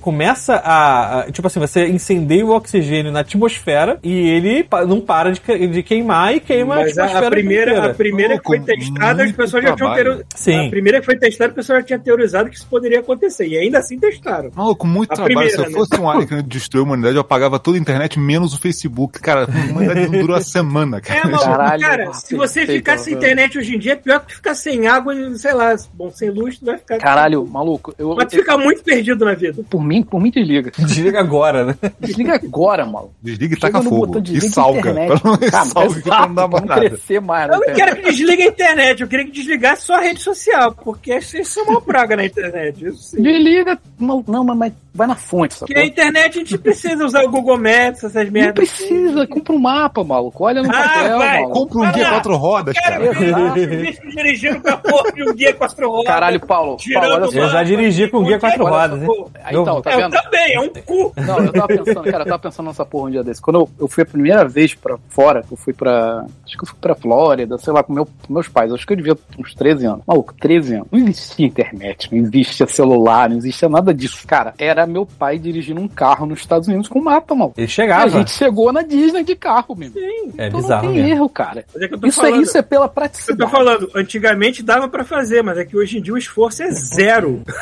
[0.00, 5.32] começa a, a- Tipo assim, você incendeia o oxigênio na atmosfera e ele não para
[5.32, 7.90] de, de queimar e queima Mas a atmosfera a primeira, inteira.
[7.90, 10.24] a primeira que foi testada, as pessoas já tinham trabalho.
[10.34, 10.66] Sim.
[10.66, 13.46] A primeira que foi testada, as pessoas já tinham teorizado que isso poderia acontecer.
[13.46, 14.50] E ainda assim testaram.
[14.54, 15.34] Maluco, muito A trabalho.
[15.36, 15.76] primeira, Se eu né?
[15.78, 19.20] fosse um alien que destruiu a humanidade, eu apagava toda a internet, menos o Facebook.
[19.20, 21.20] Cara, a humanidade não durou a semana, cara.
[21.20, 24.34] É, maluco, Caralho, cara, se você ficar sem internet hoje em dia, é pior que
[24.34, 26.98] ficar sem água e, sei lá, bom, sem luz, tu vai ficar.
[26.98, 27.94] Caralho, maluco.
[27.98, 29.57] Eu, Mas tu fica muito perdido na vida.
[29.64, 30.70] Por mim, por mim desliga.
[30.78, 31.76] Desliga agora, né?
[32.00, 33.14] Desliga agora, maluco.
[33.22, 34.06] Desliga e Chega taca fogo.
[34.06, 34.78] botão E desliga salga.
[34.90, 35.20] internet.
[35.20, 37.48] Pra não, Cara, salga pra não dar pra não crescer mais.
[37.48, 37.76] Eu não internet.
[37.84, 41.60] quero que desligue a internet, eu queria que desligasse só a rede social, porque isso
[41.60, 42.84] é uma praga na internet.
[42.86, 43.22] Isso sim.
[43.22, 43.78] Desliga.
[43.98, 45.82] Não, não, mas vai na fonte, Porque sacou?
[45.82, 48.54] a internet a gente precisa usar o Google Maps, essas Não merdas.
[48.54, 50.44] precisa, compra um mapa, maluco.
[50.44, 51.52] Olha no Ah, papel, vai, maluco.
[51.68, 52.10] Compra um guia lá.
[52.10, 53.52] quatro rodas, Quero cara.
[53.54, 56.06] ver o bicho dirigindo com a porra de um guia quatro rodas.
[56.06, 56.76] Caralho, Paulo.
[56.92, 57.38] Paulo, olha só.
[57.38, 59.08] Eu já dirigi com guia Onde é quatro rodas, hein?
[59.50, 60.10] Então, tá É, eu vendo?
[60.12, 61.12] também, é um cu.
[61.16, 63.40] Não, eu tava pensando, cara, eu tava pensando nessa porra um dia desse.
[63.40, 66.24] Quando eu, eu fui a primeira vez pra fora, eu fui pra.
[66.44, 68.72] Acho que eu fui pra Flórida, sei lá, com, meu, com meus pais.
[68.72, 70.02] Acho que eu devia ter uns 13 anos.
[70.06, 70.88] Maluco, 13 anos.
[70.90, 74.26] Não existia internet, não existia celular, não existia nada disso.
[74.26, 77.52] Cara, era meu pai dirigindo um carro nos Estados Unidos com mapa, mano.
[77.56, 78.08] Ele A chegava.
[78.10, 79.98] gente chegou na Disney de carro, mesmo.
[80.38, 81.14] É então bizarro não tem mesmo.
[81.16, 81.64] erro, cara.
[81.74, 82.42] Mas é que eu tô Isso, é, falando.
[82.42, 83.50] isso é pela Eu tô praticidade.
[83.50, 87.42] falando, antigamente dava pra fazer, mas é que hoje em dia o esforço é zero.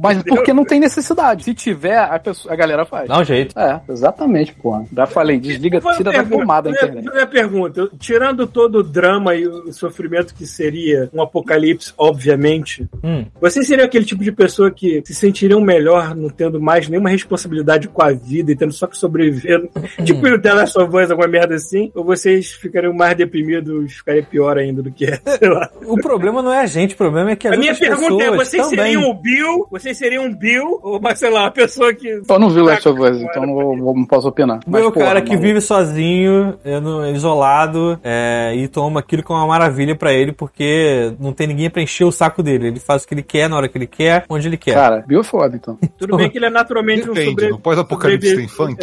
[0.00, 1.44] Mas porque não tem necessidade.
[1.44, 3.08] Se tiver, a, pessoa, a galera faz.
[3.08, 3.56] Dá um jeito.
[3.58, 4.84] É, exatamente, porra.
[4.92, 7.04] Já falei, desliga, tira a da tomada a internet.
[7.04, 11.92] vou fazer a pergunta, tirando todo o drama e o sofrimento que seria um apocalipse,
[11.98, 13.26] obviamente, Hum.
[13.40, 17.88] vocês seriam aquele tipo de pessoa que se sentiriam melhor não tendo mais nenhuma responsabilidade
[17.88, 19.68] com a vida e tendo só que sobreviver,
[20.04, 21.92] tipo no The Last of Us, alguma merda assim?
[21.94, 25.68] Ou vocês ficariam mais deprimidos, ficariam pior ainda do que é, sei lá.
[25.86, 28.30] O problema não é a gente, o problema é que as A minha pergunta é,
[28.36, 28.92] vocês também.
[28.92, 29.66] seriam o Bill?
[29.70, 30.80] Vocês seriam um Bill?
[30.82, 32.08] Ou, mas, sei lá, uma pessoa que...
[32.28, 34.60] Eu não vi o Last of Us, então não, vou- não posso opinar.
[34.66, 35.46] O meu porra, cara que maluco.
[35.46, 36.80] vive sozinho, é,
[37.14, 41.82] isolado, é, e toma aquilo como uma maravilha pra ele, porque não tem ninguém pra
[41.82, 42.68] encher o saco dele.
[42.68, 44.74] Ele faz o que ele quer, na hora que ele quer, onde ele quer.
[44.74, 45.78] Cara, Bill é foda, então.
[45.98, 47.48] Tudo bem que ele é naturalmente um Depende, sobre...
[47.50, 48.76] no pós-apocalipse tem funk?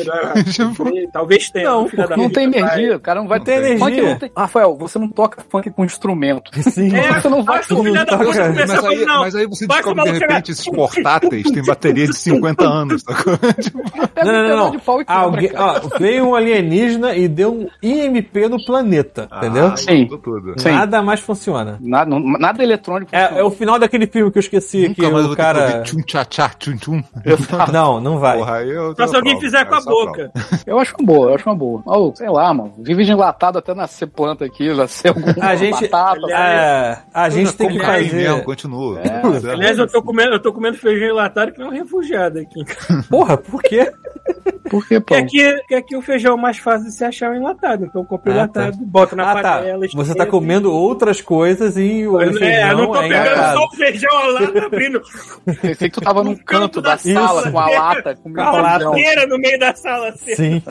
[0.54, 1.70] sobreviver- Talvez tenha.
[1.70, 4.10] Não, filha Não puta, tem energia, o cara não vai Não tem ter energia.
[4.10, 6.52] não tem- Rafael, você não toca funk com instrumento.
[6.70, 6.96] Sim.
[6.96, 8.26] É, Você não vai filho da puta toca.
[8.26, 11.44] começar Mas a aí, falar, não, mas aí você basta descobre de repente esses portáteis
[11.52, 13.04] têm bateria de 50 anos?
[14.16, 14.72] Pega Não, um não, não, não.
[14.72, 19.68] quebra, Alguém, ó, veio um alienígena e deu um IMP no planeta, entendeu?
[19.68, 19.76] Ah,
[20.22, 20.54] tudo.
[20.60, 20.72] Sim.
[20.72, 21.78] Nada mais funciona.
[21.82, 23.10] Nada, não- nada eletrônico.
[23.16, 25.82] É, é o final daquele filme que eu esqueci, que Nunca mais eu o cara...
[25.82, 27.04] que tchum tchá tchá tchum tchum.
[27.72, 28.38] Não, não vai.
[28.38, 30.06] Porra, eu Só se alguém aprovo, fizer com a aprovo.
[30.06, 30.32] boca.
[30.66, 31.82] Eu acho uma boa, eu acho uma boa.
[31.86, 32.74] Maluco, sei lá, mano.
[32.78, 36.32] Vive de enlatado até nascer planta aqui, nascer alguma A gente, batata.
[36.32, 38.14] é, a gente tem que fazer...
[38.14, 39.00] mesmo, continua.
[39.00, 39.52] É.
[39.52, 42.64] Aliás, eu tô comendo, eu tô comendo feijão enlatado que não é um refugiado aqui.
[43.10, 43.92] Porra, por quê?
[44.70, 45.16] Por que, pô?
[45.16, 47.86] Porque aqui, porque aqui o feijão é mais fácil de se achar o enlatado.
[47.86, 49.58] Então eu compro Ah, enlatado, boto na Ah, tá.
[49.58, 49.86] panela.
[49.94, 53.58] Você tá comendo outras coisas e o É, eu feijão não tô é pegando enlatado.
[53.58, 55.02] só o feijão a lata abrindo
[55.62, 57.52] Pensei que tu tava num No canto canto da da sala sala.
[57.52, 58.70] com a lata, com Com a lata.
[58.78, 58.92] feijão.
[58.98, 60.10] inteira no meio da sala.
[60.10, 60.36] Assim.
[60.36, 60.62] Sim.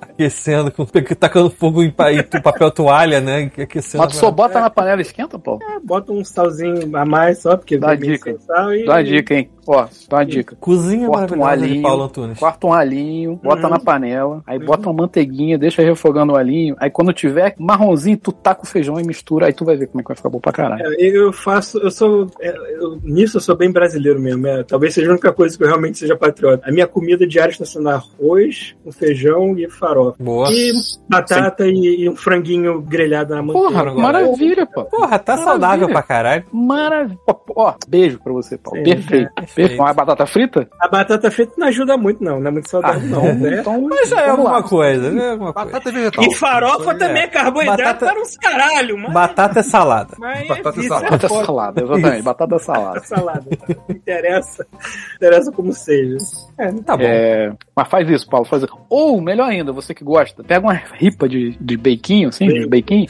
[0.00, 3.50] Aquecendo, com, tacando fogo em pa- em papel toalha, né?
[3.58, 4.02] Aquecendo.
[4.04, 5.58] Mas tu só bota na panela e esquenta, pô?
[5.84, 8.36] Bota um salzinho a mais só, porque Dá vem dica.
[8.46, 8.84] sal e...
[8.84, 9.50] Dá uma dica, hein?
[9.66, 10.56] Ó, dá uma dica.
[10.58, 12.38] Cozinha um maravilhosa de Paulo Antunes.
[12.38, 16.74] corta um alhinho, alhinho, bota na panela, aí bota uma manteiguinha, deixa refogando o alhinho,
[16.78, 20.00] aí quando tiver marronzinho, tu taca o feijão e mistura, aí tu vai ver como
[20.00, 20.82] é que vai ficar bom pra caralho.
[20.86, 22.26] É, Eu faço, eu sou.
[22.40, 22.48] é,
[22.80, 24.46] eu- nisso eu sou bem brasileiro mesmo.
[24.46, 26.68] é, talvez seja a única coisa que eu realmente seja patriota.
[26.68, 30.16] A minha comida diária está sendo arroz, com feijão e farofa.
[30.22, 30.48] Boa.
[30.52, 30.72] E
[31.08, 33.68] batata e, e um franguinho grelhado na manteiga.
[33.68, 34.84] Porra, maravilha, pô.
[34.84, 35.44] Porra, tá Maravilha.
[35.60, 36.44] saudável pra caralho.
[36.52, 37.18] Maravilha.
[37.26, 38.78] Ó, Ó, beijo pra você, Paulo.
[38.78, 39.30] Sim, Perfeito.
[39.36, 39.56] é, perfeito.
[39.68, 39.82] Perfeito.
[39.82, 40.68] Uma batata frita?
[40.80, 42.38] A batata frita não ajuda muito, não.
[42.40, 43.34] Não é muito Ah, não.
[43.34, 43.60] né?
[43.60, 45.68] Então, Mas já é alguma coisa, já é alguma coisa.
[45.70, 46.24] Batata vegetal.
[46.24, 49.12] E farofa também é carboidrato Batata- para uns caralho, mas.
[49.12, 50.14] Batata é salada.
[50.18, 51.06] mas Batata é salada.
[51.06, 51.44] é Batata foda.
[51.46, 52.22] salada, exatamente.
[52.22, 53.00] Batata salada.
[53.00, 53.44] salada.
[53.88, 54.66] Não interessa.
[55.16, 56.16] Interessa como seja.
[56.58, 57.02] É, Tá bom.
[57.04, 58.46] É, mas faz isso, Paulo.
[58.46, 58.64] Faz.
[58.88, 63.06] Ou, melhor ainda, você que gosta, pega uma ripa de, de beiquinho, assim, de beiquinho,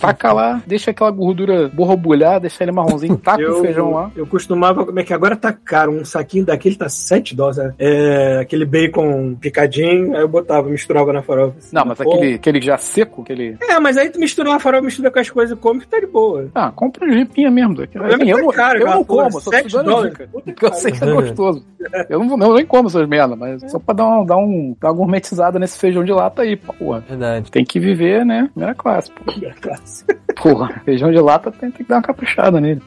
[0.00, 4.10] taca lá, deixa aquela gordura borbulhar, deixa ele marronzinho, taca o feijão lá.
[4.16, 7.58] eu costumava, como é que agora tá caro, um saquinho daquele tá 7 dólares.
[7.58, 7.74] né?
[7.78, 8.91] É, aquele bacon
[9.40, 11.56] picadinho, aí eu botava, misturava na farofa.
[11.58, 11.74] assim.
[11.74, 12.12] Não, mas Pô.
[12.14, 13.56] aquele, aquele já seco, aquele.
[13.60, 15.98] É, mas aí tu mistura uma farofa, mistura com as coisas e come que tá
[15.98, 16.48] de boa.
[16.54, 17.72] Ah, compra uma ripinha mesmo.
[17.80, 20.28] Assim, é eu tá não, caro, eu não porra, como, só tô dando dica.
[20.32, 21.64] Puta que Porque eu sei que é gostoso.
[22.08, 24.36] Eu não, vou- não, eu nem como essas merda, mas só pra dar, um, dar,
[24.36, 27.00] um, dar uma gourmetizada nesse feijão de lata aí, porra.
[27.08, 27.50] Verdade.
[27.50, 28.48] Tem que viver, né?
[28.52, 29.22] Primeira classe, pô.
[29.60, 30.04] Classe.
[30.42, 32.80] Porra, feijão de lata tem, tem que dar uma caprichada nele.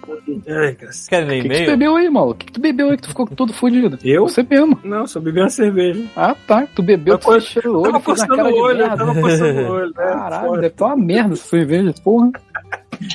[0.48, 1.10] Ai, cacete.
[1.10, 2.30] Querem O que, que tu bebeu aí, mano?
[2.32, 3.98] O que, que tu bebeu aí que tu ficou todo fudido?
[4.03, 4.27] Eu?
[4.27, 4.80] Você mesmo.
[4.84, 5.85] Não, só bebi uma cerveja.
[6.16, 6.68] Ah, tá.
[6.76, 8.98] Tu bebeu, tu fechou o olho, tava coçando o olho, merda.
[8.98, 9.88] tava coçando o olho.
[9.88, 9.94] né?
[10.06, 12.32] Caralho, deve estar uma merda essa cerveja, porra.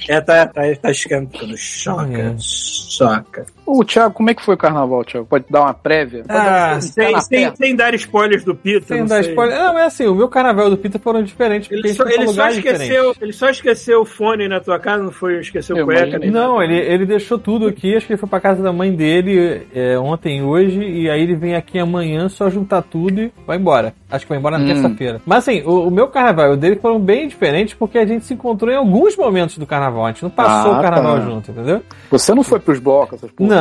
[0.09, 1.57] É, tá, tá, tá esquentando.
[1.57, 2.35] Choca, É.
[2.39, 3.47] choca.
[3.73, 5.27] Ô, Thiago, como é que foi o carnaval, Thiago?
[5.27, 6.25] Pode dar uma prévia?
[6.25, 8.87] Pode Ah, dar uma- Sem, sem, sem dar spoilers do Pita.
[8.87, 9.31] Sem não dar sei.
[9.33, 9.57] spoiler.
[9.59, 12.27] Não, mas assim, o meu carnaval e o do Pita foram diferentes, Ele só, ele,
[12.29, 16.01] só esqueceu, ele só esqueceu o fone na tua casa, não foi esqueceu Eu cueca.
[16.03, 16.31] imaginei.
[16.31, 18.93] nem Não, ele, ele deixou tudo aqui, acho que ele foi pra casa da mãe
[18.93, 23.33] dele é, ontem e hoje, e aí ele vem aqui amanhã só juntar tudo e
[23.47, 23.95] vai embora.
[24.11, 24.67] Acho que vai embora na Hum.
[24.67, 25.21] terça-feira.
[25.25, 28.25] Mas assim, o, o meu carnaval e o dele foram bem diferentes porque a gente
[28.25, 30.05] se encontrou em alguns momentos do carnaval.
[30.07, 31.21] A gente não passou Ah, o carnaval tá.
[31.25, 31.81] junto, entendeu?
[32.11, 33.49] Você não foi pros blocos, essas porra?
[33.49, 33.60] Não,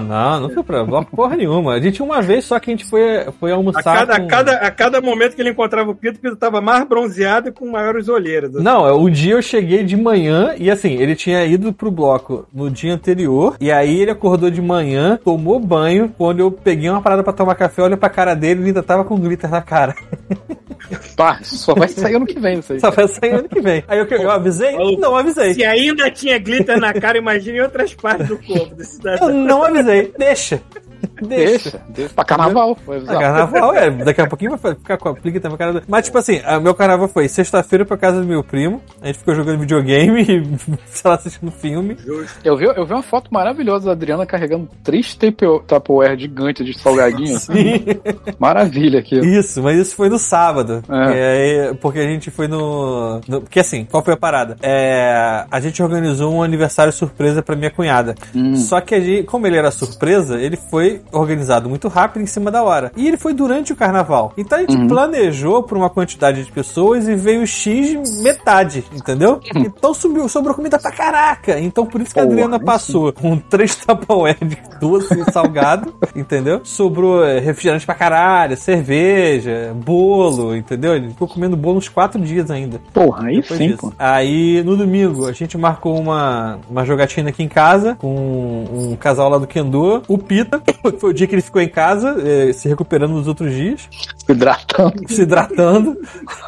[0.00, 1.74] não, não foi pra bloco porra nenhuma.
[1.74, 3.82] A gente uma vez só que a gente foi, foi A almoçar.
[3.82, 6.60] cada, com- a, cada, a cada momento que ele encontrava o Pito, o Pito tava
[6.60, 8.52] mais bronzeado e com maiores olheiras.
[8.54, 12.46] Não, é, o dia eu cheguei de manhã e assim, ele tinha ido pro bloco
[12.52, 17.02] no dia anterior e aí ele acordou de manhã, tomou banho, quando eu peguei uma
[17.02, 19.60] parada pra tomar café, olhei pra cara dele e ele ainda tava com glitter na
[19.62, 19.94] cara.
[21.16, 22.80] Pá, só vai sair ano que vem isso aí.
[22.80, 23.82] Só vai sair ano que vem.
[23.88, 24.76] Aí eu, eu avisei?
[24.98, 25.54] Não avisei.
[25.54, 29.28] Se ainda tinha glitter na cara, imagina em outras partes do corpo desse cidadão.
[29.34, 30.12] Não avisei.
[30.18, 30.60] Deixa.
[31.26, 31.80] Deixa.
[31.88, 32.14] Deixa.
[32.14, 32.76] Pra carnaval.
[32.88, 33.18] Ah, avisar.
[33.20, 33.90] carnaval, é.
[33.90, 35.82] Daqui a pouquinho vai ficar com a plica também, cara.
[35.88, 38.80] Mas, tipo assim, a- meu carnaval foi sexta-feira pra casa do meu primo.
[39.02, 41.96] A gente ficou jogando videogame e, sei lá, assistindo filme.
[42.44, 47.36] Eu vi, eu vi uma foto maravilhosa da Adriana carregando três Tupperware gigantes de salgadinho.
[47.36, 47.84] assim.
[48.38, 49.24] Maravilha aquilo.
[49.24, 50.82] Isso, mas isso foi no sábado.
[50.88, 51.14] É.
[51.14, 54.56] E aí, porque a gente foi no, no- Porque assim, qual foi a parada?
[54.62, 58.14] É, a gente organizou um aniversário surpresa pra minha cunhada.
[58.34, 58.56] Hum.
[58.56, 62.50] Só que a gente, como ele era surpresa, ele foi organizado muito rápido em cima
[62.50, 62.92] da hora.
[62.96, 64.32] E ele foi durante o carnaval.
[64.36, 64.88] Então a gente Uhum.
[64.88, 69.40] planejou pra uma quantidade de pessoas e veio X metade, entendeu?
[69.54, 71.58] Então subiu, sobrou comida pra caraca.
[71.58, 76.60] Então por isso que a Adriana passou com três Tupperware de doce e salgado, entendeu?
[76.64, 80.94] Sobrou é, refrigerante pra caralho, cerveja, bolo, entendeu?
[80.94, 82.80] Ele ficou comendo bolo uns quatro dias ainda.
[82.92, 83.78] Porra, aí Depois sim, disso.
[83.80, 83.92] pô.
[83.98, 89.28] Aí no domingo a gente marcou uma, uma jogatina aqui em casa com um casal
[89.28, 90.02] lá do Kendo.
[90.08, 90.60] O Pita,
[90.92, 93.88] foi o dia que ele ficou em casa, eh, se recuperando nos outros dias,
[94.26, 95.08] Se hidratando.
[95.08, 95.98] se hidratando.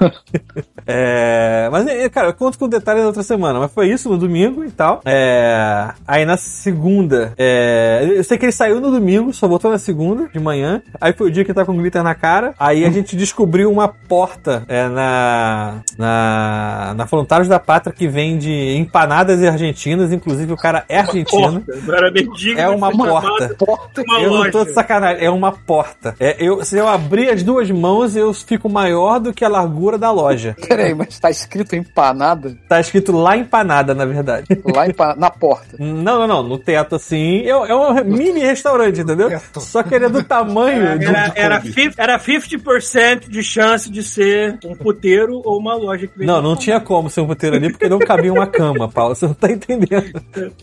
[0.87, 3.59] É, mas, cara, eu conto com detalhes na outra semana.
[3.59, 5.01] Mas foi isso no domingo e tal.
[5.05, 9.79] É, aí na segunda, é, eu sei que ele saiu no domingo, só voltou na
[9.79, 10.83] segunda de manhã.
[11.01, 12.55] Aí foi o dia que ele tá com glitter na cara.
[12.59, 18.51] Aí a gente descobriu uma porta é, na, na, na Voluntários da Pátria que vende
[18.77, 20.13] empanadas argentinas.
[20.13, 21.63] Inclusive o cara é argentino.
[21.63, 23.55] Porta, mendigo, É uma porta.
[23.59, 24.03] Porta.
[24.07, 24.71] Uma eu não tô loja.
[24.71, 26.15] de sacanagem, é uma porta.
[26.21, 29.99] É, eu, se eu abrir as duas mãos, eu fico maior do que a largura
[29.99, 30.55] da loja.
[30.77, 34.47] Peraí, mas tá escrito empanada Tá escrito lá empanada, na verdade.
[34.75, 35.77] lá empa- na porta.
[35.79, 36.43] Não, não, não.
[36.43, 37.41] No teto assim.
[37.43, 39.29] É, é um mini restaurante, entendeu?
[39.59, 40.83] Só que ele é do tamanho.
[40.87, 41.73] Era, do era, Kombi.
[41.73, 46.41] fif- era 50% de chance de ser um puteiro ou uma loja que vende Não,
[46.43, 49.15] não tinha como ser um puteiro ali porque não cabia uma cama, Paulo.
[49.15, 50.21] Você não tá entendendo.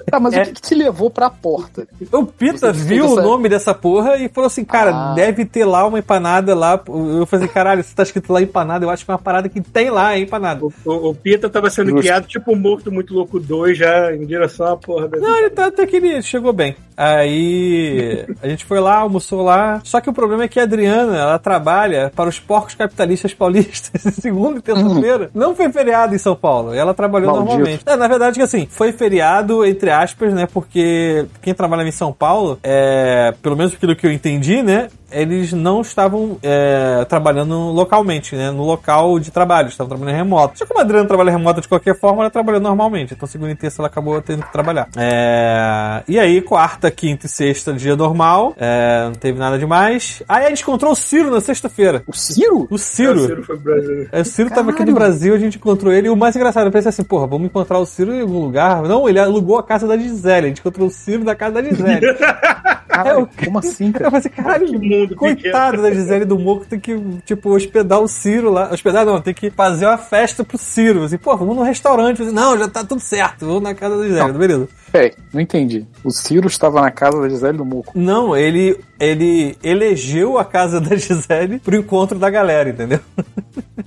[0.09, 0.41] Tá, mas É.
[0.41, 1.87] o que, que te levou pra porta?
[2.11, 5.13] O Pita Você viu o essa- nome dessa porra e falou assim: Cara, Ah.
[5.13, 6.79] deve ter lá uma empanada lá.
[6.87, 9.61] Eu falei: Caralho, se tá escrito lá empanada, eu acho que é uma parada que
[9.61, 10.65] tem lá, é empanada.
[10.65, 12.01] O, o, o Pita tava sendo Justo.
[12.01, 15.17] guiado tipo um morto muito louco 2 já em direção à porra da.
[15.17, 16.75] Não, ele tá até que ele chegou bem.
[16.95, 19.81] Aí a gente foi lá, almoçou lá.
[19.83, 24.01] Só que o problema é que a Adriana, ela trabalha para os porcos capitalistas paulistas
[24.13, 25.29] segunda e terça-feira.
[25.33, 26.73] Não foi feriado em São Paulo.
[26.75, 27.51] E ela trabalhou Maldito.
[27.51, 27.83] normalmente.
[27.85, 30.47] É, na verdade, que assim, foi feriado, entre aspas, né?
[30.51, 34.89] Porque quem trabalha em São Paulo, é, pelo menos pelo que eu entendi, né?
[35.13, 38.51] Eles não estavam é, trabalhando localmente, né?
[38.51, 40.57] No local de trabalho, estavam trabalhando remoto.
[40.57, 43.13] Só que como a Adriana trabalha remoto de qualquer forma, ela trabalhou normalmente.
[43.13, 44.87] Então, segunda e terça ela acabou tendo que trabalhar.
[44.97, 48.53] É, e aí, quarta, quinta e sexta, dia normal.
[48.57, 50.23] É, não teve nada demais.
[50.27, 52.03] Aí a gente encontrou o Ciro na sexta-feira.
[52.07, 52.67] O Ciro?
[52.69, 53.19] O Ciro.
[53.19, 54.07] O Ciro foi pro Brasil.
[54.11, 56.07] É, O Ciro tava aqui no Brasil, a gente encontrou ele.
[56.07, 58.83] E o mais engraçado, eu pensei assim, porra, vamos encontrar o Ciro em algum lugar.
[58.83, 60.45] Não, ele alugou a casa da Gisele.
[60.45, 62.05] A gente encontrou o Ciro da casa da Gisele.
[62.93, 64.05] Caralho, É, como assim, Eu cara?
[64.05, 68.07] falei assim, caralho, Que mundo coitado da Gisele do Moco, tem que, tipo, hospedar o
[68.07, 68.69] Ciro lá.
[68.71, 71.03] Hospedar não, tem que fazer uma festa pro Ciro.
[71.03, 72.19] Assim, pô, vamos num restaurante.
[72.19, 74.69] Eu falei, não, já tá tudo certo, vamos na casa da Gisele, beleza.
[74.93, 75.87] Peraí, não entendi.
[76.03, 77.91] O Ciro estava na casa da Gisele do Muco.
[77.95, 82.99] Não, ele, ele elegeu a casa da Gisele pro encontro da galera, entendeu?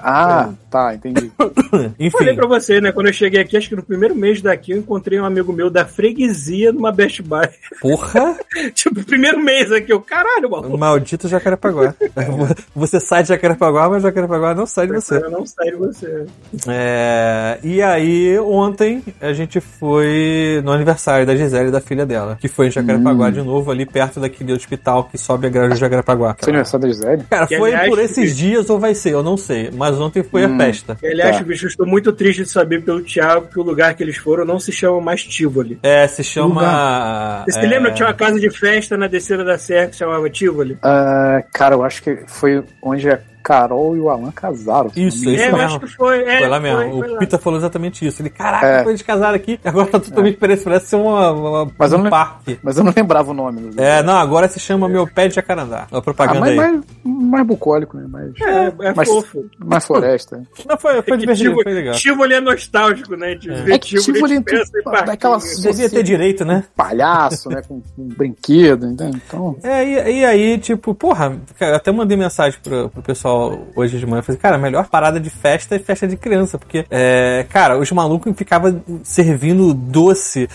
[0.00, 1.30] Ah, tá, entendi.
[1.96, 2.10] Enfim.
[2.10, 2.90] Falei pra você, né?
[2.90, 5.70] Quando eu cheguei aqui, acho que no primeiro mês daqui, eu encontrei um amigo meu
[5.70, 7.48] da freguesia numa Best Buy.
[7.80, 8.36] Porra!
[8.74, 10.76] tipo, primeiro mês aqui, eu, caralho, maluco.
[10.76, 11.94] Maldito Jacarepaguá.
[12.74, 15.20] Você sai de Jacarepaguá, mas Jacarepaguá não sai de você.
[15.20, 16.26] Não saio de você.
[16.66, 20.95] É, e aí, ontem, a gente foi no aniversário
[21.26, 24.52] da Gisele e da filha dela, que foi em Jacarepaguá de novo, ali perto daquele
[24.52, 26.36] hospital que sobe a grade de Jacarepaguá.
[26.40, 27.22] Seu aniversário da Gisele?
[27.30, 29.70] Cara, Que, foi aliás, por esses que- dias ou vai ser, eu não sei.
[29.72, 30.96] Mas ontem foi a festa.
[31.02, 31.42] E, aliás, Tá.
[31.42, 34.44] bicho, eu estou muito triste de saber pelo Thiago que o lugar que eles foram
[34.44, 35.78] não se chama mais Tivoli.
[35.82, 37.44] É, se chama.
[37.44, 39.92] Você se é, lembra que tinha uma casa de festa na descida da Serra que
[39.92, 40.78] se chamava Tivoli?
[40.82, 44.90] Ah, cara, eu acho que foi onde a Carol e o Alan casaram.
[44.96, 45.60] Isso, isso é, eu mesmo.
[45.66, 46.20] acho que foi.
[46.22, 46.78] É, Foi lá mesmo.
[47.00, 47.18] foi o lá.
[47.20, 48.20] Pita falou exatamente isso.
[48.20, 48.82] Ele, caraca, É.
[48.82, 52.02] foi eles casaram aqui agora tá totalmente parece, parece ser uma, uma- Mas eu um
[52.02, 52.58] não- parque.
[52.62, 53.70] Mas eu não lembrava o nome.
[53.76, 55.86] É, não, agora se chama Meu Pé de Jacarandá.
[55.92, 56.56] A Ah, propaganda mas aí.
[56.56, 58.06] mais, mais bucólico, né?
[58.08, 59.44] Mais, É, é mais, fofo.
[59.64, 60.42] mais floresta.
[60.68, 61.94] Não, foi, foi É divertido, Tivoli- foi legal.
[61.94, 63.34] Tivoli é nostálgico, né?
[63.36, 65.12] De ver É que Tivoli de tem- festa e dá parquinho.
[65.14, 66.64] aquela- Devia ter direito, né?
[66.74, 67.62] Palhaço, né?
[67.66, 69.20] Com, brinquedo, entendeu?
[69.26, 69.56] Então.
[69.62, 73.35] É, e, aí, tipo, porra, até mandei mensagem pro pessoal
[73.74, 74.20] hoje de manhã.
[74.20, 76.58] Eu falei, cara, a melhor parada de festa é festa de criança.
[76.58, 80.48] Porque, é, cara, os malucos ficavam servindo doce,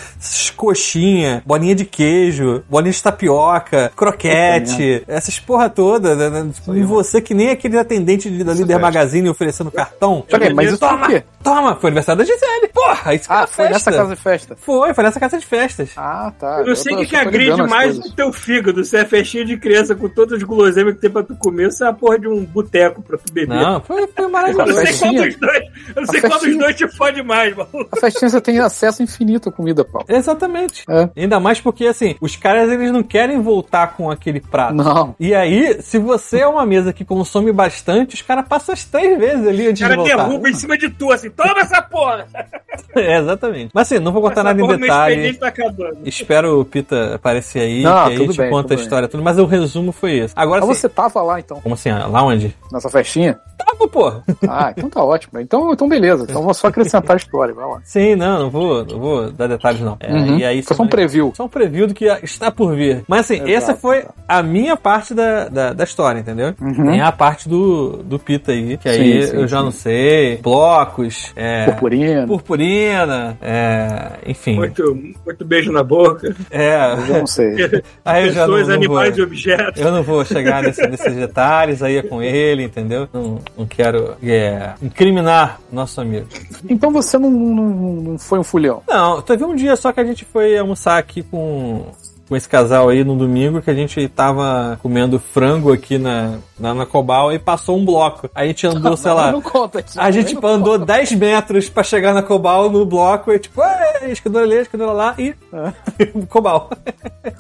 [0.56, 6.16] coxinha, bolinha de queijo, bolinha de tapioca, croquete, essas porra toda.
[6.16, 8.82] Né, né, tipo, e você que nem aquele atendente de, da Líder festa.
[8.82, 10.24] Magazine oferecendo cartão.
[10.30, 11.24] Peraí, mas isso Toma, quê?
[11.44, 12.68] toma, foi aniversário da Gisele.
[12.74, 13.74] Porra, isso que Ah, foi festa.
[13.74, 14.56] nessa casa de festa.
[14.60, 15.90] Foi, foi nessa casa de festas.
[15.98, 16.60] Ah, tá.
[16.60, 18.84] Eu não sei o tô- que, que agride mais o teu fígado.
[18.84, 21.84] Se é festinha de criança com todas as guloseimas que tem pra tu comer, se
[21.84, 23.50] é a porra de um boteco pra tu beber.
[23.56, 24.72] Não, foi, foi eu maravilhoso.
[24.74, 25.64] não sei qual dos dois.
[25.64, 26.58] Eu não A sei qual dos festinha.
[26.64, 27.88] dois te fode mais, maluco.
[27.92, 30.06] A festinha você tem acesso infinito à comida, Paulo.
[30.10, 30.84] Exatamente.
[30.90, 31.10] É.
[31.18, 34.74] Ainda mais porque, assim, os caras eles não querem voltar com aquele prato.
[34.76, 35.16] Não.
[35.20, 39.18] E aí, se você é uma mesa que consome bastante, os caras passam as três
[39.18, 40.16] vezes ali O antes de cara voltar.
[40.16, 42.26] derruba em cima de tu, assim, toma essa porra!
[42.94, 43.72] É, exatamente.
[43.74, 45.34] Mas assim, não vou contar Essa nada em detalhe.
[45.36, 45.98] tá acabando.
[46.04, 48.84] Espero o Pita aparecer aí, Não, que aí gente bem, conta a bem.
[48.84, 49.24] história tudo.
[49.24, 50.34] Mas o resumo foi esse.
[50.36, 51.90] Agora, Mas assim, você tava lá, então, como assim?
[51.90, 52.51] Lá onde?
[52.72, 53.40] Nessa festinha?
[53.66, 54.24] Tava, porra.
[54.48, 55.40] Ah, então tá ótimo.
[55.40, 56.26] Então, então beleza.
[56.30, 57.80] Então vou só acrescentar a história, vai lá.
[57.84, 59.98] Sim, não, não vou, não vou dar detalhes, não.
[60.00, 60.38] É, Uhum.
[60.38, 61.34] E aí, Foi só um preview.
[61.36, 63.04] Só um preview do que está por vir.
[63.08, 64.14] Mas assim, Exato, essa foi exato.
[64.28, 66.54] a minha parte da, da, da história, entendeu?
[66.62, 66.86] Uhum.
[66.92, 69.64] Tem a parte do, do Pita aí, que aí Sim, sim, eu já sim.
[69.66, 70.38] não sei.
[70.38, 72.28] Blocos, é, Purpurina.
[72.28, 74.56] purpurina, é, enfim.
[74.56, 76.36] Muito, muito beijo na boca.
[76.50, 77.56] É, Eu não sei.
[78.06, 79.82] aí eu já não, Pessoas, não animais e vou, objetos.
[79.82, 83.08] eu não vou chegar nesse- nesses detalhes aí é com ele, entendeu?
[83.14, 86.28] Não, não quero é, incriminar nosso amigo.
[86.70, 88.84] Então você não, não, não foi um fulhão.
[88.88, 91.92] Não, teve um dia só que a gente foi almoçar aqui com,
[92.32, 96.74] com esse casal aí no domingo, que a gente tava comendo frango aqui na, na,
[96.74, 98.30] na Cobal e passou um bloco.
[98.34, 99.34] Aí a gente andou, sei lá.
[99.34, 100.00] Não conta aqui.
[100.00, 103.62] A gente tipo, andou 10 metros pra chegar na Cobal no bloco e tipo,
[104.02, 105.36] "Ei, escadura ali, escadura lá e.
[106.30, 106.70] Cobal.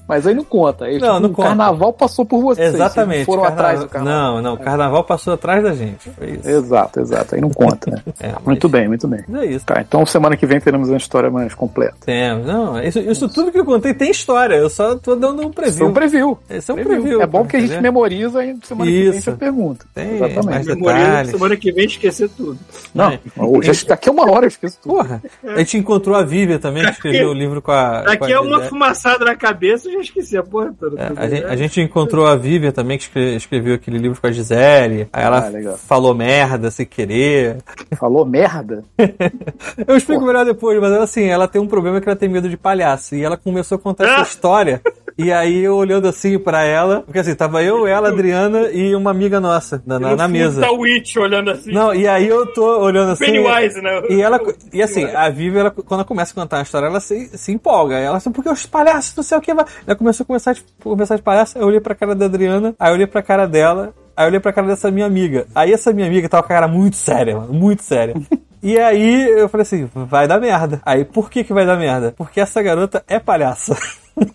[0.06, 0.86] Mas aí não conta.
[0.86, 1.48] Aí, Não, tipo, não o conta.
[1.48, 2.74] carnaval passou por vocês.
[2.74, 3.26] Exatamente.
[3.26, 4.34] Foram Carna- atrás do carnaval.
[4.36, 6.10] Não, não, o carnaval passou atrás da gente.
[6.10, 6.50] Foi isso.
[6.50, 7.36] Exato, exato.
[7.36, 8.02] Aí não conta, né?
[8.20, 9.24] É, mas- Muito bem, muito bem.
[9.36, 9.66] É isso.
[9.66, 11.96] Tá, então semana que vem teremos uma história mais completa.
[12.06, 12.46] Temos.
[12.46, 14.56] Não, isso, isso tudo que eu contei tem história.
[14.56, 15.88] Eu só tô dando um preview.
[15.88, 16.38] um preview.
[16.50, 17.22] Esse é um preview.
[17.22, 19.30] É bom que a gente memoriza e semana que vem a Isso.
[19.32, 19.86] gente pergunta.
[19.94, 20.68] Tem Exatamente.
[20.68, 22.58] Memoriza semana que vem esquecer tudo.
[22.94, 23.20] Não, É.
[23.38, 24.96] hoje, daqui a uma hora eu esqueço tudo.
[24.96, 28.00] Porra, a gente encontrou a Vívia também, que escreveu o livro com a.
[28.00, 31.00] com Daqui a é uma fumaçada na cabeça, eu já esqueci a porra toda.
[31.02, 31.50] É, a, gente, né?
[31.50, 35.08] a gente encontrou a Vívia também, que escre- escreveu aquele livro com a Gisele.
[35.12, 37.58] Aí ela Ah, falou merda sem querer.
[38.00, 38.84] Falou merda?
[39.88, 42.48] Eu explico melhor depois, mas ela assim, ela tem um problema que ela tem medo
[42.50, 43.16] de palhaço.
[43.16, 44.71] E ela começou a contar essa história
[45.18, 49.12] E aí eu olhando assim pra ela, porque assim, tava eu, ela, Adriana e uma
[49.12, 50.62] amiga nossa na, na, na mesa.
[50.62, 51.72] Tá o Witch olhando assim.
[51.72, 53.26] Não, e aí eu tô olhando assim.
[53.26, 54.02] Pennywise, né?
[54.10, 54.40] E ela,
[54.74, 57.52] e assim, a Vivi, ela, quando ela começa a contar a história, ela se, se
[57.52, 57.98] empolga.
[57.98, 59.54] Ela assim, porque os palhaços, não sei o que.
[59.54, 62.74] vai-" Ela começou a começar de, começar de palhaço, eu olhei pra cara da Adriana,
[62.80, 65.46] aí eu olhei pra cara dela, aí eu olhei pra cara dessa minha amiga.
[65.54, 68.16] Aí essa minha amiga tava com a cara muito séria, mano, muito séria.
[68.64, 70.80] E aí eu falei assim, vai dar merda.
[70.86, 72.14] Aí, por que que vai dar merda?
[72.16, 73.76] Porque essa garota é palhaça.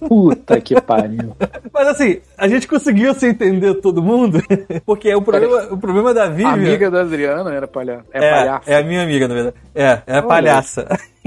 [0.09, 1.37] Puta que pariu.
[1.73, 4.43] Mas assim, a gente conseguiu se entender todo mundo,
[4.85, 6.45] porque o problema, o problema da Vivi...
[6.45, 8.05] A amiga da Adriana era palhaço.
[8.13, 8.71] É, É, palhaço.
[8.71, 9.57] é a minha amiga, na verdade.
[9.75, 10.23] É, é a Olha.
[10.23, 10.87] palhaça.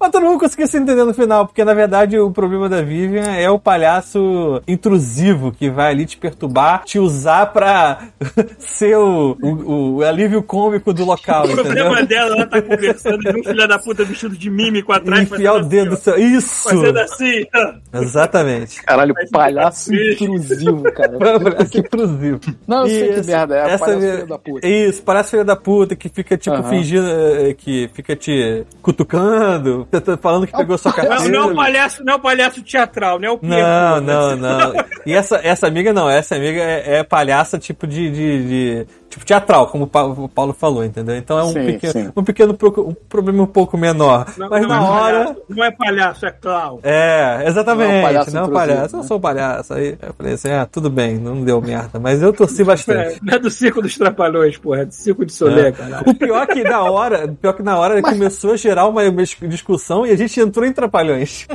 [0.00, 3.30] Mas todo mundo conseguiu se entender no final, porque na verdade o problema da Vivian
[3.34, 8.08] é o palhaço intrusivo que vai ali te perturbar, te usar pra
[8.58, 12.06] ser o, o, o alívio cômico do local, O problema entendeu?
[12.06, 15.22] dela, ela tá conversando de um filho da puta vestido de mímico atrás.
[15.30, 16.14] Enfiar o dedo do assim, ó.
[16.14, 16.18] seu.
[16.18, 16.68] Isso!
[16.70, 17.46] Fazendo assim.
[17.92, 18.82] Exatamente.
[18.82, 21.18] Caralho, palhaço fica intrusivo, cara.
[21.18, 22.40] Palhaço intrusivo.
[22.66, 23.30] Não, eu sei que Isso.
[23.30, 23.60] merda é.
[23.70, 24.68] Essa palhaço minha- filho da puta.
[24.68, 29.86] Isso, palhaço filho da puta que fica, tipo, fingindo, eh, que fica te cutucando,
[30.20, 31.22] falando que pegou sua carteira.
[31.24, 33.58] Não, não é o palhaço, não é o palhaço teatral, não é o Pietro.
[33.58, 34.72] Não, não, não.
[35.06, 39.24] E essa, essa amiga não, essa amiga é, é palhaça tipo de, de, de- tipo
[39.24, 41.16] teatral, como o Pa- o Paulo falou, entendeu?
[41.16, 42.12] Então é um Sim, pequeno, sim.
[42.16, 44.26] um pequeno pro- um problema um pouco menor.
[44.36, 45.18] Não, Mas não na é hora.
[45.24, 46.80] palhaço, não é palhaço, é clown.
[46.82, 47.88] É, exatamente.
[47.88, 48.96] Não é um palhaço Não é um palhaço.
[48.96, 49.06] Eu né?
[49.08, 49.74] sou um palhaço.
[49.74, 51.98] Aí eu falei assim: ah, tudo bem, não deu merda.
[51.98, 53.14] Mas eu torci bastante.
[53.14, 56.02] É, não é do circo dos trapalhões, porra, é do circo de Solé, cara.
[56.06, 59.22] O pior que na hora, o pior que na hora começou a gerar uma, uma
[59.24, 61.46] discussão e a gente entrou em trapalhões.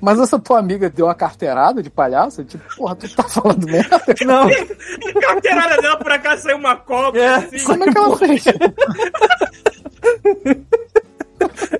[0.00, 2.44] Mas essa tua amiga deu uma carteirada de palhaço?
[2.44, 4.00] Tipo, porra, tu tá falando merda?
[4.24, 7.34] Não, A carteirada dela, por acaso, saiu uma cobra, É.
[7.36, 7.64] assim.
[7.64, 8.44] Como é que ela fez?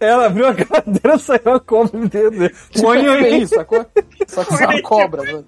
[0.01, 2.49] ela abriu a cadeira, saiu a cobra no dedo.
[2.71, 3.43] Tipo, Põe é aí.
[3.43, 3.85] isso, sacou?
[4.27, 5.45] Só que sai uma cobra, mano.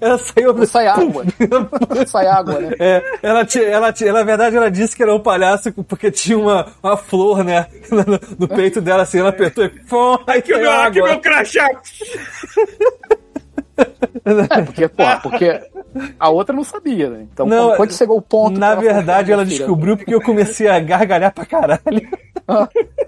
[0.00, 0.52] Ela saiu.
[0.52, 1.24] Não sai água.
[1.94, 2.74] Não sai água, né?
[2.78, 6.66] É, ela, ela, ela, na verdade, ela disse que era um palhaço porque tinha uma,
[6.82, 7.66] uma flor, né?
[7.90, 8.04] No,
[8.38, 9.68] no peito dela, assim, ela apertou e.
[9.68, 11.10] Pô, aí Aqui o saiu meu, aqui água.
[11.10, 11.68] meu crachá.
[14.24, 15.60] É, porque, pô, porque
[16.18, 17.26] a outra não sabia, né?
[17.32, 18.58] Então, Não, quando chegou o ponto.
[18.58, 21.80] Na ela verdade, ela descobriu porque eu comecei a gargalhar pra caralho.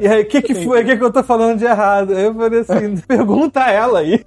[0.00, 0.82] E aí, o que que foi?
[0.82, 2.14] O que que eu tô falando de errado?
[2.14, 4.22] Aí eu falei assim, pergunta a ela aí.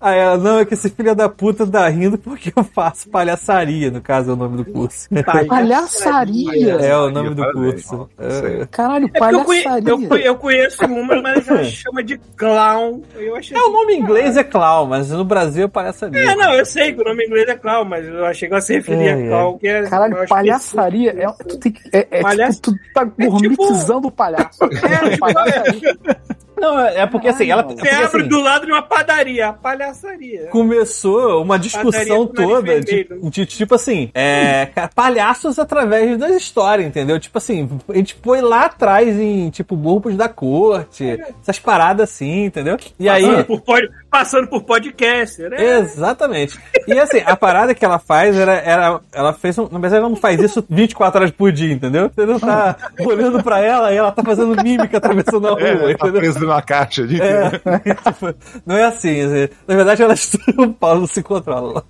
[0.00, 3.90] Aí ela, não, é que esse filho da puta tá rindo porque eu faço palhaçaria,
[3.90, 5.08] no caso é o nome do curso.
[5.48, 6.72] Palhaçaria.
[6.74, 8.08] É o nome do curso.
[8.18, 9.88] É, Caralho, É palhaçaria.
[9.90, 13.02] eu, conhe- eu conheço uma, mas ela chama de clown.
[13.16, 16.20] Eu achei É, o nome em inglês é clown, mas no Brasil é palhaçaria.
[16.20, 18.54] É, não, eu sei que o nome em inglês é clown, mas eu achei que
[18.54, 19.58] ela se referia É, a clown.
[19.58, 21.14] Que é, Caralho, palhaçaria.
[21.18, 24.58] É, tu tem que- é, é Palhaço- tipo, tu tá gourmetizando o palhaço.
[24.64, 25.96] É, palhaçaria.
[26.56, 27.64] Não, é é porque assim, ela.
[27.64, 30.48] Que você abre assim, do lado de uma padaria, a palhaçaria.
[30.50, 37.18] começou uma discussão toda de, de, tipo assim, é, palhaços através das histórias, entendeu?
[37.18, 42.44] Tipo assim, a gente foi lá atrás em, tipo, grupos da corte, essas paradas assim,
[42.46, 42.76] entendeu?
[42.98, 43.22] E aí.
[43.24, 45.78] Passando por, pod- passando por podcaster, né?
[45.78, 46.56] Exatamente.
[46.86, 48.52] E assim, a parada que ela faz era.
[48.54, 49.58] era ela fez.
[49.58, 52.08] Um, na verdade, ela não faz isso 24 horas por dia, entendeu?
[52.14, 55.76] Você não tá olhando pra ela e ela tá fazendo mímica atravessando a rua, É,
[55.76, 56.20] tá entendeu?
[56.20, 57.50] preso numa caixa de É,
[58.06, 58.32] tipo,
[58.64, 59.20] não é assim.
[59.20, 61.82] assim, Na verdade, ela estuda o Paulo não se controla.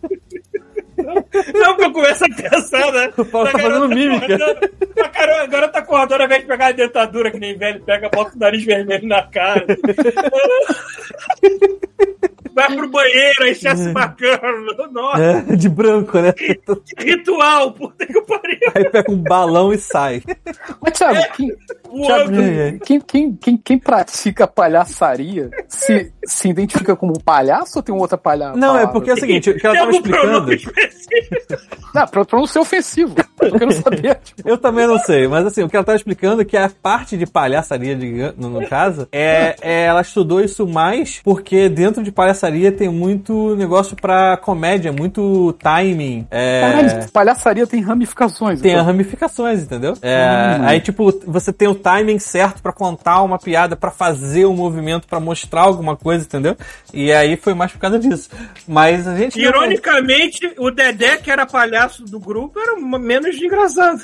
[1.55, 3.13] Não, que eu começo a pensar, né?
[3.17, 4.35] O Paulo tá fazendo mímica.
[5.03, 8.09] A cara- a garota acordando, ao invés de pegar a dentadura, que nem velho, pega,
[8.09, 9.65] bota o nariz vermelho na cara.
[12.55, 14.89] Vai pro banheiro, aí já se bacana.
[14.93, 16.33] Nossa, É, de branco, né?
[16.33, 16.57] que
[16.99, 18.59] ritual, puta que pariu.
[18.77, 20.23] Aí pega um balão e sai.
[20.81, 21.53] Mas, Thiago, quem,
[21.95, 22.79] Voando.
[22.85, 28.57] Quem, quem, quem, quem pratica palhaçaria se, se identifica como palhaço ou tem outra palhaça?
[28.59, 30.47] Não, é porque é o seguinte, o que ela tava explicando.
[31.95, 33.15] Não, pra, pra não ser ofensivo.
[33.41, 34.15] Eu quero saber.
[34.25, 36.71] Tipo, Eu também não sei, mas assim, o que ela tava explicando é que a
[36.83, 42.03] parte de palhaçaria, digamos, no, no caso, é, é- ela estudou isso mais porque dentro
[42.03, 46.27] de palhaçaria tem muito negócio pra comédia, muito timing.
[46.31, 48.61] É, caralho, palhaçaria tem ramificações.
[48.61, 48.85] Tem então.
[48.85, 49.95] ramificações, entendeu?
[50.03, 50.65] É, Hum.
[50.67, 55.07] Aí, tipo, você tem o timing certo pra contar uma piada, pra fazer um movimento,
[55.07, 56.57] pra mostrar alguma coisa, entendeu?
[56.93, 58.31] E aí foi mais por causa disso.
[58.67, 59.37] Mas a gente.
[59.39, 64.01] não- Ironicamente, o Dedé, que era palhaço do grupo, era menos engraçado.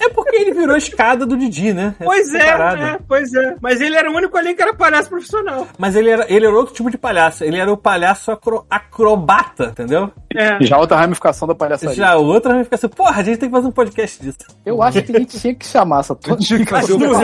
[0.00, 1.94] É porque ele virou a escada do Didi, né?
[2.02, 2.82] Pois Essa é, parada.
[2.86, 3.56] é, pois é.
[3.60, 5.66] Mas ele era o único ali que era palhaço profissional.
[5.76, 7.44] Mas ele era, ele era outro tipo de palhaço.
[7.44, 10.10] Ele era o palhaço acro- acrobata, entendeu?
[10.34, 10.62] É.
[10.64, 11.94] Já outra ramificação da palhaçaria.
[11.94, 14.38] Já outra assim, porra, a gente tem que fazer um podcast disso.
[14.64, 16.36] Eu acho que a gente tinha que chamar essa toda.
[16.36, 17.16] Tinha que fazer o duas,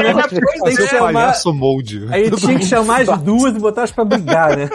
[0.98, 1.59] palhaço, né?
[1.59, 2.06] molde.
[2.10, 4.70] Aí tinha que chamar as duas e botar elas pra brigar, né?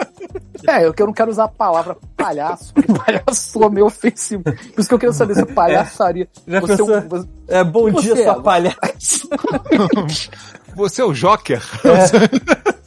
[0.68, 4.42] É, eu que eu não quero usar a palavra palhaço, porque palhaço soa meio ofensivo.
[4.44, 6.28] Por isso que eu queria saber se palhaçaria.
[6.46, 7.00] Já Você é pensou?
[7.08, 9.28] você- É, bom Você dia, é, sua palhaça.
[10.76, 11.60] Você é o Joker?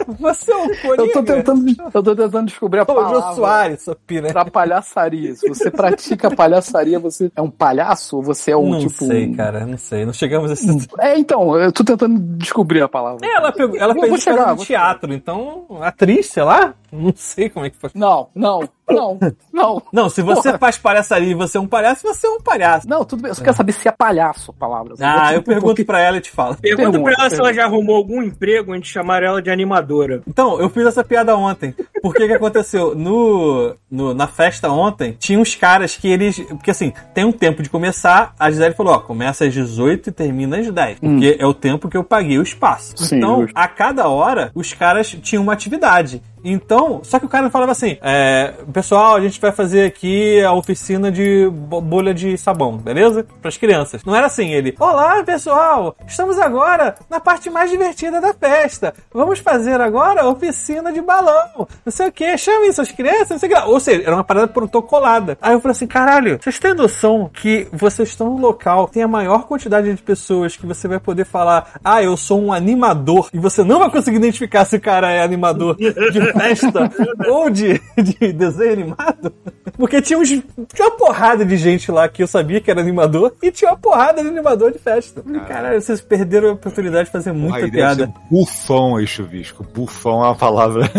[0.19, 1.03] Você é um coringa.
[1.03, 4.30] Eu tô tentando, eu tô tentando descobrir a Ô, Jô palavra Soares, sua pira.
[4.31, 5.35] pra palhaçaria.
[5.35, 9.05] Se você pratica palhaçaria, você é um palhaço ou você é um Não tipo.
[9.05, 10.05] sei, um- cara, não sei.
[10.05, 10.88] Não chegamos a esse...
[10.99, 13.25] É, então, eu tô tentando descobrir a palavra.
[13.27, 17.70] Ela, pegou, ela fez chegar, no teatro, então, atriz, sei lá, não sei como é
[17.70, 17.90] que foi.
[17.95, 19.18] Não, não, não,
[19.52, 19.82] não.
[19.91, 20.60] Não, se você Porra.
[20.60, 22.88] faz palhaçaria e você é um palhaço, você é um palhaço.
[22.88, 23.30] Não, tudo bem.
[23.30, 24.94] Eu só quero saber se é palhaço a palavra.
[24.99, 26.56] Ah, eu Tipo, pergunto porque- pra ela e te falo.
[26.57, 29.49] Pergunta Pergunta, pra ela se ela já arrumou algum emprego antes de chamar ela de
[29.49, 30.22] animadora.
[30.28, 31.74] Então, eu fiz essa piada ontem.
[32.02, 32.94] Por que que aconteceu?
[32.95, 36.40] No, no- na festa ontem, tinha uns caras que eles...
[36.40, 40.11] Porque assim, tem um tempo de começar, a Gisele falou, ó, começa às 18 e
[40.11, 40.99] termina às 10.
[40.99, 42.94] Porque é o tempo que eu paguei o espaço.
[42.98, 43.53] Sim, então, justo.
[43.57, 46.22] a cada hora, os caras tinham uma atividade.
[46.44, 50.52] Então, só que o cara falava assim: é, pessoal, a gente vai fazer aqui a
[50.53, 53.26] oficina de bo- bolha de sabão, beleza?
[53.41, 54.03] Para as crianças.
[54.03, 58.94] Não era assim, ele: Olá, pessoal, estamos agora na parte mais divertida da festa.
[59.14, 61.68] Vamos fazer agora a oficina de balão.
[61.86, 63.60] Não sei o que, chamem suas crianças, não sei o que.
[63.60, 65.38] lá." Ou seja, era uma parada protocolada.
[65.41, 69.07] Aí eu falei assim: caralho, vocês têm noção que vocês estão no local, tem a
[69.07, 73.40] maior quantidade de pessoas que você vai poder falar: ah, eu sou um animador, e
[73.40, 76.91] você não vai conseguir identificar se o cara é animador de festa
[77.30, 79.34] ou de, de desenho animado?
[79.77, 83.34] Porque tinha, uns, tinha uma porrada de gente lá que eu sabia que era animador
[83.41, 85.23] e tinha uma porrada de animador de festa.
[85.47, 88.14] Caralho, vocês perderam a oportunidade de fazer muita Aí piada.
[88.30, 89.65] bufão aí, chuvisco.
[89.73, 90.89] Bufão é uma palavra.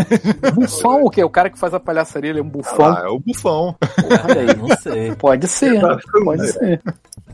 [0.55, 1.23] Bufão o quê?
[1.23, 2.87] O cara que faz a palhaçaria, ele é um bufão.
[2.87, 3.77] Ah, é o bufão.
[4.29, 4.57] Olha aí.
[4.57, 5.15] Não sei.
[5.15, 5.81] Pode ser,
[6.25, 6.81] pode ser.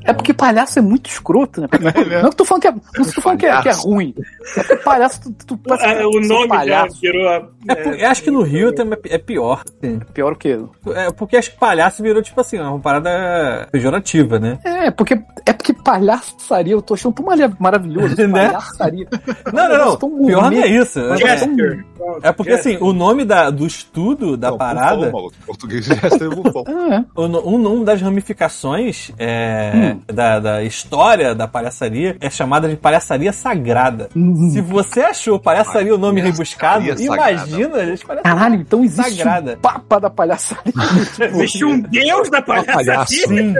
[0.05, 1.69] É porque palhaço é muito escroto, né?
[2.23, 4.15] Não que tu falando que é, não que tu falando que é, que é ruim.
[4.57, 6.95] É porque palhaço, tu, tu parece Ah, o nome palhaço.
[6.95, 7.29] já virou.
[7.29, 9.63] a- É, eu acho que no Rio também é pior.
[9.83, 9.99] assim.
[10.15, 10.59] Pior o quê?
[10.95, 14.59] É, porque acho que palhaço virou, tipo assim, uma parada pejorativa, né?
[14.65, 18.17] É, porque, é porque palhaçaria, eu tô achando tão mara- maravilhoso.
[18.31, 18.47] Né?
[18.49, 19.07] Palhaçaria.
[19.53, 19.97] Não, não, não.
[19.97, 20.99] Tão Pior não é isso.
[21.01, 21.85] É, Jester.
[22.23, 24.97] é porque, assim, o nome da, do estudo da Não, parada...
[24.97, 25.35] Bufão, maluco.
[25.47, 26.65] Português já é bufão.
[26.67, 27.05] É.
[27.15, 27.25] O
[27.55, 34.09] Um nome das ramificações é, da, da história da palhaçaria é chamada de palhaçaria sagrada.
[34.53, 38.03] Se você achou palhaçaria o nome rebuscado, imagina as.
[38.03, 39.53] Caralho, então existe Sagrada.
[39.55, 40.73] um papa da palhaçaria.
[41.21, 43.07] Existe um deus da palhaçaria.
[43.07, 43.55] Sim.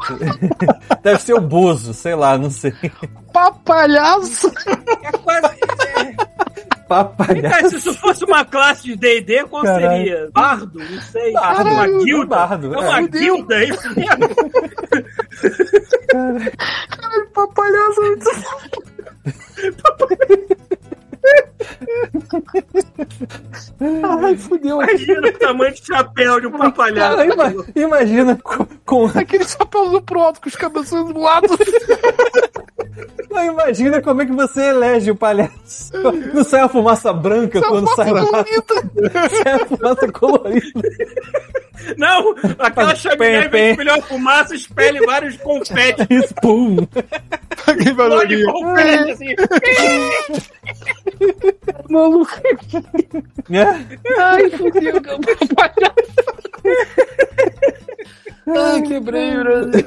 [1.02, 2.72] Deve ser o Bozo, sei lá, não sei.
[3.32, 4.52] Papalhaço!
[5.02, 5.56] É quase.
[6.90, 7.42] Papalhaço.
[7.54, 9.96] Cara, se isso fosse uma classe de D&D, qual Caralho.
[10.02, 10.28] seria?
[10.34, 10.78] Bardo?
[10.80, 11.32] Não sei.
[11.32, 11.60] Bardo.
[11.62, 12.26] uma Caralho, guilda?
[12.26, 13.06] bardo, É uma é.
[13.06, 14.28] guilda, é isso mesmo?
[17.32, 18.00] Papalhaço!
[24.22, 24.82] Ai, fudeu.
[24.82, 27.16] Imagina o tamanho de chapéu de um papalhado.
[27.16, 31.46] Cara, ima- imagina com, com- Aquele chapéu pro alto com os cabeços do lado.
[33.30, 35.92] não, imagina como é que você elege o palhaço.
[36.34, 38.46] Não sai a fumaça branca quando sai a fumaça,
[39.44, 40.88] sai a fumaça colorida.
[41.96, 43.58] Não, aquela chaminé, pé, em vez pé.
[43.64, 46.06] de espelhar fumaça, espelhe vários confetes.
[46.10, 46.76] Isso, pum.
[47.64, 48.52] Paguei Pô de barulhinho.
[48.52, 49.34] confete, assim.
[51.90, 52.40] Maluco.
[53.50, 54.20] É.
[54.20, 56.20] Ai, fudeu, papalhaço.
[58.48, 59.84] Ai, quebrei, Brasil.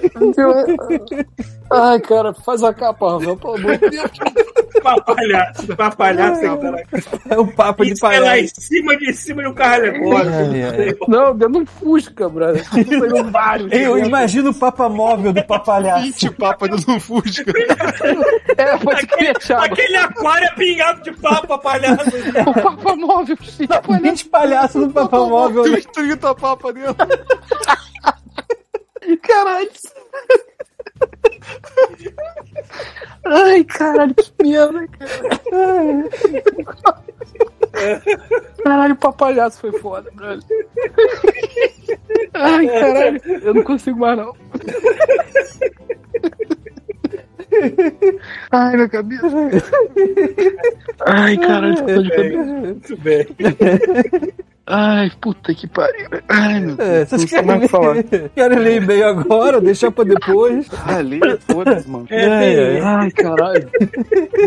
[1.71, 4.11] Ai, cara, faz a capa, Rafael, pelo amor de Deus.
[4.83, 6.83] Papalhaço, papalhaço, cara.
[7.29, 8.61] É o papo de Isso é lá em palhaço.
[8.61, 10.29] cima de cima de um carro alegórico.
[10.35, 10.95] Ai, ai.
[11.07, 12.63] Não, dentro de um Fusca, brother.
[12.69, 13.71] Saiu vários.
[13.71, 16.03] Eu imagino o papa móvel do papalhaço.
[16.03, 17.51] 20 papas um Fusca.
[18.57, 19.63] É, pode crer, Thiago.
[19.63, 22.09] Aquele aquário é pingado de papo, papalhaço.
[22.47, 23.93] O Papa Móvel, Chico.
[24.01, 25.63] 20 palhaços do papa móvel.
[25.93, 27.07] 30 papas dentro.
[29.21, 29.69] Caralho.
[33.25, 36.09] Ai, caralho, que merda, cara.
[38.63, 40.43] Caralho, o papalhaço foi foda, brother.
[42.33, 44.35] Ai, caralho, eu não consigo mais, não.
[48.51, 49.27] Ai, minha cabeça.
[51.05, 52.43] Ai, caralho, tô de cabeça.
[52.43, 53.27] Muito bem.
[54.65, 56.07] Ai, puta que pariu.
[56.29, 56.89] Ai, meu Deus.
[56.89, 58.03] É, vocês não sei mais o que falar.
[58.03, 60.67] querem, querem ler e-mail agora, deixar pra depois.
[60.87, 62.07] Ah, leia todas, mano.
[62.09, 63.69] É, tem- Ai, caralho.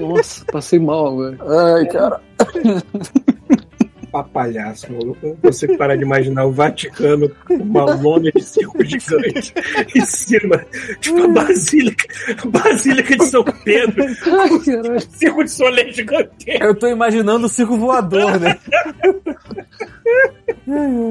[0.00, 1.38] Nossa, passei mal, velho.
[1.46, 2.20] Ai, cara.
[4.22, 5.18] Pra palhaço, maluco.
[5.22, 9.52] Eu não consigo parar de imaginar o Vaticano com uma lona de circo gigante
[9.94, 10.64] em cima.
[11.00, 12.06] Tipo a Basílica,
[12.42, 14.04] a Basílica de São Pedro.
[14.16, 15.00] Caralho.
[15.10, 16.46] Circo de Solé gigante.
[16.60, 18.56] Eu tô imaginando o circo voador, né?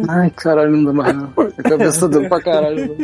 [0.07, 1.33] Ai, caralho, não dá mais não.
[1.57, 2.95] A cabeça deu pra caralho.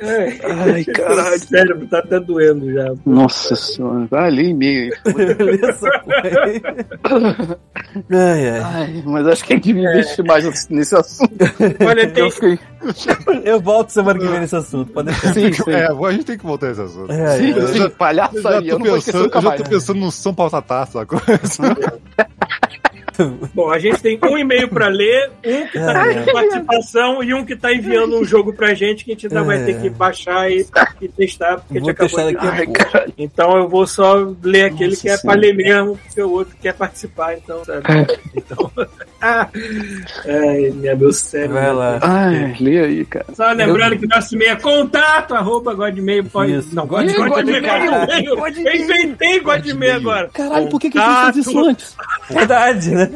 [0.00, 1.36] Ai, caralho.
[1.36, 2.94] O cérebro tá até doendo já.
[3.04, 4.06] Nossa senhora.
[4.10, 4.54] Vai ali
[5.02, 5.24] porra
[6.22, 6.62] aí.
[8.10, 8.60] Ai, ai.
[8.62, 11.32] Ai, mas acho que a gente devia investir mais nesse assunto.
[11.86, 12.58] Olha, tem, Eu fiquei.
[13.44, 14.92] Eu volto semana que vem nesse assunto.
[14.92, 15.32] Pode deixar.
[15.32, 15.70] Sim, sim.
[15.70, 17.10] É, a gente tem que voltar a esse assunto.
[17.10, 17.54] É, Sim, é.
[17.54, 18.70] sim, Eu já palhaçaria.
[18.72, 19.62] Eu tô não vou esquecer pensando, eu já mais.
[19.62, 21.20] tô pensando no São Paulo Tatá, sacou?
[23.54, 26.14] Bom, a gente tem um e-mail pra ler, um que tá É.
[26.24, 29.42] com participação e um que tá enviando um jogo pra gente que a gente ainda
[29.42, 29.64] vai É.
[29.64, 30.66] ter que baixar e,
[31.00, 32.36] e testar, porque a Vou gente acabou de...
[32.36, 33.12] a Ai.
[33.18, 36.56] Então eu vou só ler aquele Nossa que é pra ler mesmo, porque o outro
[36.60, 37.82] quer participar, então, sabe?
[38.34, 38.70] Então.
[40.26, 41.54] ai, minha, meu cérebro.
[41.54, 41.98] Vai lá.
[42.02, 43.26] Ai, lê aí, cara.
[43.34, 46.52] Só lembrando que nosso e-mail é contato, arroba godmeio pode.
[46.54, 46.74] Isso.
[46.74, 48.36] Não, god, Ih, godmeio, Godmeio.
[48.36, 48.68] godmeio.
[48.68, 50.28] Eu inventei godmeio agora.
[50.32, 51.96] Caralho, por que, que a gente fez isso antes?
[52.30, 53.10] Verdade, né?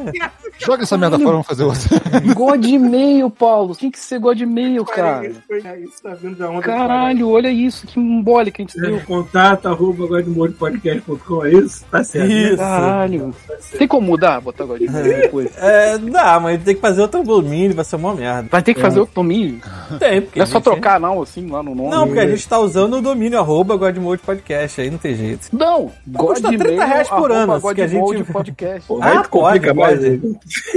[0.61, 1.81] Joga essa merda fora, vamos fazer outra.
[2.35, 3.75] God e-mail, Paulo.
[3.75, 5.27] Tem que ser God e-mail, cara.
[5.27, 6.61] Isso, foi- isso tá vindo da onda.
[6.63, 9.01] Caralho, olha isso, que mole que a gente É, deu.
[9.01, 11.85] Contato, arroba godmorepodcast.com, é isso?
[11.91, 12.31] Tá certo.
[12.31, 12.57] Isso.
[12.57, 13.35] Caralho.
[13.79, 14.41] Tem como mudar?
[14.41, 15.51] Botar God e-mail depois.
[15.57, 18.49] É, dá, mas tem que fazer outro domínio, vai ser uma merda.
[18.51, 19.61] Vai ter que fazer outro domínio.
[19.99, 21.91] Tem, porque Não é só gente- trocar, não, assim, lá no nome.
[21.91, 25.49] Não, porque a gente tá usando o domínio arroba Godmode Podcast, aí não tem jeito.
[25.53, 28.93] Não, God Custa 30 e-mail, reais por ano, que a gente- podcast.
[29.01, 29.99] Ah, pode, mais.
[29.99, 30.21] pode.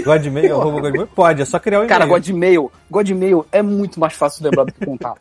[0.03, 1.09] Godmail, arroba Godmode?
[1.15, 1.89] Pode, é só criar o e-mail.
[1.89, 5.19] Cara, God e-mail, God e-mail é muito mais fácil de lembrar do que contato.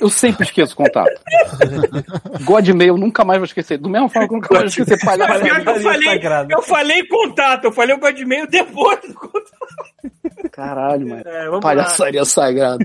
[0.00, 1.12] Eu sempre esqueço contato.
[2.42, 3.76] God e-mail nunca mais vou esquecer.
[3.76, 5.62] Do mesmo forma que eu nunca mais vou esquecer Mas pior palhaço.
[5.62, 9.50] que eu Maria falei, eu falei contato, eu falei o godmeio depois do contato.
[10.50, 11.22] Caralho, mano.
[11.24, 11.60] É, vamos lá.
[11.60, 12.84] Palhaçaria sagrada.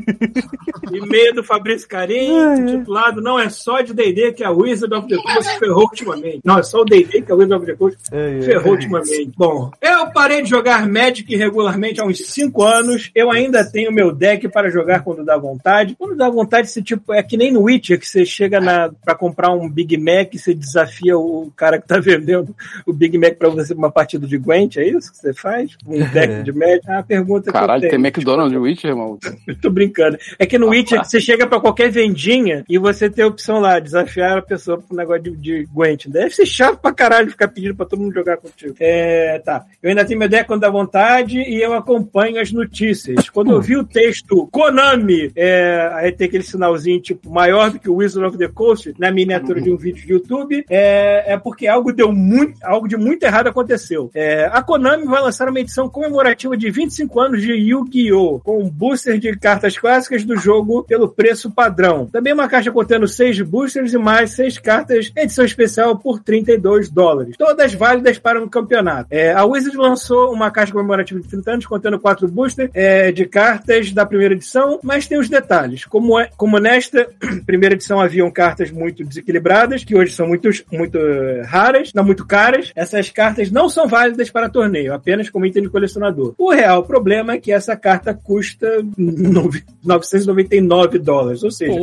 [0.92, 5.16] E-mail do Fabrício Carim, titulado Não é só de D&D que a Wizard of the
[5.16, 6.42] Coast ferrou ultimamente.
[6.44, 8.42] Não, é só o D&D que a Wizard of the Coast É, é.
[8.42, 9.32] ferrou ultimamente.
[9.36, 13.12] Bom, eu parei de jogar Magic regularmente há uns 5 anos.
[13.16, 15.96] Eu ainda tenho meu deck para jogar quando dá vontade.
[15.98, 19.16] Quando dá vontade, você tipo, é que nem no Witcher, que você chega na, pra
[19.16, 22.56] comprar um Big Mac e você desafia o cara que tá vendendo
[22.86, 25.72] o Big Mac pra você uma partida de Gwent, é isso que você faz?
[25.86, 26.82] Um deck de Magic?
[26.88, 28.06] Ah, a pergunta Caralho, tem tenho.
[28.06, 29.18] McDonald's e Witcher, irmão.
[29.62, 30.18] Tô brincando.
[30.38, 33.80] É que no Witcher você chega pra qualquer vendinha e você tem a opção lá,
[33.80, 36.08] desafiar a pessoa pro negócio de, de Gwent.
[36.08, 38.76] Deve ser chato pra caralho ficar pedindo pra todo mundo jogar contigo.
[38.80, 39.64] É, tá.
[39.82, 43.30] Eu ainda tenho meu deck quando dá vontade e eu acompanho as notícias.
[43.36, 47.90] Quando eu vi o texto Konami, é, aí tem aquele sinalzinho tipo maior do que
[47.90, 51.68] o Wizard of the Coast na miniatura de um vídeo de YouTube, é, é porque
[51.68, 54.10] algo deu muito, algo de muito errado aconteceu.
[54.14, 58.40] É, a Konami vai lançar uma edição comemorativa de 25 anos de Yu-Gi-Oh!
[58.40, 62.08] com booster de cartas clássicas do jogo pelo preço padrão.
[62.12, 67.36] Também uma caixa contendo seis boosters e mais seis cartas edição especial por 32 dólares.
[67.38, 69.08] Todas válidas para um campeonato.
[69.12, 73.26] É, a Wizard lançou uma caixa comemorativa de 30 anos contendo quatro boosters é, de
[73.26, 75.86] cartas da primeira edição, mas tem os detalhes.
[75.86, 77.08] Como, é, como nesta
[77.46, 82.26] primeira edição haviam cartas muito desequilibradas, que hoje são muito, muito eh, raras, não muito
[82.26, 86.34] caras, essas cartas não são válidas para torneio, apenas como item de colecionador.
[86.38, 91.74] O real problema é que essa carta custa nove- 999 dólares, ou seja,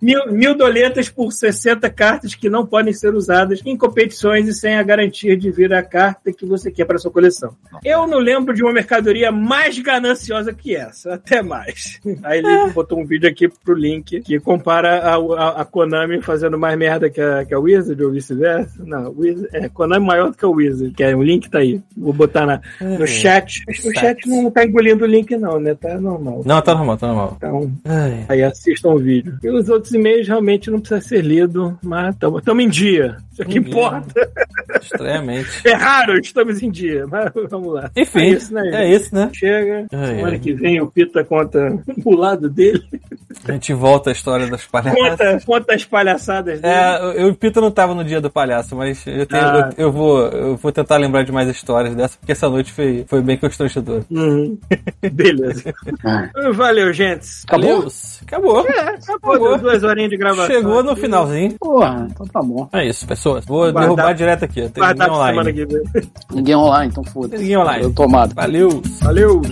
[0.00, 4.74] mil, mil doletas por 60 cartas que não podem ser usadas em competições e sem
[4.76, 7.54] a garantia de vir a carta que você quer para sua coleção.
[7.84, 12.00] Eu não lembro de uma mercadoria mais gananciosa que essa, até mais.
[12.22, 16.58] Aí ele botou um vídeo aqui pro link que compara a, a- a Konami fazendo
[16.58, 18.82] mais merda que a, que a Wizard ou vice-versa.
[18.84, 21.80] Não, Wizard, é, Konami maior do que a Wizard, que é, o link tá aí.
[21.96, 23.62] Vou botar na, no chat.
[23.68, 25.74] Acho que o chat não tá engolindo o link não, né?
[25.74, 26.42] Tá normal.
[26.44, 27.34] Não, tá normal, tá normal.
[27.36, 29.38] Então, Ai, Aí assistam o vídeo.
[29.42, 33.16] E os outros e-mails realmente não precisa ser lido, mas estamos em dia.
[33.32, 33.70] Isso que Em dia.
[33.70, 34.30] importa.
[34.82, 35.48] estranhamente.
[35.64, 37.06] É raro, estamos em dia.
[37.06, 37.90] Mas vamos lá.
[37.96, 38.62] Enfim, é isso, né?
[38.72, 39.30] é isso, né?
[39.32, 39.86] Chega.
[39.92, 40.38] Ai, Semana ai.
[40.38, 42.82] que vem o Pita conta o lado dele.
[43.48, 44.98] A gente volta à história das palhaças.
[45.00, 46.74] Conta, conta as palhaçadas dele.
[46.74, 49.70] É, eu e o Pita não tava no dia do palhaço, mas eu, tenho- Ah.
[49.76, 53.04] eu, eu vou, eu vou tentar lembrar de mais histórias dessa, porque essa noite foi,
[53.08, 54.04] foi bem constrangedora.
[54.10, 54.58] Uhum.
[55.12, 55.72] Beleza.
[56.54, 57.26] Valeu, gente.
[57.46, 57.76] Acabou?
[57.76, 57.92] Valeu.
[58.26, 58.66] Acabou.
[58.68, 59.38] É, acabou.
[59.38, 60.46] Deu duas horinhas de gravação.
[60.46, 61.54] Chegou no finalzinho.
[61.58, 62.68] Porra, então tá bom.
[62.72, 63.44] É isso, pessoas.
[63.44, 64.68] Vou Guardar- derrubar direto aqui.
[64.68, 65.66] Tem ninguém online.
[66.32, 67.42] Ninguém online, então foda-se.
[67.42, 67.84] Ninguém online.
[67.84, 68.34] Eu tomado.
[68.34, 68.82] Valeu.
[69.00, 69.42] Valeu.